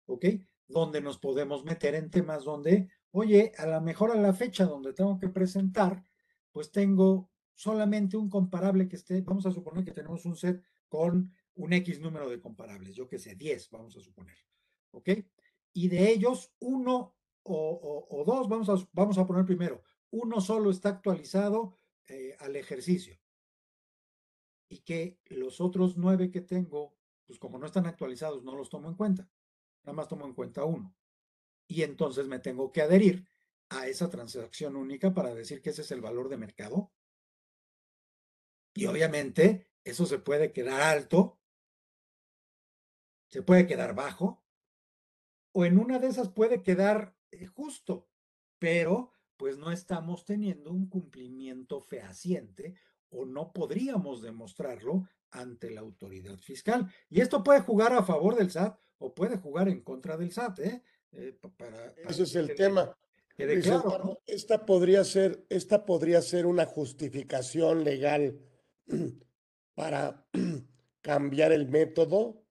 ¿ok? 0.04 0.26
Donde 0.68 1.00
nos 1.00 1.18
podemos 1.18 1.64
meter 1.64 1.94
en 1.94 2.10
temas 2.10 2.44
donde, 2.44 2.90
oye, 3.12 3.52
a 3.56 3.66
lo 3.66 3.80
mejor 3.80 4.10
a 4.10 4.20
la 4.20 4.34
fecha 4.34 4.66
donde 4.66 4.92
tengo 4.92 5.18
que 5.18 5.28
presentar, 5.28 6.04
pues 6.52 6.70
tengo 6.70 7.30
solamente 7.54 8.16
un 8.18 8.28
comparable 8.28 8.88
que 8.88 8.96
esté, 8.96 9.22
vamos 9.22 9.46
a 9.46 9.50
suponer 9.50 9.84
que 9.84 9.92
tenemos 9.92 10.26
un 10.26 10.36
set 10.36 10.62
con 10.88 11.32
un 11.54 11.72
X 11.72 12.00
número 12.00 12.28
de 12.28 12.40
comparables, 12.40 12.94
yo 12.94 13.08
que 13.08 13.18
sé, 13.18 13.34
10, 13.34 13.70
vamos 13.70 13.96
a 13.96 14.00
suponer, 14.00 14.36
¿ok? 14.90 15.08
Y 15.76 15.88
de 15.88 16.10
ellos, 16.10 16.54
uno 16.58 17.14
o, 17.42 18.24
dos, 18.26 18.48
vamos 18.48 18.70
a, 18.70 18.88
vamos 18.92 19.18
a 19.18 19.26
poner 19.26 19.44
primero, 19.44 19.82
uno 20.10 20.40
solo 20.40 20.70
está 20.70 20.88
actualizado 20.88 21.78
eh, 22.08 22.34
al 22.40 22.56
ejercicio. 22.56 23.20
Y 24.70 24.78
que 24.78 25.20
los 25.26 25.60
otros 25.60 25.98
nueve 25.98 26.30
que 26.30 26.40
tengo, 26.40 26.96
pues 27.26 27.38
como 27.38 27.58
no 27.58 27.66
están 27.66 27.84
actualizados, 27.84 28.42
no 28.42 28.56
los 28.56 28.70
tomo 28.70 28.88
en 28.88 28.94
cuenta. 28.94 29.28
Nada 29.84 29.94
más 29.94 30.08
tomo 30.08 30.24
en 30.24 30.32
cuenta 30.32 30.64
uno. 30.64 30.96
Y 31.68 31.82
entonces 31.82 32.26
me 32.26 32.38
tengo 32.38 32.72
que 32.72 32.80
adherir 32.80 33.28
a 33.68 33.86
esa 33.86 34.08
transacción 34.08 34.76
única 34.76 35.12
para 35.12 35.34
decir 35.34 35.60
que 35.60 35.70
ese 35.70 35.82
es 35.82 35.90
el 35.90 36.00
valor 36.00 36.30
de 36.30 36.38
mercado. 36.38 36.90
Y 38.72 38.86
obviamente 38.86 39.66
eso 39.84 40.06
se 40.06 40.20
puede 40.20 40.54
quedar 40.54 40.80
alto, 40.80 41.38
se 43.30 43.42
puede 43.42 43.66
quedar 43.66 43.94
bajo, 43.94 44.45
o 45.56 45.64
en 45.64 45.78
una 45.78 45.98
de 45.98 46.08
esas 46.08 46.28
puede 46.28 46.62
quedar 46.62 47.16
eh, 47.30 47.46
justo, 47.46 48.06
pero 48.58 49.12
pues 49.38 49.56
no 49.56 49.72
estamos 49.72 50.26
teniendo 50.26 50.70
un 50.70 50.86
cumplimiento 50.90 51.80
fehaciente 51.80 52.74
o 53.08 53.24
no 53.24 53.54
podríamos 53.54 54.20
demostrarlo 54.20 55.08
ante 55.30 55.70
la 55.70 55.80
autoridad 55.80 56.36
fiscal. 56.40 56.92
Y 57.08 57.22
esto 57.22 57.42
puede 57.42 57.60
jugar 57.60 57.94
a 57.94 58.02
favor 58.02 58.36
del 58.36 58.50
SAT 58.50 58.78
o 58.98 59.14
puede 59.14 59.38
jugar 59.38 59.70
en 59.70 59.80
contra 59.80 60.18
del 60.18 60.30
SAT. 60.30 60.58
¿eh? 60.58 60.82
eh 61.12 61.38
para, 61.56 61.94
Ese 62.06 62.24
es 62.24 62.34
el 62.34 62.54
tema 62.54 62.94
esta, 64.26 64.66
podría 64.66 65.04
ser, 65.04 65.46
esta 65.48 65.86
podría 65.86 66.20
ser 66.20 66.44
una 66.44 66.66
justificación 66.66 67.82
legal 67.82 68.38
para 69.74 70.26
cambiar 71.00 71.52
el 71.52 71.66
método. 71.66 72.42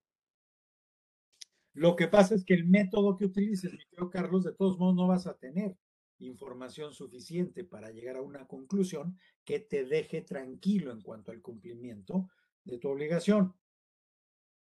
Lo 1.75 1.97
que 1.97 2.07
pasa 2.07 2.35
es 2.35 2.45
que 2.45 2.53
el 2.53 2.65
método 2.65 3.17
que 3.17 3.25
utilices, 3.25 3.73
mi 3.73 3.77
querido 3.79 4.09
Carlos, 4.09 4.45
de 4.45 4.53
todos 4.53 4.79
modos 4.79 4.95
no 4.95 5.07
vas 5.07 5.27
a 5.27 5.35
tener 5.35 5.75
información 6.19 6.93
suficiente 6.93 7.65
para 7.65 7.91
llegar 7.91 8.15
a 8.15 8.21
una 8.21 8.47
conclusión 8.47 9.19
que 9.43 9.59
te 9.59 9.83
deje 9.83 10.21
tranquilo 10.21 10.93
en 10.93 11.01
cuanto 11.01 11.33
al 11.33 11.41
cumplimiento 11.41 12.29
de 12.63 12.77
tu 12.77 12.87
obligación. 12.87 13.53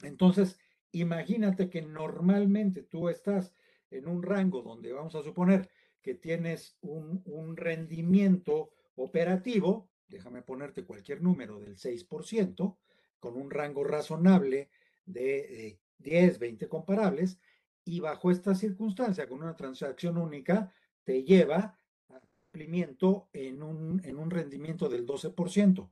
Entonces, 0.03 0.61
imagínate 0.93 1.69
que 1.69 1.83
normalmente 1.83 2.85
tú 2.85 3.09
estás 3.09 3.53
en 3.91 4.07
un 4.07 4.23
rango 4.23 4.63
donde 4.63 4.93
vamos 4.93 5.17
a 5.17 5.25
suponer 5.25 5.69
que 6.03 6.15
tienes 6.15 6.77
un, 6.83 7.57
rendimiento 7.57 8.71
operativo, 8.95 9.91
déjame 10.07 10.43
ponerte 10.43 10.85
cualquier 10.85 11.21
número 11.21 11.59
del 11.59 11.77
6%, 11.77 12.77
con 13.19 13.37
un 13.37 13.51
rango 13.51 13.83
razonable 13.83 14.71
de 15.05 15.81
10, 16.03 16.39
20 16.39 16.69
comparables, 16.69 17.39
y 17.85 18.01
bajo 18.01 18.31
esta 18.31 18.55
circunstancia, 18.55 19.29
con 19.29 19.43
una 19.43 19.57
transacción 19.57 20.17
única, 20.17 20.73
te 21.05 21.25
lleva 21.25 21.77
a 22.09 22.21
cumplimiento 22.21 23.29
en 23.33 23.63
un, 23.63 24.01
en 24.05 24.19
un 24.19 24.31
rendimiento 24.31 24.89
del 24.89 25.07
12%. 25.07 25.91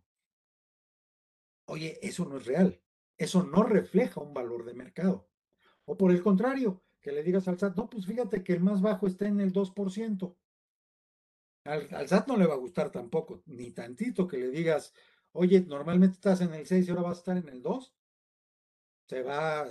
Oye, 1.66 1.98
eso 2.02 2.24
no 2.26 2.38
es 2.38 2.46
real. 2.46 2.80
Eso 3.16 3.42
no 3.42 3.62
refleja 3.62 4.20
un 4.20 4.32
valor 4.32 4.64
de 4.64 4.74
mercado. 4.74 5.28
O 5.84 5.96
por 5.96 6.10
el 6.10 6.22
contrario, 6.22 6.82
que 7.00 7.12
le 7.12 7.22
digas 7.22 7.48
al 7.48 7.58
SAT, 7.58 7.76
no, 7.76 7.88
pues 7.88 8.06
fíjate 8.06 8.42
que 8.42 8.52
el 8.52 8.60
más 8.60 8.80
bajo 8.80 9.06
está 9.06 9.26
en 9.26 9.40
el 9.40 9.52
2%. 9.52 10.36
Al, 11.64 12.08
SAT 12.08 12.28
no 12.28 12.36
le 12.36 12.46
va 12.46 12.54
a 12.54 12.58
gustar 12.58 12.90
tampoco, 12.90 13.42
ni 13.46 13.70
tantito 13.72 14.26
que 14.26 14.38
le 14.38 14.50
digas, 14.50 14.94
oye, 15.32 15.60
normalmente 15.60 16.14
estás 16.14 16.40
en 16.40 16.54
el 16.54 16.66
6 16.66 16.86
y 16.86 16.90
ahora 16.90 17.02
vas 17.02 17.18
a 17.18 17.20
estar 17.20 17.36
en 17.36 17.48
el 17.48 17.62
2. 17.62 17.94
Se 19.10 19.24
va, 19.24 19.66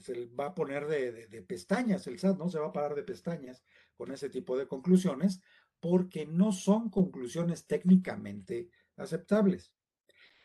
se 0.00 0.26
va 0.26 0.46
a 0.46 0.54
poner 0.54 0.86
de, 0.86 1.26
de 1.26 1.42
pestañas 1.42 2.06
el 2.06 2.20
SAT, 2.20 2.38
¿no? 2.38 2.48
Se 2.48 2.60
va 2.60 2.68
a 2.68 2.72
parar 2.72 2.94
de 2.94 3.02
pestañas 3.02 3.64
con 3.96 4.12
ese 4.12 4.30
tipo 4.30 4.56
de 4.56 4.68
conclusiones, 4.68 5.40
porque 5.80 6.24
no 6.24 6.52
son 6.52 6.88
conclusiones 6.88 7.66
técnicamente 7.66 8.70
aceptables. 8.96 9.72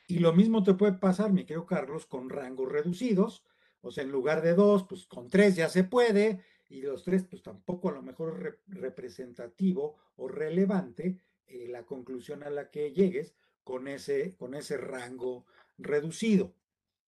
Y 0.07 0.17
lo 0.17 0.33
mismo 0.33 0.63
te 0.63 0.73
puede 0.73 0.93
pasar, 0.93 1.31
mi 1.31 1.45
querido 1.45 1.67
Carlos, 1.67 2.07
con 2.07 2.31
rangos 2.31 2.71
reducidos, 2.71 3.45
o 3.81 3.91
sea, 3.91 4.03
en 4.03 4.09
lugar 4.09 4.41
de 4.41 4.55
dos, 4.55 4.85
pues 4.89 5.05
con 5.05 5.29
tres 5.29 5.55
ya 5.55 5.69
se 5.69 5.83
puede, 5.83 6.43
y 6.67 6.81
los 6.81 7.03
tres, 7.03 7.23
pues 7.25 7.43
tampoco 7.43 7.89
a 7.89 7.91
lo 7.93 8.01
mejor 8.01 8.57
es 8.67 8.75
representativo 8.75 9.97
o 10.15 10.27
relevante 10.27 11.21
eh, 11.45 11.67
la 11.67 11.85
conclusión 11.85 12.41
a 12.41 12.49
la 12.49 12.71
que 12.71 12.91
llegues 12.91 13.35
con 13.63 13.87
ese, 13.87 14.35
con 14.35 14.55
ese 14.55 14.77
rango 14.77 15.45
reducido. 15.77 16.55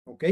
¿Ok? 0.04 0.24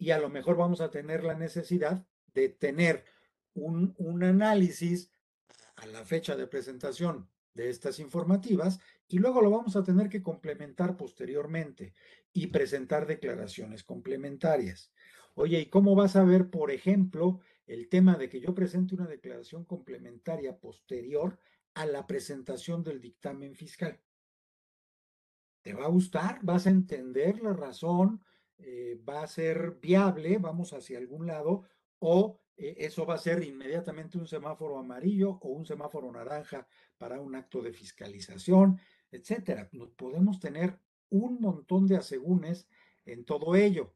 Y 0.00 0.12
a 0.12 0.18
lo 0.18 0.30
mejor 0.30 0.56
vamos 0.56 0.80
a 0.80 0.90
tener 0.90 1.22
la 1.22 1.34
necesidad 1.34 2.06
de 2.32 2.48
tener 2.48 3.04
un, 3.52 3.94
un 3.98 4.24
análisis 4.24 5.12
a 5.76 5.86
la 5.86 6.06
fecha 6.06 6.36
de 6.36 6.46
presentación 6.46 7.28
de 7.52 7.68
estas 7.68 7.98
informativas 7.98 8.80
y 9.08 9.18
luego 9.18 9.42
lo 9.42 9.50
vamos 9.50 9.76
a 9.76 9.84
tener 9.84 10.08
que 10.08 10.22
complementar 10.22 10.96
posteriormente 10.96 11.92
y 12.32 12.46
presentar 12.46 13.06
declaraciones 13.06 13.84
complementarias. 13.84 14.90
Oye, 15.34 15.60
¿y 15.60 15.66
cómo 15.66 15.94
vas 15.94 16.16
a 16.16 16.24
ver, 16.24 16.48
por 16.48 16.70
ejemplo, 16.70 17.40
el 17.66 17.90
tema 17.90 18.16
de 18.16 18.30
que 18.30 18.40
yo 18.40 18.54
presente 18.54 18.94
una 18.94 19.06
declaración 19.06 19.66
complementaria 19.66 20.56
posterior 20.58 21.38
a 21.74 21.84
la 21.84 22.06
presentación 22.06 22.82
del 22.82 23.02
dictamen 23.02 23.54
fiscal? 23.54 24.00
¿Te 25.60 25.74
va 25.74 25.84
a 25.84 25.88
gustar? 25.88 26.38
¿Vas 26.40 26.66
a 26.66 26.70
entender 26.70 27.42
la 27.42 27.52
razón? 27.52 28.24
Eh, 28.62 29.00
¿Va 29.08 29.22
a 29.22 29.26
ser 29.26 29.78
viable? 29.80 30.38
¿Vamos 30.38 30.72
hacia 30.72 30.98
algún 30.98 31.26
lado? 31.26 31.64
¿O 31.98 32.40
eh, 32.60 32.76
eso 32.84 33.06
va 33.06 33.14
a 33.14 33.18
ser 33.18 33.42
inmediatamente 33.42 34.18
un 34.18 34.26
semáforo 34.26 34.78
amarillo 34.78 35.38
o 35.40 35.48
un 35.48 35.64
semáforo 35.64 36.12
naranja 36.12 36.68
para 36.98 37.18
un 37.18 37.34
acto 37.34 37.62
de 37.62 37.72
fiscalización, 37.72 38.78
etcétera. 39.10 39.68
Podemos 39.96 40.38
tener 40.38 40.78
un 41.08 41.40
montón 41.40 41.86
de 41.86 41.96
asegúnes 41.96 42.68
en 43.06 43.24
todo 43.24 43.56
ello. 43.56 43.94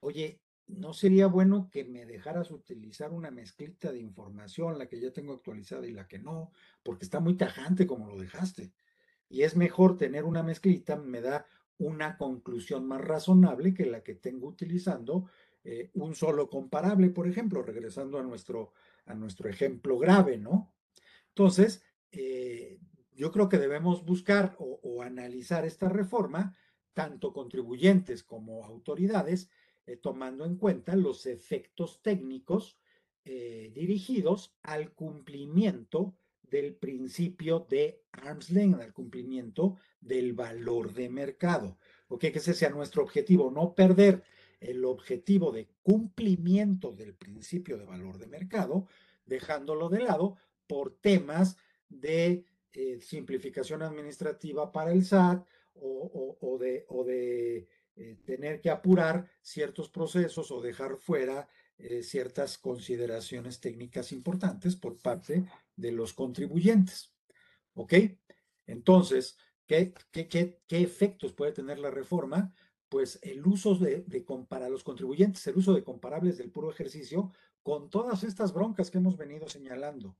Oye, 0.00 0.40
¿no 0.66 0.94
sería 0.94 1.26
bueno 1.26 1.68
que 1.70 1.84
me 1.84 2.06
dejaras 2.06 2.50
utilizar 2.50 3.12
una 3.12 3.30
mezclita 3.30 3.92
de 3.92 4.00
información, 4.00 4.78
la 4.78 4.88
que 4.88 4.98
ya 4.98 5.12
tengo 5.12 5.34
actualizada 5.34 5.86
y 5.86 5.92
la 5.92 6.08
que 6.08 6.18
no? 6.18 6.52
Porque 6.82 7.04
está 7.04 7.20
muy 7.20 7.36
tajante 7.36 7.86
como 7.86 8.08
lo 8.08 8.16
dejaste. 8.16 8.72
Y 9.28 9.42
es 9.42 9.56
mejor 9.56 9.98
tener 9.98 10.24
una 10.24 10.42
mezclita, 10.42 10.96
me 10.96 11.20
da 11.20 11.44
una 11.80 12.18
conclusión 12.18 12.86
más 12.86 13.00
razonable 13.00 13.74
que 13.74 13.86
la 13.86 14.02
que 14.02 14.14
tengo 14.14 14.46
utilizando 14.46 15.26
eh, 15.64 15.90
un 15.94 16.14
solo 16.14 16.48
comparable, 16.48 17.08
por 17.10 17.26
ejemplo, 17.26 17.62
regresando 17.62 18.18
a 18.18 18.22
nuestro, 18.22 18.72
a 19.06 19.14
nuestro 19.14 19.48
ejemplo 19.48 19.98
grave, 19.98 20.36
¿no? 20.36 20.74
Entonces, 21.28 21.82
eh, 22.12 22.78
yo 23.12 23.32
creo 23.32 23.48
que 23.48 23.58
debemos 23.58 24.04
buscar 24.04 24.56
o 24.58 25.02
analizar 25.02 25.64
esta 25.64 25.88
reforma, 25.88 26.54
tanto 26.92 27.32
contribuyentes 27.32 28.22
como 28.22 28.64
autoridades, 28.64 29.50
eh, 29.86 29.96
tomando 29.96 30.44
en 30.44 30.56
cuenta 30.56 30.96
los 30.96 31.26
efectos 31.26 32.00
técnicos 32.02 32.78
dirigidos 33.22 34.56
al 34.62 34.92
cumplimiento 34.92 36.16
del 36.50 36.74
principio 36.74 37.66
de 37.68 38.02
arm's 38.12 38.50
length, 38.50 38.80
al 38.80 38.92
cumplimiento 38.92 39.76
del 40.00 40.32
valor 40.32 40.92
de 40.92 41.08
mercado. 41.08 41.78
¿Ok? 42.08 42.20
Que 42.20 42.38
ese 42.38 42.54
sea 42.54 42.70
nuestro 42.70 43.02
objetivo, 43.02 43.50
no 43.50 43.74
perder 43.74 44.22
el 44.60 44.84
objetivo 44.84 45.52
de 45.52 45.68
cumplimiento 45.82 46.92
del 46.92 47.14
principio 47.14 47.78
de 47.78 47.84
valor 47.84 48.18
de 48.18 48.26
mercado, 48.26 48.86
dejándolo 49.24 49.88
de 49.88 50.00
lado 50.00 50.36
por 50.66 50.96
temas 51.00 51.56
de 51.88 52.44
eh, 52.72 53.00
simplificación 53.00 53.82
administrativa 53.82 54.70
para 54.70 54.92
el 54.92 55.04
SAT 55.04 55.46
o, 55.82 56.58
de, 56.60 56.84
o 56.88 57.04
de 57.04 57.68
eh, 57.96 58.16
tener 58.24 58.60
que 58.60 58.70
apurar 58.70 59.28
ciertos 59.40 59.88
procesos 59.88 60.50
o 60.50 60.60
dejar 60.60 60.96
fuera 60.96 61.48
eh, 61.78 62.02
ciertas 62.02 62.58
consideraciones 62.58 63.60
técnicas 63.60 64.12
importantes 64.12 64.76
por 64.76 64.98
parte 64.98 65.44
de 65.80 65.92
los 65.92 66.12
contribuyentes. 66.12 67.14
¿Ok? 67.74 67.94
Entonces, 68.66 69.38
¿qué, 69.66 69.92
qué, 70.12 70.60
efectos 70.68 71.32
puede 71.32 71.52
tener 71.52 71.78
la 71.78 71.90
reforma? 71.90 72.52
Pues 72.88 73.18
el 73.22 73.46
uso 73.46 73.74
de, 73.74 74.02
de 74.06 74.24
para 74.48 74.68
los 74.68 74.84
contribuyentes, 74.84 75.46
el 75.46 75.56
uso 75.56 75.74
de 75.74 75.84
comparables 75.84 76.38
del 76.38 76.50
puro 76.50 76.70
ejercicio 76.70 77.32
con 77.62 77.90
todas 77.90 78.24
estas 78.24 78.52
broncas 78.52 78.90
que 78.90 78.98
hemos 78.98 79.16
venido 79.16 79.48
señalando 79.48 80.16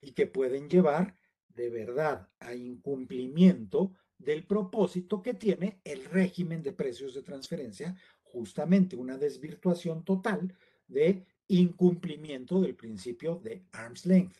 y 0.00 0.12
que 0.12 0.26
pueden 0.26 0.68
llevar 0.68 1.14
de 1.48 1.70
verdad 1.70 2.28
a 2.38 2.54
incumplimiento 2.54 3.92
del 4.18 4.46
propósito 4.46 5.22
que 5.22 5.34
tiene 5.34 5.80
el 5.84 6.04
régimen 6.04 6.62
de 6.62 6.72
precios 6.72 7.14
de 7.14 7.22
transferencia, 7.22 7.96
justamente 8.22 8.96
una 8.96 9.16
desvirtuación 9.16 10.04
total 10.04 10.54
de 10.86 11.26
incumplimiento 11.48 12.60
del 12.60 12.76
principio 12.76 13.36
de 13.42 13.64
arm's 13.72 14.06
length. 14.06 14.36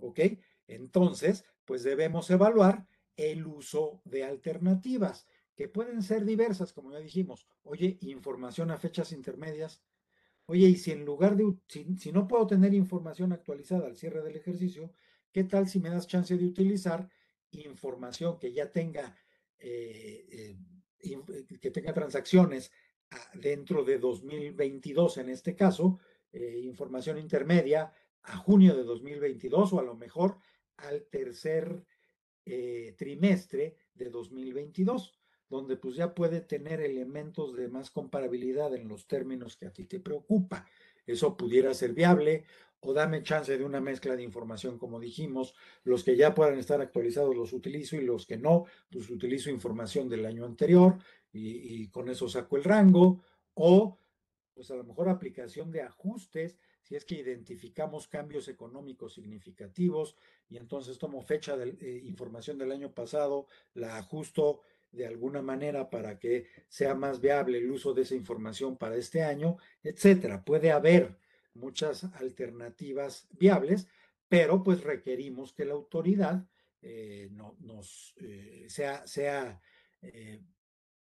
¿Ok? 0.00 0.20
Entonces, 0.66 1.44
pues 1.64 1.82
debemos 1.82 2.30
evaluar 2.30 2.86
el 3.16 3.46
uso 3.46 4.00
de 4.04 4.24
alternativas, 4.24 5.26
que 5.54 5.68
pueden 5.68 6.02
ser 6.02 6.24
diversas, 6.24 6.72
como 6.72 6.90
ya 6.90 7.00
dijimos. 7.00 7.46
Oye, 7.64 7.98
información 8.00 8.70
a 8.70 8.78
fechas 8.78 9.12
intermedias. 9.12 9.82
Oye, 10.46 10.68
y 10.68 10.76
si 10.76 10.92
en 10.92 11.04
lugar 11.04 11.36
de, 11.36 11.52
si, 11.68 12.12
no 12.12 12.26
puedo 12.26 12.46
tener 12.46 12.72
información 12.72 13.32
actualizada 13.32 13.86
al 13.86 13.96
cierre 13.96 14.22
del 14.22 14.36
ejercicio, 14.36 14.92
¿qué 15.32 15.44
tal 15.44 15.68
si 15.68 15.78
me 15.78 15.90
das 15.90 16.06
chance 16.06 16.36
de 16.36 16.46
utilizar 16.46 17.08
información 17.50 18.38
que 18.38 18.52
ya 18.52 18.70
tenga, 18.70 19.14
eh, 19.58 20.26
eh, 20.30 20.56
eh, 21.00 21.58
que 21.60 21.70
tenga 21.70 21.92
transacciones 21.92 22.72
ah, 23.10 23.30
dentro 23.34 23.84
de 23.84 23.98
2022 23.98 25.18
en 25.18 25.28
este 25.28 25.54
caso, 25.54 25.98
información 26.32 27.18
intermedia 27.18 27.92
a 28.22 28.36
junio 28.36 28.76
de 28.76 28.84
2022 28.84 29.72
o 29.72 29.80
a 29.80 29.82
lo 29.82 29.96
mejor 29.96 30.38
al 30.76 31.04
tercer 31.04 31.84
trimestre 32.96 33.76
de 33.94 34.10
2022, 34.10 35.14
donde 35.48 35.76
pues 35.76 35.94
ya 35.94 36.14
puede 36.14 36.40
tener 36.40 36.80
elementos 36.80 37.54
de 37.54 37.68
más 37.68 37.90
comparabilidad 37.90 38.74
en 38.74 38.88
los 38.88 39.06
términos 39.06 39.56
que 39.56 39.66
a 39.66 39.72
ti 39.72 39.84
te 39.84 40.00
preocupa. 40.00 40.66
Eso 41.06 41.36
pudiera 41.36 41.74
ser 41.74 41.92
viable 41.92 42.44
o 42.80 42.94
dame 42.94 43.22
chance 43.22 43.56
de 43.56 43.64
una 43.64 43.80
mezcla 43.80 44.16
de 44.16 44.22
información, 44.22 44.78
como 44.78 44.98
dijimos, 44.98 45.54
los 45.84 46.02
que 46.02 46.16
ya 46.16 46.34
puedan 46.34 46.58
estar 46.58 46.80
actualizados 46.80 47.36
los 47.36 47.52
utilizo 47.52 47.96
y 47.96 48.00
los 48.00 48.26
que 48.26 48.38
no, 48.38 48.64
pues 48.90 49.10
utilizo 49.10 49.50
información 49.50 50.08
del 50.08 50.24
año 50.24 50.44
anterior 50.46 50.96
y, 51.32 51.88
con 51.88 52.08
eso 52.08 52.28
saco 52.28 52.56
el 52.56 52.64
rango, 52.64 53.22
o 53.54 53.98
pues 54.54 54.70
a 54.70 54.76
lo 54.76 54.84
mejor 54.84 55.08
aplicación 55.08 55.70
de 55.70 55.82
ajustes, 55.82 56.58
si 56.90 56.96
es 56.96 57.04
que 57.04 57.14
identificamos 57.14 58.08
cambios 58.08 58.48
económicos 58.48 59.14
significativos 59.14 60.16
y 60.48 60.56
entonces 60.56 60.98
tomo 60.98 61.22
fecha 61.22 61.56
de 61.56 61.76
eh, 61.80 62.02
información 62.04 62.58
del 62.58 62.72
año 62.72 62.92
pasado, 62.92 63.46
la 63.74 63.96
ajusto 63.96 64.62
de 64.90 65.06
alguna 65.06 65.40
manera 65.40 65.88
para 65.88 66.18
que 66.18 66.48
sea 66.66 66.96
más 66.96 67.20
viable 67.20 67.58
el 67.58 67.70
uso 67.70 67.94
de 67.94 68.02
esa 68.02 68.16
información 68.16 68.76
para 68.76 68.96
este 68.96 69.22
año, 69.22 69.58
etcétera. 69.84 70.44
Puede 70.44 70.72
haber 70.72 71.16
muchas 71.54 72.02
alternativas 72.14 73.28
viables, 73.38 73.86
pero 74.28 74.64
pues 74.64 74.82
requerimos 74.82 75.52
que 75.52 75.66
la 75.66 75.74
autoridad 75.74 76.44
eh, 76.82 77.28
no, 77.30 77.54
nos 77.60 78.14
eh, 78.16 78.64
sea, 78.68 79.06
sea 79.06 79.60
eh, 80.02 80.42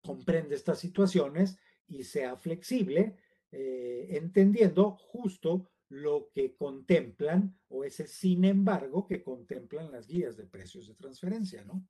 comprende 0.04 0.54
estas 0.54 0.78
situaciones 0.78 1.58
y 1.88 2.04
sea 2.04 2.36
flexible, 2.36 3.16
entendiendo 3.52 4.92
justo 4.92 5.72
lo 5.90 6.30
que 6.32 6.56
contemplan 6.56 7.60
o 7.68 7.84
ese 7.84 8.08
sin 8.08 8.46
embargo 8.46 9.06
que 9.06 9.24
contemplan 9.24 9.92
las 9.92 10.08
guías 10.08 10.38
de 10.38 10.46
precios 10.46 10.88
de 10.88 10.96
transferencia, 10.96 11.64
¿no? 11.66 11.86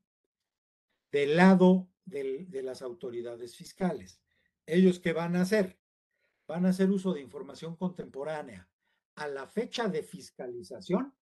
Del 1.11 1.35
lado 1.35 1.89
de 2.05 2.61
las 2.63 2.81
autoridades 2.81 3.55
fiscales. 3.55 4.21
¿Ellos 4.65 4.99
qué 4.99 5.13
van 5.13 5.35
a 5.35 5.41
hacer? 5.41 5.79
van 6.49 6.65
a 6.65 6.69
hacer 6.69 6.89
uso 6.89 7.13
de 7.13 7.21
información 7.21 7.75
contemporánea 7.75 8.67
a 9.17 9.27
la 9.27 9.45
fecha 9.45 9.87
de 9.87 10.01
fiscalización 10.01 11.13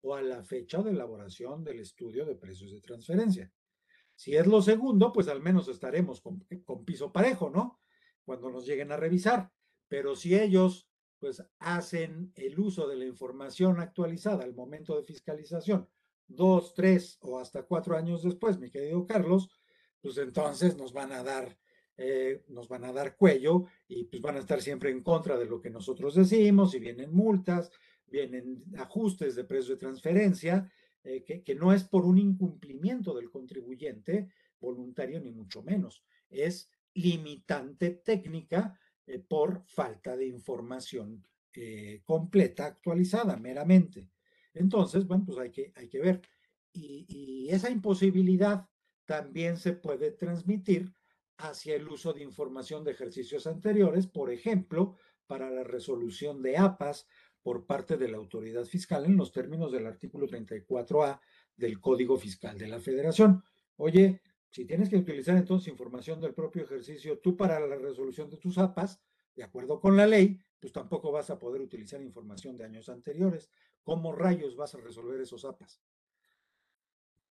o 0.00 0.16
a 0.16 0.20
la 0.20 0.42
fecha 0.42 0.82
de 0.82 0.90
elaboración 0.90 1.62
del 1.62 1.78
estudio 1.78 2.26
de 2.26 2.34
precios 2.34 2.72
de 2.72 2.80
transferencia. 2.80 3.52
Si 4.16 4.36
es 4.36 4.48
lo 4.48 4.60
segundo, 4.60 5.12
pues 5.12 5.28
al 5.28 5.40
menos 5.40 5.68
estaremos 5.68 6.20
con, 6.20 6.44
piso 6.84 7.12
parejo, 7.12 7.50
¿no? 7.50 7.80
Cuando 8.24 8.50
nos 8.50 8.66
lleguen 8.66 8.90
a 8.90 8.96
revisar. 8.96 9.52
Pero 9.86 10.16
si 10.16 10.34
ellos 10.34 10.88
pues 11.24 11.42
hacen 11.58 12.34
el 12.36 12.60
uso 12.60 12.86
de 12.86 12.96
la 12.96 13.06
información 13.06 13.80
actualizada 13.80 14.44
al 14.44 14.54
momento 14.54 14.94
de 14.94 15.04
fiscalización, 15.04 15.88
dos, 16.28 16.74
tres 16.74 17.16
o 17.22 17.38
hasta 17.38 17.62
cuatro 17.62 17.96
años 17.96 18.22
después, 18.22 18.58
mi 18.58 18.70
querido 18.70 19.06
Carlos, 19.06 19.48
pues 20.02 20.18
entonces 20.18 20.76
nos 20.76 20.92
van 20.92 21.12
a 21.12 21.22
dar 21.22 21.56
eh, 21.96 22.44
nos 22.48 22.68
van 22.68 22.84
a 22.84 22.92
dar 22.92 23.16
cuello 23.16 23.64
y 23.88 24.04
pues 24.04 24.20
van 24.20 24.36
a 24.36 24.40
estar 24.40 24.60
siempre 24.60 24.90
en 24.90 25.02
contra 25.02 25.38
de 25.38 25.46
lo 25.46 25.62
que 25.62 25.70
nosotros 25.70 26.14
decimos 26.14 26.74
y 26.74 26.78
vienen 26.78 27.14
multas, 27.14 27.70
vienen 28.06 28.62
ajustes 28.76 29.34
de 29.34 29.44
precio 29.44 29.76
de 29.76 29.80
transferencia, 29.80 30.70
eh, 31.04 31.24
que, 31.24 31.54
no 31.54 31.72
es 31.72 31.84
por 31.84 32.04
un 32.04 32.18
incumplimiento 32.18 33.14
del 33.14 33.30
contribuyente 33.30 34.28
voluntario 34.60 35.18
ni 35.20 35.30
mucho 35.30 35.62
menos, 35.62 36.04
es 36.28 36.70
limitante 36.92 37.92
técnica 37.92 38.78
eh, 39.06 39.18
por 39.18 39.64
falta 39.66 40.16
de 40.16 40.26
información 40.26 41.26
completa, 42.04 42.66
actualizada 42.66 43.36
meramente. 43.36 44.10
Entonces, 44.54 45.06
bueno, 45.06 45.22
pues 45.24 45.38
hay 45.38 45.52
que, 45.52 45.72
hay 45.76 45.88
que 45.88 46.00
ver. 46.00 46.20
y 46.72 47.46
esa 47.48 47.70
imposibilidad 47.70 48.66
también 49.04 49.56
se 49.56 49.72
puede 49.72 50.10
transmitir 50.10 50.92
hacia 51.38 51.76
el 51.76 51.88
uso 51.88 52.12
de 52.12 52.22
información 52.22 52.84
de 52.84 52.92
ejercicios 52.92 53.46
anteriores, 53.46 54.06
por 54.06 54.30
ejemplo, 54.32 54.96
para 55.26 55.50
la 55.50 55.64
resolución 55.64 56.42
de 56.42 56.56
APAS 56.56 57.06
por 57.42 57.66
parte 57.66 57.96
de 57.96 58.08
la 58.08 58.16
autoridad 58.16 58.64
fiscal 58.64 59.04
en 59.04 59.16
los 59.16 59.32
términos 59.32 59.72
del 59.72 59.86
artículo 59.86 60.26
34A 60.26 61.20
del 61.56 61.80
Código 61.80 62.16
Fiscal 62.16 62.56
de 62.58 62.68
la 62.68 62.80
Federación. 62.80 63.42
Oye, 63.76 64.22
si 64.54 64.64
tienes 64.66 64.88
que 64.88 64.96
utilizar 64.96 65.36
entonces 65.36 65.66
información 65.66 66.20
del 66.20 66.32
propio 66.32 66.62
ejercicio 66.62 67.18
tú 67.18 67.36
para 67.36 67.58
la 67.58 67.74
resolución 67.74 68.30
de 68.30 68.36
tus 68.36 68.56
APAS, 68.56 69.02
de 69.34 69.42
acuerdo 69.42 69.80
con 69.80 69.96
la 69.96 70.06
ley, 70.06 70.38
pues 70.60 70.72
tampoco 70.72 71.10
vas 71.10 71.28
a 71.30 71.40
poder 71.40 71.60
utilizar 71.60 72.00
información 72.00 72.56
de 72.56 72.62
años 72.62 72.88
anteriores. 72.88 73.50
¿Cómo 73.82 74.12
rayos 74.12 74.54
vas 74.54 74.76
a 74.76 74.78
resolver 74.78 75.20
esos 75.20 75.44
APAS? 75.44 75.82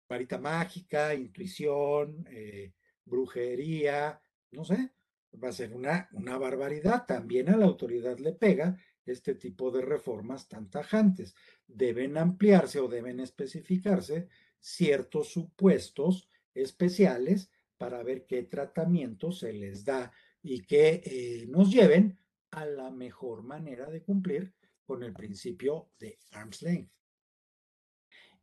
Varita 0.09 0.39
mágica, 0.39 1.13
intuición, 1.13 2.26
eh, 2.32 2.74
brujería, 3.05 4.19
no 4.49 4.65
sé, 4.65 4.89
va 5.32 5.49
a 5.49 5.53
ser 5.53 5.76
una, 5.76 6.09
una 6.13 6.39
barbaridad. 6.39 7.05
También 7.05 7.49
a 7.49 7.57
la 7.57 7.67
autoridad 7.67 8.17
le 8.17 8.34
pega 8.34 8.76
este 9.05 9.36
tipo 9.36 9.69
de 9.69 9.84
reformas 9.84 10.47
tan 10.47 10.72
tajantes. 10.72 11.36
Deben 11.67 12.17
ampliarse 12.17 12.80
o 12.80 12.88
deben 12.88 13.19
especificarse 13.19 14.28
ciertos 14.59 15.32
supuestos 15.32 16.30
especiales 16.54 17.49
para 17.78 18.04
ver 18.04 18.26
qué 18.26 18.43
tratamiento 18.43 19.32
se 19.32 19.54
les 19.54 19.84
da 19.86 20.12
y 20.43 20.62
que 20.62 21.02
eh, 21.04 21.45
nos 21.47 21.72
lleven 21.72 22.20
a 22.52 22.66
la 22.66 22.91
mejor 22.91 23.43
manera 23.43 23.89
de 23.89 24.04
cumplir 24.04 24.54
con 24.86 25.04
el 25.04 25.14
principio 25.14 25.89
de 25.99 26.20
arm's 26.32 26.62
length. 26.62 26.91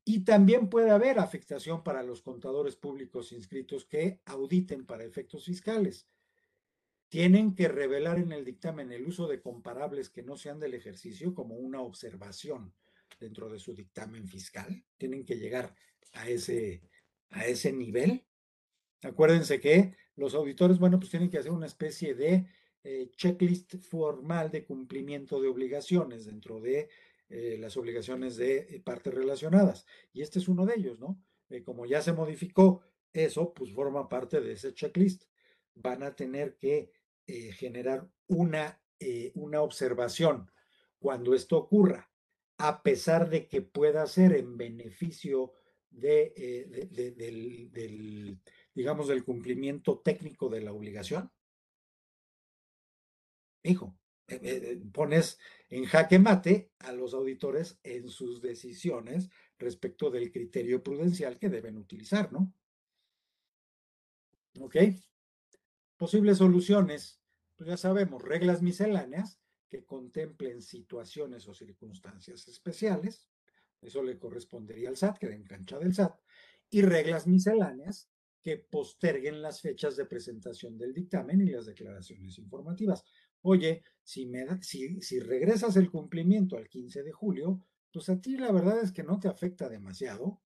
Y 0.04 0.24
también 0.24 0.70
puede 0.70 0.90
haber 0.90 1.18
afectación 1.18 1.84
para 1.84 2.02
los 2.02 2.22
contadores 2.22 2.76
públicos 2.76 3.30
inscritos 3.32 3.84
que 3.84 4.22
auditen 4.24 4.86
para 4.86 5.04
efectos 5.04 5.44
fiscales. 5.44 6.08
Tienen 7.10 7.54
que 7.54 7.68
revelar 7.68 8.18
en 8.18 8.32
el 8.32 8.44
dictamen 8.44 8.90
el 8.90 9.06
uso 9.06 9.28
de 9.28 9.42
comparables 9.42 10.08
que 10.08 10.22
no 10.22 10.36
sean 10.36 10.58
del 10.58 10.74
ejercicio 10.74 11.34
como 11.34 11.56
una 11.56 11.82
observación 11.82 12.74
dentro 13.20 13.50
de 13.50 13.58
su 13.58 13.74
dictamen 13.74 14.26
fiscal. 14.26 14.82
Tienen 14.96 15.24
que 15.26 15.36
llegar 15.36 15.74
a 16.14 16.28
ese, 16.28 16.82
a 17.30 17.46
ese 17.46 17.72
nivel. 17.72 18.24
Acuérdense 19.02 19.60
que 19.60 19.94
los 20.16 20.34
auditores, 20.34 20.78
bueno, 20.78 20.98
pues 20.98 21.10
tienen 21.10 21.30
que 21.30 21.38
hacer 21.38 21.52
una 21.52 21.66
especie 21.66 22.14
de 22.14 22.46
eh, 22.84 23.10
checklist 23.16 23.76
formal 23.76 24.50
de 24.50 24.64
cumplimiento 24.64 25.40
de 25.40 25.48
obligaciones 25.48 26.26
dentro 26.26 26.60
de 26.60 26.88
eh, 27.28 27.56
las 27.60 27.76
obligaciones 27.76 28.36
de 28.36 28.58
eh, 28.58 28.80
partes 28.84 29.12
relacionadas. 29.12 29.84
Y 30.12 30.22
este 30.22 30.38
es 30.38 30.48
uno 30.48 30.64
de 30.64 30.74
ellos, 30.76 30.98
¿no? 30.98 31.22
como 31.64 31.86
ya 31.86 32.02
se 32.02 32.12
modificó 32.12 32.82
eso, 33.10 33.54
pues 33.54 33.72
forma 33.72 34.06
parte 34.08 34.40
de 34.40 34.52
ese 34.52 34.74
checklist. 34.74 35.24
Van 35.74 36.02
a 36.02 36.14
tener 36.14 36.56
que 36.56 36.92
generar 37.26 38.06
una, 38.26 38.82
una 39.34 39.62
observación 39.62 40.50
cuando 40.98 41.34
esto 41.34 41.56
ocurra, 41.56 42.10
a 42.58 42.82
pesar 42.82 43.30
de 43.30 43.46
que 43.48 43.62
pueda 43.62 44.06
ser 44.06 44.34
en 44.34 44.58
beneficio 44.58 45.54
de, 45.90 46.66
del, 47.72 48.38
digamos, 48.74 49.08
del 49.08 49.24
cumplimiento 49.24 49.98
técnico 50.00 50.48
de 50.48 50.60
la 50.60 50.72
obligación, 50.72 51.30
hijo, 53.62 53.98
eh, 54.28 54.40
eh, 54.42 54.82
pones 54.92 55.38
en 55.70 55.84
jaque 55.84 56.18
mate 56.18 56.70
a 56.80 56.92
los 56.92 57.14
auditores 57.14 57.78
en 57.82 58.08
sus 58.08 58.42
decisiones 58.42 59.30
respecto 59.58 60.10
del 60.10 60.30
criterio 60.30 60.82
prudencial 60.82 61.38
que 61.38 61.48
deben 61.48 61.78
utilizar, 61.78 62.30
¿no? 62.32 62.52
¿Ok? 64.60 64.76
Posibles 65.96 66.38
soluciones, 66.38 67.20
pues 67.56 67.68
ya 67.68 67.76
sabemos, 67.76 68.22
reglas 68.22 68.60
misceláneas 68.62 69.40
que 69.68 69.84
contemplen 69.84 70.62
situaciones 70.62 71.48
o 71.48 71.54
circunstancias 71.54 72.48
especiales, 72.48 73.26
eso 73.80 74.02
le 74.02 74.18
correspondería 74.18 74.88
al 74.88 74.96
SAT, 74.96 75.18
que 75.18 75.26
en 75.26 75.44
cancha 75.44 75.78
del 75.78 75.94
SAT, 75.94 76.18
y 76.70 76.82
reglas 76.82 77.26
misceláneas 77.26 78.10
que 78.42 78.58
posterguen 78.58 79.42
las 79.42 79.60
fechas 79.60 79.96
de 79.96 80.06
presentación 80.06 80.78
del 80.78 80.94
dictamen 80.94 81.40
y 81.40 81.50
las 81.50 81.66
declaraciones 81.66 82.38
informativas. 82.38 83.04
Oye, 83.42 83.82
si, 84.02 84.26
me 84.26 84.46
si, 84.62 85.00
si 85.00 85.20
regresas 85.20 85.76
el 85.76 85.90
cumplimiento 85.90 86.56
al 86.56 86.68
15 86.68 87.02
de 87.02 87.12
julio, 87.12 87.64
pues 87.92 88.08
a 88.08 88.20
ti 88.20 88.36
la 88.36 88.52
verdad 88.52 88.80
es 88.80 88.92
que 88.92 89.02
no 89.02 89.18
te 89.18 89.28
afecta 89.28 89.68
demasiado 89.68 90.40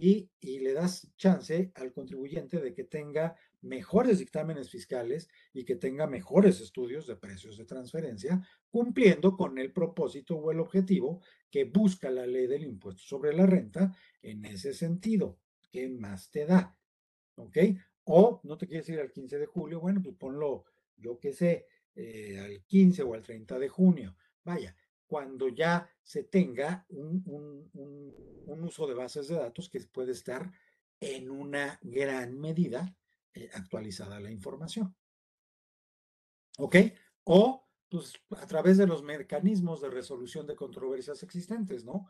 y, 0.00 0.30
le 0.60 0.72
das 0.72 1.12
chance 1.16 1.72
al 1.74 1.92
contribuyente 1.92 2.60
de 2.60 2.72
que 2.72 2.84
tenga 2.84 3.34
mejores 3.62 4.18
dictámenes 4.18 4.70
fiscales 4.70 5.28
y 5.52 5.64
que 5.64 5.76
tenga 5.76 6.06
mejores 6.06 6.60
estudios 6.60 7.06
de 7.06 7.16
precios 7.16 7.56
de 7.56 7.64
transferencia, 7.64 8.40
cumpliendo 8.70 9.36
con 9.36 9.58
el 9.58 9.72
propósito 9.72 10.36
o 10.36 10.50
el 10.50 10.60
objetivo 10.60 11.20
que 11.50 11.64
busca 11.64 12.10
la 12.10 12.26
ley 12.26 12.46
del 12.46 12.64
impuesto 12.64 13.02
sobre 13.02 13.34
la 13.34 13.46
renta 13.46 13.92
en 14.22 14.44
ese 14.44 14.72
sentido. 14.72 15.38
¿Qué 15.70 15.88
más 15.88 16.30
te 16.30 16.46
da? 16.46 16.78
¿Ok? 17.34 17.58
O 18.04 18.40
no 18.44 18.56
te 18.56 18.66
quieres 18.66 18.88
ir 18.88 19.00
al 19.00 19.10
15 19.10 19.38
de 19.38 19.46
julio, 19.46 19.80
bueno, 19.80 20.00
pues 20.02 20.16
ponlo, 20.16 20.64
yo 20.96 21.18
qué 21.18 21.32
sé, 21.32 21.66
eh, 21.94 22.38
al 22.38 22.64
15 22.64 23.02
o 23.02 23.14
al 23.14 23.22
30 23.22 23.58
de 23.58 23.68
junio. 23.68 24.16
Vaya, 24.44 24.74
cuando 25.08 25.48
ya 25.48 25.90
se 26.02 26.24
tenga 26.24 26.86
un, 26.90 27.24
uso 28.44 28.86
de 28.86 28.94
bases 28.94 29.28
de 29.28 29.36
datos 29.36 29.68
que 29.68 29.80
puede 29.80 30.12
estar 30.12 30.52
en 31.00 31.30
una 31.30 31.78
gran 31.82 32.38
medida 32.38 32.94
eh, 33.32 33.48
actualizada 33.54 34.20
la 34.20 34.30
información. 34.30 34.94
¿Ok? 36.58 36.76
O 37.24 37.64
pues 37.88 38.12
a 38.36 38.46
través 38.46 38.76
de 38.76 38.86
los 38.86 39.02
mecanismos 39.02 39.80
de 39.80 39.88
resolución 39.88 40.46
de 40.46 40.56
controversias 40.56 41.22
existentes, 41.22 41.84
¿no? 41.84 42.06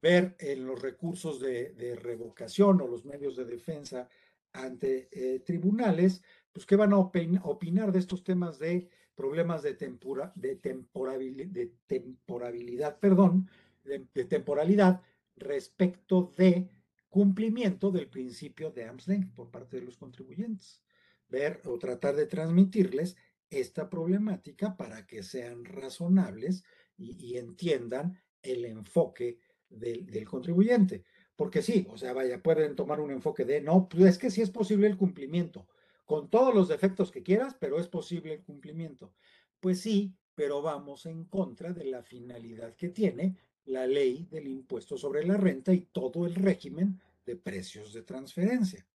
Ver 0.00 0.36
en 0.38 0.64
los 0.64 0.80
recursos 0.80 1.38
de, 1.40 1.98
revocación 2.00 2.80
o 2.80 2.86
los 2.86 3.04
medios 3.04 3.36
de 3.36 3.44
defensa 3.44 4.08
ante 4.52 5.08
eh, 5.12 5.40
tribunales, 5.40 6.22
pues 6.52 6.64
qué 6.64 6.76
van 6.76 6.94
a 6.94 6.98
opinar 6.98 7.92
de 7.92 7.98
estos 7.98 8.24
temas 8.24 8.58
de 8.58 8.88
problemas 9.18 9.64
de, 9.64 9.74
tempura, 9.74 10.32
de, 10.36 10.54
temporabilidad, 10.54 11.48
de 11.50 11.72
temporabilidad, 11.88 13.00
perdón, 13.00 13.50
de, 13.82 14.24
temporalidad 14.26 15.02
respecto 15.34 16.32
de 16.36 16.68
cumplimiento 17.08 17.90
del 17.90 18.06
principio 18.06 18.70
de 18.70 18.84
arm's 18.84 19.06
por 19.34 19.50
parte 19.50 19.80
de 19.80 19.82
los 19.86 19.96
contribuyentes. 19.96 20.84
Ver 21.28 21.60
o 21.64 21.80
tratar 21.80 22.14
de 22.14 22.26
transmitirles 22.26 23.16
esta 23.50 23.90
problemática 23.90 24.76
para 24.76 25.04
que 25.04 25.24
sean 25.24 25.64
razonables 25.64 26.62
y, 26.96 27.38
entiendan 27.38 28.22
el 28.40 28.64
enfoque 28.66 29.40
del, 29.68 30.06
del, 30.06 30.28
contribuyente. 30.28 31.02
Porque 31.34 31.60
sí, 31.60 31.88
o 31.90 31.98
sea, 31.98 32.12
vaya, 32.12 32.40
pueden 32.40 32.76
tomar 32.76 33.00
un 33.00 33.10
enfoque 33.10 33.44
de, 33.44 33.62
no, 33.62 33.88
pues 33.88 34.04
es 34.04 34.18
que 34.18 34.30
sí 34.30 34.42
es 34.42 34.50
posible 34.50 34.86
el 34.86 34.96
cumplimiento, 34.96 35.66
con 36.08 36.30
todos 36.30 36.54
los 36.54 36.68
defectos 36.68 37.12
que 37.12 37.22
quieras, 37.22 37.54
pero 37.60 37.78
es 37.78 37.86
posible 37.86 38.32
el 38.32 38.42
cumplimiento. 38.42 39.12
Pues 39.60 39.82
sí, 39.82 40.16
pero 40.34 40.62
vamos 40.62 41.04
en 41.04 41.26
contra 41.26 41.74
de 41.74 41.84
la 41.84 42.02
finalidad 42.02 42.74
que 42.76 42.88
tiene 42.88 43.36
la 43.66 43.86
ley 43.86 44.26
del 44.30 44.48
impuesto 44.48 44.96
sobre 44.96 45.26
la 45.26 45.36
renta 45.36 45.70
y 45.74 45.82
todo 45.92 46.24
el 46.24 46.34
régimen 46.34 46.98
de 47.26 47.36
precios 47.36 47.92
de 47.92 48.04
transferencia. 48.04 48.86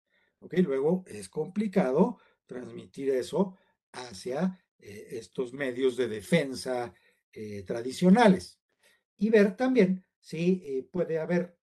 ¿Ok? 0.40 0.54
Luego 0.60 1.04
es 1.06 1.28
complicado 1.28 2.16
transmitir 2.46 3.10
eso 3.10 3.58
hacia 3.92 4.58
eh, 4.78 5.08
estos 5.10 5.52
medios 5.52 5.98
de 5.98 6.08
defensa 6.08 6.94
eh, 7.30 7.62
tradicionales 7.66 8.58
y 9.18 9.28
ver 9.28 9.54
también 9.54 10.02
si 10.18 10.62
eh, 10.64 10.88
puede 10.90 11.18
haber 11.18 11.58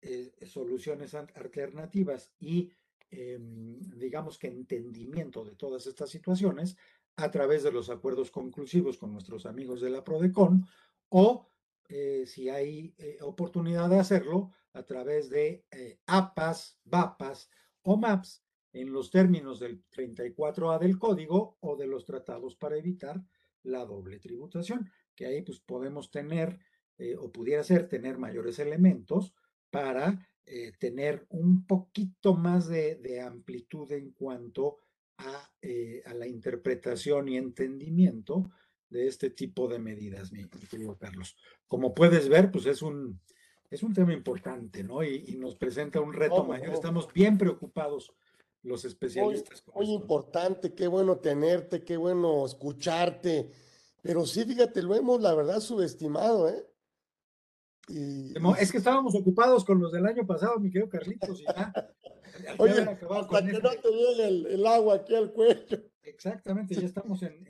soluciones 0.48 1.14
alternativas 1.14 2.32
y 2.39 2.72
Em, 3.12 3.80
digamos 3.97 4.38
que 4.38 4.47
entendimiento 4.47 5.43
de 5.45 5.56
todas 5.56 5.86
estas 5.88 6.10
situaciones 6.10 6.76
a 7.18 7.32
través 7.32 7.64
de 7.64 7.72
los 7.72 7.89
acuerdos 7.89 8.32
conclusivos 8.32 8.97
con 8.97 9.14
nuestros 9.14 9.45
amigos 9.45 9.80
de 9.82 9.89
la 9.89 10.03
PRODECON 10.03 10.66
o 11.10 11.47
eh, 11.88 12.26
si 12.26 12.49
hay 12.49 12.93
eh, 12.97 13.18
oportunidad 13.22 13.89
de 13.89 13.99
hacerlo 13.99 14.51
a 14.74 14.84
través 14.84 15.30
de 15.30 15.66
eh, 15.72 15.99
APAS, 16.08 16.80
VAPAS 16.84 17.49
o 17.84 17.95
MAPS 17.95 18.43
en 18.74 18.91
los 18.91 19.12
términos 19.12 19.60
del 19.60 19.84
34A 19.91 20.80
del 20.80 20.97
código 20.97 21.58
o 21.62 21.76
de 21.78 21.88
los 21.88 22.06
tratados 22.06 22.56
para 22.56 22.76
evitar 22.76 23.24
la 23.64 23.86
doble 23.86 24.20
tributación, 24.20 24.89
que 25.16 25.28
ahí 25.28 25.41
pues 25.41 25.60
podemos 25.60 26.12
tener 26.12 26.60
o 27.20 27.30
pudiera 27.30 27.62
ser 27.62 27.89
tener 27.89 28.18
mayores 28.18 28.58
elementos 28.60 29.34
para 29.70 30.30
eh, 30.48 30.74
tener 30.78 31.26
un 31.30 31.66
poquito 31.66 32.36
más 32.36 32.68
de, 32.68 33.22
amplitud 33.22 33.91
en 33.91 34.12
cuanto 34.12 34.78
eh, 35.62 36.04
a, 36.06 36.14
la 36.14 36.28
interpretación 36.28 37.28
y 37.30 37.38
entendimiento 37.38 38.52
de 38.89 39.08
este 39.08 39.32
tipo 39.32 39.68
de 39.68 39.80
medidas, 39.80 40.32
mi, 40.32 40.48
querido 40.48 40.98
Carlos. 40.98 41.36
Como 41.68 41.96
puedes 41.96 42.30
ver, 42.30 42.52
pues 42.52 42.68
es 42.68 42.84
un, 42.84 43.20
es 43.72 43.82
un 43.82 43.93
tema 43.93 44.14
importante, 44.14 44.84
¿no? 44.84 45.04
Y, 45.04 45.36
nos 45.38 45.56
presenta 45.56 46.00
un 46.00 46.14
reto 46.14 46.43
mayor. 46.43 46.74
Estamos 46.74 47.12
bien 47.12 47.39
preocupados 47.39 48.14
los 48.62 48.86
especialistas. 48.86 49.64
Muy, 49.74 49.88
muy 49.88 49.96
importante, 49.96 50.76
qué 50.76 50.88
bueno 50.88 51.18
tenerte, 51.18 51.84
qué 51.84 51.98
bueno 51.98 52.46
escucharte. 52.46 53.52
Pero 54.04 54.28
sí, 54.28 54.46
fíjate, 54.46 54.84
lo 54.84 54.93
hemos, 54.93 55.20
la 55.22 55.34
verdad, 55.34 55.60
subestimado, 55.60 56.50
¿eh? 56.50 56.68
Es 57.88 58.72
que 58.72 58.78
estábamos 58.78 59.16
ocupados 59.16 59.64
con 59.64 59.80
los 59.80 59.92
del 59.92 60.06
año 60.06 60.26
pasado, 60.26 60.60
mi 60.60 60.72
querido 60.72 60.90
Carlitos, 60.90 61.42
y 61.42 61.46
ya. 61.46 61.74
Oye, 62.58 62.82
hasta 62.82 63.46
que 63.46 63.54
no 63.54 63.70
te 63.70 63.92
llegue 63.92 64.28
el, 64.54 64.66
agua 64.66 64.96
aquí 64.96 65.16
al 65.16 65.32
cuello. 65.32 65.84
Exactamente, 66.04 66.76
ya 66.76 66.86
estamos 66.86 67.22
en, 67.24 67.46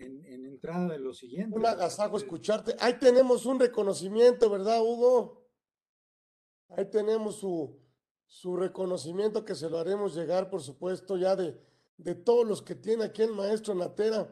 entrada 0.46 0.90
de 0.90 1.00
lo 1.00 1.14
siguiente. 1.14 1.58
Un 1.58 1.66
agasajo 1.66 2.18
escucharte. 2.18 2.76
Ahí 2.80 2.98
tenemos 3.00 3.46
un 3.46 3.60
reconocimiento, 3.60 4.50
¿verdad, 4.50 4.82
Hugo? 4.82 5.46
Ahí 6.70 6.86
tenemos 6.90 7.38
su, 7.38 7.78
su 8.26 8.56
reconocimiento 8.56 9.46
que 9.46 9.56
se 9.56 9.70
lo 9.70 9.80
haremos 9.80 10.16
llegar, 10.16 10.50
por 10.50 10.62
supuesto, 10.62 11.18
ya 11.18 11.36
de, 11.36 11.58
de 11.98 12.16
todos 12.16 12.48
los 12.48 12.62
que 12.62 12.76
tiene 12.76 13.06
aquí 13.06 13.22
el 13.22 13.32
maestro 13.32 13.74
Natera. 13.74 14.30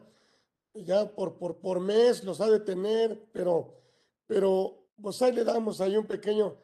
Ya 0.74 1.08
por, 1.14 1.38
por, 1.38 1.58
por 1.58 1.80
mes 1.80 2.24
los 2.24 2.40
ha 2.40 2.50
de 2.50 2.60
tener, 2.60 3.24
pero 3.32 3.84
pero 4.26 4.83
pues 5.00 5.20
ahí 5.22 5.32
le 5.32 5.44
damos 5.44 5.80
ahí 5.80 5.96
un 5.96 6.06
pequeño, 6.06 6.56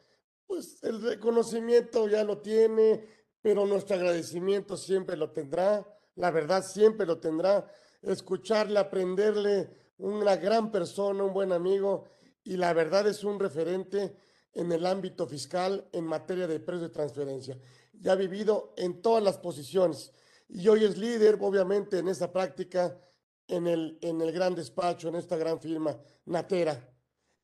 pues 0.47 0.83
el 0.83 1.01
reconocimiento 1.01 2.07
ya 2.07 2.23
lo 2.23 2.39
tiene, 2.39 3.05
pero 3.41 3.65
nuestro 3.65 3.95
agradecimiento 3.95 4.77
siempre 4.77 5.17
lo 5.17 5.31
tendrá, 5.31 5.87
la 6.15 6.31
verdad 6.31 6.63
siempre 6.63 7.05
lo 7.05 7.19
tendrá, 7.19 7.69
escucharle, 8.01 8.79
aprenderle, 8.79 9.69
una 9.97 10.35
gran 10.35 10.71
persona, 10.71 11.23
un 11.23 11.33
buen 11.33 11.51
amigo, 11.51 12.05
y 12.43 12.57
la 12.57 12.73
verdad 12.73 13.07
es 13.07 13.23
un 13.23 13.39
referente 13.39 14.15
en 14.53 14.71
el 14.71 14.85
ámbito 14.85 15.27
fiscal 15.27 15.87
en 15.91 16.05
materia 16.05 16.47
de 16.47 16.59
precios 16.59 16.89
de 16.89 16.89
transferencia. 16.89 17.57
Ya 17.93 18.13
ha 18.13 18.15
vivido 18.15 18.73
en 18.77 19.01
todas 19.01 19.23
las 19.23 19.37
posiciones 19.37 20.11
y 20.49 20.67
hoy 20.67 20.83
es 20.83 20.97
líder, 20.97 21.37
obviamente, 21.39 21.99
en 21.99 22.07
esa 22.07 22.31
práctica 22.31 22.99
en 23.47 23.67
el, 23.67 23.97
en 24.01 24.21
el 24.21 24.31
gran 24.31 24.55
despacho, 24.55 25.09
en 25.09 25.15
esta 25.15 25.37
gran 25.37 25.59
firma, 25.59 25.97
Natera. 26.25 26.90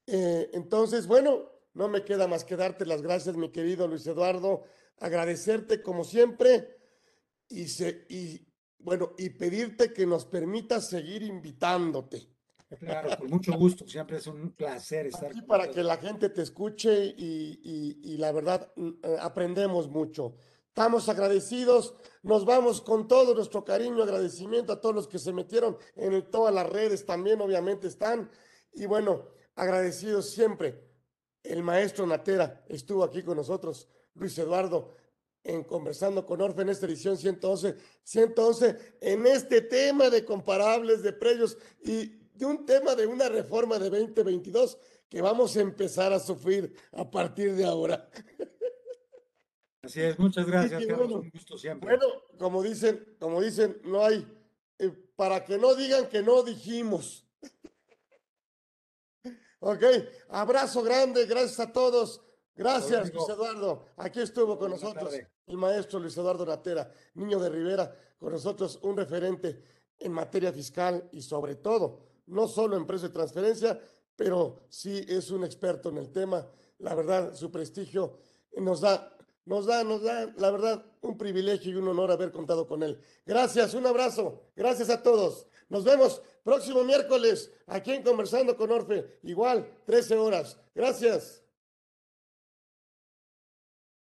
Eh, 0.08 0.49
entonces, 0.53 1.05
bueno, 1.05 1.51
no 1.74 1.89
me 1.89 2.03
queda 2.03 2.28
más 2.28 2.43
que 2.43 2.55
darte 2.55 2.86
las 2.86 3.01
gracias, 3.01 3.36
mi 3.36 3.51
querido 3.51 3.88
Luis 3.88 4.08
Eduardo, 4.08 4.64
agradecerte 4.99 5.82
como 5.82 6.03
siempre 6.03 6.78
y, 7.49 7.68
se, 7.68 8.05
y 8.10 8.47
bueno, 8.80 9.14
y 9.18 9.30
pedirte 9.30 9.93
que 9.93 10.05
nos 10.05 10.26
permitas 10.26 10.89
seguir 10.89 11.22
invitándote. 11.24 12.30
Claro, 12.80 13.18
con 13.18 13.30
mucho 13.30 13.53
gusto, 13.53 13.88
siempre 13.88 14.18
es 14.18 14.28
un 14.28 14.51
placer 14.51 15.08
estar 15.08 15.30
aquí 15.30 15.41
para 15.41 15.70
que 15.70 15.84
la 15.84 15.97
gente 15.97 16.30
te 16.30 16.41
escuche 16.41 17.05
y, 17.18 17.60
y, 17.64 18.14
y 18.14 18.18
la 18.18 18.32
verdad 18.32 18.72
mm, 18.76 18.89
eh, 19.03 19.18
aprendemos 19.22 19.89
mucho. 19.89 20.36
Estamos 20.68 21.10
agradecidos, 21.10 21.95
nos 22.24 22.45
vamos 22.45 22.82
con 22.82 23.08
todo 23.08 23.34
nuestro 23.34 23.64
cariño, 23.64 24.03
agradecimiento 24.03 24.74
a 24.74 24.82
todos 24.82 24.93
los 24.93 25.08
que 25.08 25.18
se 25.18 25.34
metieron 25.34 25.78
en 25.95 26.30
todas 26.30 26.53
las 26.53 26.70
redes, 26.70 27.05
también 27.05 27.41
obviamente 27.41 27.88
están. 27.88 28.30
Y 28.74 28.86
bueno, 28.86 29.30
agradecidos 29.58 30.30
siempre. 30.30 30.80
El 31.43 31.64
maestro 31.64 32.08
Natera 32.08 32.64
estuvo 32.70 33.03
aquí 33.03 33.24
con 33.24 33.38
nosotros, 33.38 33.89
Luis 34.14 34.38
Eduardo, 34.38 34.95
en 35.43 35.64
Conversando 35.64 36.26
con 36.26 36.41
Orfe 36.41 36.62
en 36.62 36.70
esta 36.70 36.86
edición 36.86 37.18
111, 37.18 37.76
111, 38.03 38.97
en 39.01 39.28
este 39.28 39.62
tema 39.62 40.10
de 40.10 40.24
comparables 40.24 41.01
de 41.03 41.14
precios 41.14 41.58
y 41.84 42.08
de 42.34 42.45
un 42.45 42.66
tema 42.66 42.95
de 42.95 43.08
una 43.08 43.30
reforma 43.30 43.80
de 43.80 43.89
2022 43.89 44.78
que 45.10 45.22
vamos 45.22 45.55
a 45.55 45.62
empezar 45.62 46.12
a 46.12 46.20
sufrir 46.20 46.74
a 46.91 47.10
partir 47.10 47.55
de 47.55 47.66
ahora. 47.66 48.10
Así 49.82 50.01
es, 50.01 50.20
muchas 50.20 50.45
gracias, 50.45 50.86
bueno, 50.86 51.20
un 51.20 51.30
gusto 51.30 51.58
siempre. 51.58 51.95
Bueno, 51.95 52.14
como 52.38 52.62
dicen, 52.62 53.16
como 53.20 53.41
dicen, 53.41 53.80
no 53.86 54.03
hay, 54.03 54.28
eh, 54.80 54.91
para 55.16 55.45
que 55.45 55.58
no 55.58 55.76
digan 55.76 56.10
que 56.10 56.22
no 56.22 56.43
dijimos. 56.43 57.26
ok, 59.68 59.84
abrazo 60.30 60.82
grande, 60.82 61.26
gracias 61.26 61.59
a 61.59 61.72
todos. 61.72 62.22
Gracias, 62.55 63.13
Luis 63.13 63.30
Eduardo. 63.30 63.86
Aquí 63.97 64.22
estuvo 64.22 64.57
con 64.57 64.72
nosotros 64.72 65.13
el 65.45 65.57
maestro 65.57 65.99
Luis 65.99 66.18
Eduardo 66.18 66.45
Natera, 66.45 66.89
niño 67.13 67.38
de 67.39 67.49
Rivera, 67.49 67.93
con 68.18 68.32
nosotros 68.32 68.80
un 68.82 68.97
referente 68.97 69.61
en 69.99 70.11
materia 70.11 70.51
fiscal 70.51 71.07
y 71.11 71.22
sobre 71.22 71.55
todo 71.55 71.99
no 72.28 72.47
solo 72.47 72.78
en 72.78 72.88
precio 72.88 73.09
de 73.09 73.13
transferencia, 73.13 73.80
pero 74.15 74.61
sí 74.70 75.05
es 75.07 75.30
un 75.32 75.43
experto 75.43 75.89
en 75.89 75.97
el 75.97 76.11
tema. 76.11 76.47
La 76.80 76.95
verdad, 76.95 77.34
su 77.36 77.51
prestigio 77.51 78.18
nos 78.55 78.82
da, 78.82 79.15
nos 79.45 79.65
da, 79.65 79.84
nos 79.84 80.01
da, 80.01 80.34
la 80.38 80.49
verdad, 80.49 80.84
un 81.01 81.18
privilegio 81.18 81.72
y 81.72 81.76
un 81.76 81.89
honor 81.89 82.11
haber 82.11 82.32
contado 82.32 82.65
con 82.68 82.84
él. 82.84 82.99
Gracias, 83.26 83.74
un 83.74 83.86
abrazo, 83.86 84.43
gracias 84.55 84.89
a 84.89 85.03
todos. 85.03 85.45
Nos 85.70 85.84
vemos 85.84 86.22
próximo 86.48 86.82
miércoles 86.86 87.52
aquí 87.66 87.91
en 87.91 88.04
Conversando 88.04 88.56
con 88.56 88.72
Orfe, 88.72 89.20
igual, 89.24 89.70
13 89.86 90.16
horas. 90.16 90.58
Gracias. 90.74 91.43